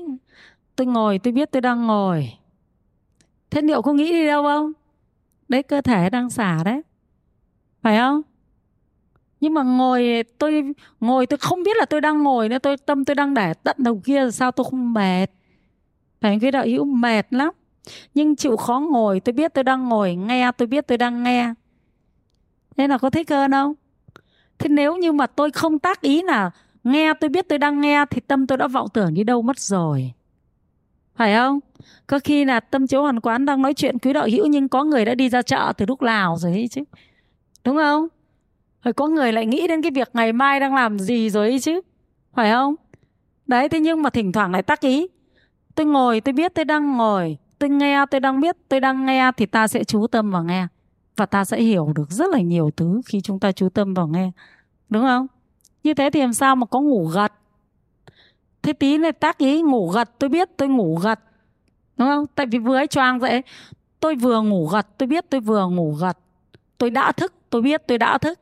tôi 0.75 0.87
ngồi 0.87 1.19
tôi 1.19 1.33
biết 1.33 1.51
tôi 1.51 1.61
đang 1.61 1.87
ngồi. 1.87 2.33
Thế 3.49 3.61
liệu 3.61 3.81
có 3.81 3.93
nghĩ 3.93 4.11
đi 4.11 4.27
đâu 4.27 4.43
không? 4.43 4.71
Đấy, 5.47 5.63
cơ 5.63 5.81
thể 5.81 6.09
đang 6.09 6.29
xả 6.29 6.63
đấy. 6.65 6.81
Phải 7.81 7.97
không? 7.97 8.21
Nhưng 9.39 9.53
mà 9.53 9.63
ngồi 9.63 10.23
tôi 10.37 10.63
ngồi 10.99 11.25
tôi 11.25 11.37
không 11.37 11.63
biết 11.63 11.77
là 11.77 11.85
tôi 11.85 12.01
đang 12.01 12.23
ngồi 12.23 12.49
nữa, 12.49 12.59
tôi, 12.59 12.77
tâm 12.77 13.05
tôi 13.05 13.15
đang 13.15 13.33
để 13.33 13.53
tận 13.53 13.75
đầu 13.79 14.01
kia, 14.03 14.31
sao 14.31 14.51
tôi 14.51 14.65
không 14.69 14.93
mệt? 14.93 15.27
Phải 16.21 16.39
cái 16.41 16.51
đạo 16.51 16.65
hữu 16.65 16.85
mệt 16.85 17.33
lắm 17.33 17.53
nhưng 18.13 18.35
chịu 18.35 18.57
khó 18.57 18.79
ngồi, 18.79 19.19
tôi 19.19 19.33
biết 19.33 19.53
tôi 19.53 19.63
đang 19.63 19.89
ngồi, 19.89 20.15
nghe, 20.15 20.51
tôi 20.57 20.67
biết 20.67 20.87
tôi 20.87 20.97
đang 20.97 21.23
nghe. 21.23 21.53
Thế 22.77 22.87
là 22.87 22.97
có 22.97 23.09
thích 23.09 23.29
hơn 23.29 23.51
không? 23.51 23.73
Thế 24.59 24.69
nếu 24.69 24.97
như 24.97 25.11
mà 25.11 25.27
tôi 25.27 25.51
không 25.51 25.79
tác 25.79 26.01
ý 26.01 26.21
là 26.21 26.51
nghe, 26.83 27.13
tôi 27.13 27.29
biết 27.29 27.45
tôi 27.49 27.59
đang 27.59 27.81
nghe, 27.81 28.05
thì 28.09 28.21
tâm 28.21 28.47
tôi 28.47 28.57
đã 28.57 28.67
vọng 28.67 28.87
tưởng 28.93 29.13
đi 29.13 29.23
đâu 29.23 29.41
mất 29.41 29.59
rồi. 29.59 30.13
Phải 31.15 31.35
không? 31.35 31.59
Có 32.07 32.19
khi 32.23 32.45
là 32.45 32.59
tâm 32.59 32.87
chiếu 32.87 33.01
hoàn 33.01 33.19
quán 33.19 33.45
đang 33.45 33.61
nói 33.61 33.73
chuyện 33.73 33.97
quý 33.99 34.13
đạo 34.13 34.27
hữu, 34.31 34.45
nhưng 34.45 34.69
có 34.69 34.83
người 34.83 35.05
đã 35.05 35.15
đi 35.15 35.29
ra 35.29 35.41
chợ 35.41 35.73
từ 35.77 35.85
lúc 35.85 36.01
nào 36.01 36.37
rồi 36.37 36.51
ấy 36.51 36.67
chứ? 36.67 36.81
Đúng 37.63 37.77
không? 37.77 38.07
Rồi 38.83 38.93
có 38.93 39.07
người 39.07 39.33
lại 39.33 39.45
nghĩ 39.45 39.67
đến 39.67 39.81
cái 39.81 39.91
việc 39.91 40.09
ngày 40.13 40.33
mai 40.33 40.59
đang 40.59 40.75
làm 40.75 40.99
gì 40.99 41.29
rồi 41.29 41.49
ấy 41.49 41.59
chứ? 41.59 41.81
Phải 42.33 42.51
không? 42.51 42.75
Đấy, 43.47 43.69
thế 43.69 43.79
nhưng 43.79 44.01
mà 44.01 44.09
thỉnh 44.09 44.31
thoảng 44.31 44.51
lại 44.51 44.63
tác 44.63 44.81
ý. 44.81 45.07
Tôi 45.75 45.85
ngồi, 45.85 46.21
tôi 46.21 46.33
biết 46.33 46.53
tôi 46.55 46.65
đang 46.65 46.97
ngồi 46.97 47.37
tôi 47.61 47.69
nghe, 47.69 48.05
tôi 48.11 48.19
đang 48.19 48.39
biết, 48.39 48.57
tôi 48.69 48.79
đang 48.79 49.05
nghe 49.05 49.31
thì 49.37 49.45
ta 49.45 49.67
sẽ 49.67 49.83
chú 49.83 50.07
tâm 50.07 50.31
vào 50.31 50.43
nghe. 50.43 50.67
Và 51.15 51.25
ta 51.25 51.45
sẽ 51.45 51.61
hiểu 51.61 51.93
được 51.95 52.11
rất 52.11 52.29
là 52.29 52.39
nhiều 52.39 52.71
thứ 52.77 53.01
khi 53.05 53.21
chúng 53.21 53.39
ta 53.39 53.51
chú 53.51 53.69
tâm 53.69 53.93
vào 53.93 54.07
nghe. 54.07 54.31
Đúng 54.89 55.03
không? 55.03 55.27
Như 55.83 55.93
thế 55.93 56.09
thì 56.13 56.21
làm 56.21 56.33
sao 56.33 56.55
mà 56.55 56.65
có 56.65 56.81
ngủ 56.81 57.05
gật? 57.05 57.33
Thế 58.61 58.73
tí 58.73 58.97
này 58.97 59.11
tác 59.11 59.37
ý 59.37 59.61
ngủ 59.61 59.89
gật, 59.89 60.19
tôi 60.19 60.29
biết 60.29 60.49
tôi 60.57 60.69
ngủ 60.69 60.99
gật. 61.03 61.19
Đúng 61.97 62.07
không? 62.07 62.25
Tại 62.35 62.45
vì 62.45 62.59
vừa 62.59 62.75
ấy 62.75 62.87
choang 62.87 63.19
dậy 63.19 63.41
tôi 63.99 64.15
vừa 64.15 64.41
ngủ 64.41 64.67
gật, 64.67 64.87
tôi 64.97 65.07
biết 65.07 65.25
tôi 65.29 65.41
vừa 65.41 65.67
ngủ 65.67 65.93
gật. 65.93 66.17
Tôi 66.77 66.89
đã 66.89 67.11
thức, 67.11 67.33
tôi 67.49 67.61
biết 67.61 67.83
tôi 67.87 67.97
đã 67.97 68.17
thức. 68.17 68.39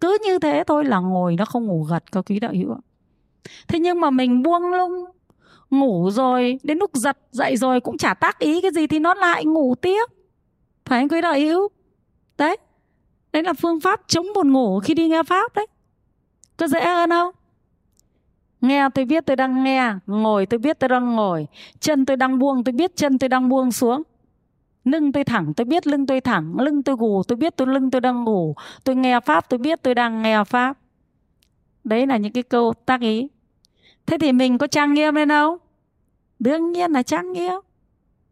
Cứ 0.00 0.18
như 0.26 0.38
thế 0.38 0.64
thôi 0.66 0.84
là 0.84 0.98
ngồi 0.98 1.36
nó 1.36 1.44
không 1.44 1.66
ngủ 1.66 1.82
gật 1.82 2.12
có 2.12 2.22
quý 2.22 2.40
đạo 2.40 2.52
hữu 2.54 2.76
thế 3.68 3.78
nhưng 3.78 4.00
mà 4.00 4.10
mình 4.10 4.42
buông 4.42 4.62
lung 4.70 5.04
ngủ 5.78 6.10
rồi, 6.10 6.58
đến 6.62 6.78
lúc 6.78 6.90
giật 6.94 7.18
dậy 7.30 7.56
rồi 7.56 7.80
cũng 7.80 7.98
chả 7.98 8.14
tác 8.14 8.38
ý 8.38 8.60
cái 8.60 8.70
gì 8.70 8.86
thì 8.86 8.98
nó 8.98 9.14
lại 9.14 9.44
ngủ 9.44 9.74
tiếp. 9.74 10.04
Phải 10.84 10.98
anh 10.98 11.08
quý 11.08 11.20
đạo 11.20 11.34
hữu? 11.34 11.68
Đấy 12.38 12.56
đấy 13.32 13.42
là 13.42 13.52
phương 13.52 13.80
pháp 13.80 14.00
chống 14.06 14.26
buồn 14.34 14.52
ngủ 14.52 14.80
khi 14.80 14.94
đi 14.94 15.08
nghe 15.08 15.22
pháp 15.22 15.54
đấy. 15.54 15.66
Có 16.56 16.66
dễ 16.66 16.84
hơn 16.84 17.10
không? 17.10 17.34
Nghe 18.60 18.88
tôi 18.94 19.04
biết 19.04 19.26
tôi 19.26 19.36
đang 19.36 19.64
nghe, 19.64 19.94
ngồi 20.06 20.46
tôi 20.46 20.58
biết 20.58 20.78
tôi 20.78 20.88
đang 20.88 21.16
ngồi, 21.16 21.46
chân 21.80 22.06
tôi 22.06 22.16
đang 22.16 22.38
buông 22.38 22.64
tôi 22.64 22.72
biết 22.72 22.96
chân 22.96 23.18
tôi 23.18 23.28
đang 23.28 23.48
buông 23.48 23.72
xuống. 23.72 24.02
Lưng 24.84 25.12
tôi 25.12 25.24
thẳng 25.24 25.54
tôi 25.54 25.64
biết 25.64 25.86
lưng 25.86 26.06
tôi 26.06 26.20
thẳng, 26.20 26.54
lưng 26.58 26.82
tôi 26.82 26.96
gù 26.96 27.22
tôi 27.28 27.36
biết 27.36 27.56
tôi 27.56 27.68
lưng 27.68 27.90
tôi 27.90 28.00
đang 28.00 28.24
ngủ 28.24 28.54
tôi 28.84 28.96
nghe 28.96 29.20
pháp 29.20 29.48
tôi 29.48 29.58
biết 29.58 29.82
tôi 29.82 29.94
đang 29.94 30.22
nghe 30.22 30.44
pháp. 30.44 30.78
Đấy 31.84 32.06
là 32.06 32.16
những 32.16 32.32
cái 32.32 32.42
câu 32.42 32.72
tác 32.86 33.00
ý. 33.00 33.28
Thế 34.06 34.18
thì 34.20 34.32
mình 34.32 34.58
có 34.58 34.66
trang 34.66 34.94
nghiêm 34.94 35.14
lên 35.14 35.28
không? 35.28 35.58
Đương 36.38 36.72
nhiên 36.72 36.92
là 36.92 37.02
trang 37.02 37.32
nghĩa 37.32 37.58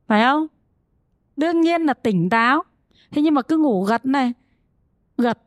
phải 0.07 0.24
không? 0.24 0.46
Đương 1.36 1.61
nhiên 1.61 1.82
là 1.82 1.94
tỉnh 1.94 2.30
táo. 2.30 2.62
Thế 3.11 3.22
nhưng 3.22 3.34
mà 3.34 3.42
cứ 3.42 3.57
ngủ 3.57 3.84
gật 3.84 4.07
này. 4.07 4.32
Gật. 5.18 5.38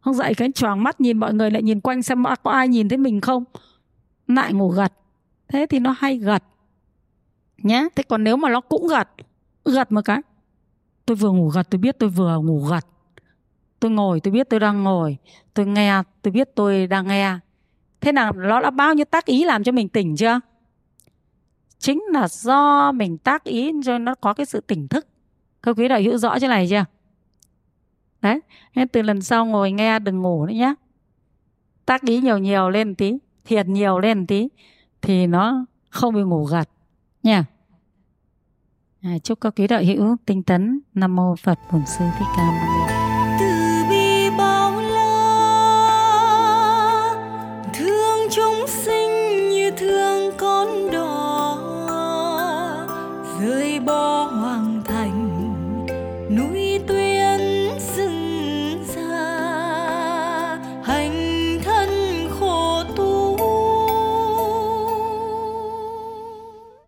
Không 0.00 0.14
dậy 0.14 0.34
cái 0.34 0.52
choàng 0.52 0.82
mắt 0.82 1.00
nhìn 1.00 1.18
mọi 1.18 1.34
người 1.34 1.50
lại 1.50 1.62
nhìn 1.62 1.80
quanh 1.80 2.02
xem 2.02 2.24
có 2.42 2.50
ai 2.50 2.68
nhìn 2.68 2.88
thấy 2.88 2.98
mình 2.98 3.20
không? 3.20 3.44
Lại 4.26 4.52
ngủ 4.52 4.68
gật. 4.68 4.92
Thế 5.48 5.66
thì 5.66 5.78
nó 5.78 5.94
hay 5.98 6.18
gật. 6.18 6.42
Nhé 7.58 7.88
thế 7.96 8.02
còn 8.08 8.24
nếu 8.24 8.36
mà 8.36 8.48
nó 8.50 8.60
cũng 8.60 8.86
gật? 8.86 9.08
Gật 9.64 9.92
một 9.92 10.00
cái. 10.04 10.20
Tôi 11.06 11.16
vừa 11.16 11.30
ngủ 11.30 11.48
gật, 11.48 11.70
tôi 11.70 11.78
biết 11.78 11.98
tôi 11.98 12.08
vừa 12.08 12.38
ngủ 12.38 12.60
gật. 12.70 12.86
Tôi 13.80 13.90
ngồi, 13.90 14.20
tôi 14.20 14.32
biết 14.32 14.50
tôi 14.50 14.60
đang 14.60 14.82
ngồi. 14.82 15.16
Tôi 15.54 15.66
nghe, 15.66 16.02
tôi 16.22 16.32
biết 16.32 16.48
tôi 16.54 16.86
đang 16.86 17.06
nghe. 17.06 17.38
Thế 18.00 18.12
nào, 18.12 18.32
nó 18.32 18.60
đã 18.60 18.70
bao 18.70 18.94
nhiêu 18.94 19.04
tác 19.04 19.24
ý 19.24 19.44
làm 19.44 19.64
cho 19.64 19.72
mình 19.72 19.88
tỉnh 19.88 20.16
chưa? 20.16 20.40
Chính 21.78 22.02
là 22.12 22.28
do 22.28 22.92
mình 22.92 23.18
tác 23.18 23.44
ý 23.44 23.72
cho 23.84 23.98
nó 23.98 24.14
có 24.14 24.34
cái 24.34 24.46
sự 24.46 24.60
tỉnh 24.60 24.88
thức. 24.88 25.06
Các 25.62 25.76
quý 25.78 25.88
đạo 25.88 26.00
hữu 26.00 26.18
rõ 26.18 26.38
chỗ 26.38 26.48
này 26.48 26.66
chưa? 26.70 26.84
Đấy 28.22 28.40
nên 28.74 28.88
từ 28.88 29.02
lần 29.02 29.22
sau 29.22 29.46
ngồi 29.46 29.72
nghe 29.72 29.98
đừng 29.98 30.22
ngủ 30.22 30.46
nữa 30.46 30.52
nhé 30.54 30.74
tác 31.86 32.02
ý 32.02 32.20
nhiều 32.20 32.38
nhiều 32.38 32.70
lên 32.70 32.94
tí 32.94 33.18
thiệt 33.44 33.66
nhiều 33.66 33.98
lên 33.98 34.26
tí 34.26 34.48
thì 35.02 35.26
nó 35.26 35.66
không 35.90 36.14
bị 36.14 36.22
ngủ 36.22 36.44
gật 36.44 36.68
nha. 37.22 37.44
À, 39.02 39.18
chúc 39.22 39.40
các 39.40 39.54
quý 39.56 39.66
đạo 39.66 39.82
hữu 39.82 40.16
tinh 40.26 40.42
tấn. 40.42 40.80
Nam 40.94 41.16
mô 41.16 41.36
phật 41.36 41.58
bổn 41.72 41.82
sư 41.86 42.04
thích 42.18 42.28
ca 42.36 42.42
mâu 42.42 42.88
ni. 42.88 43.03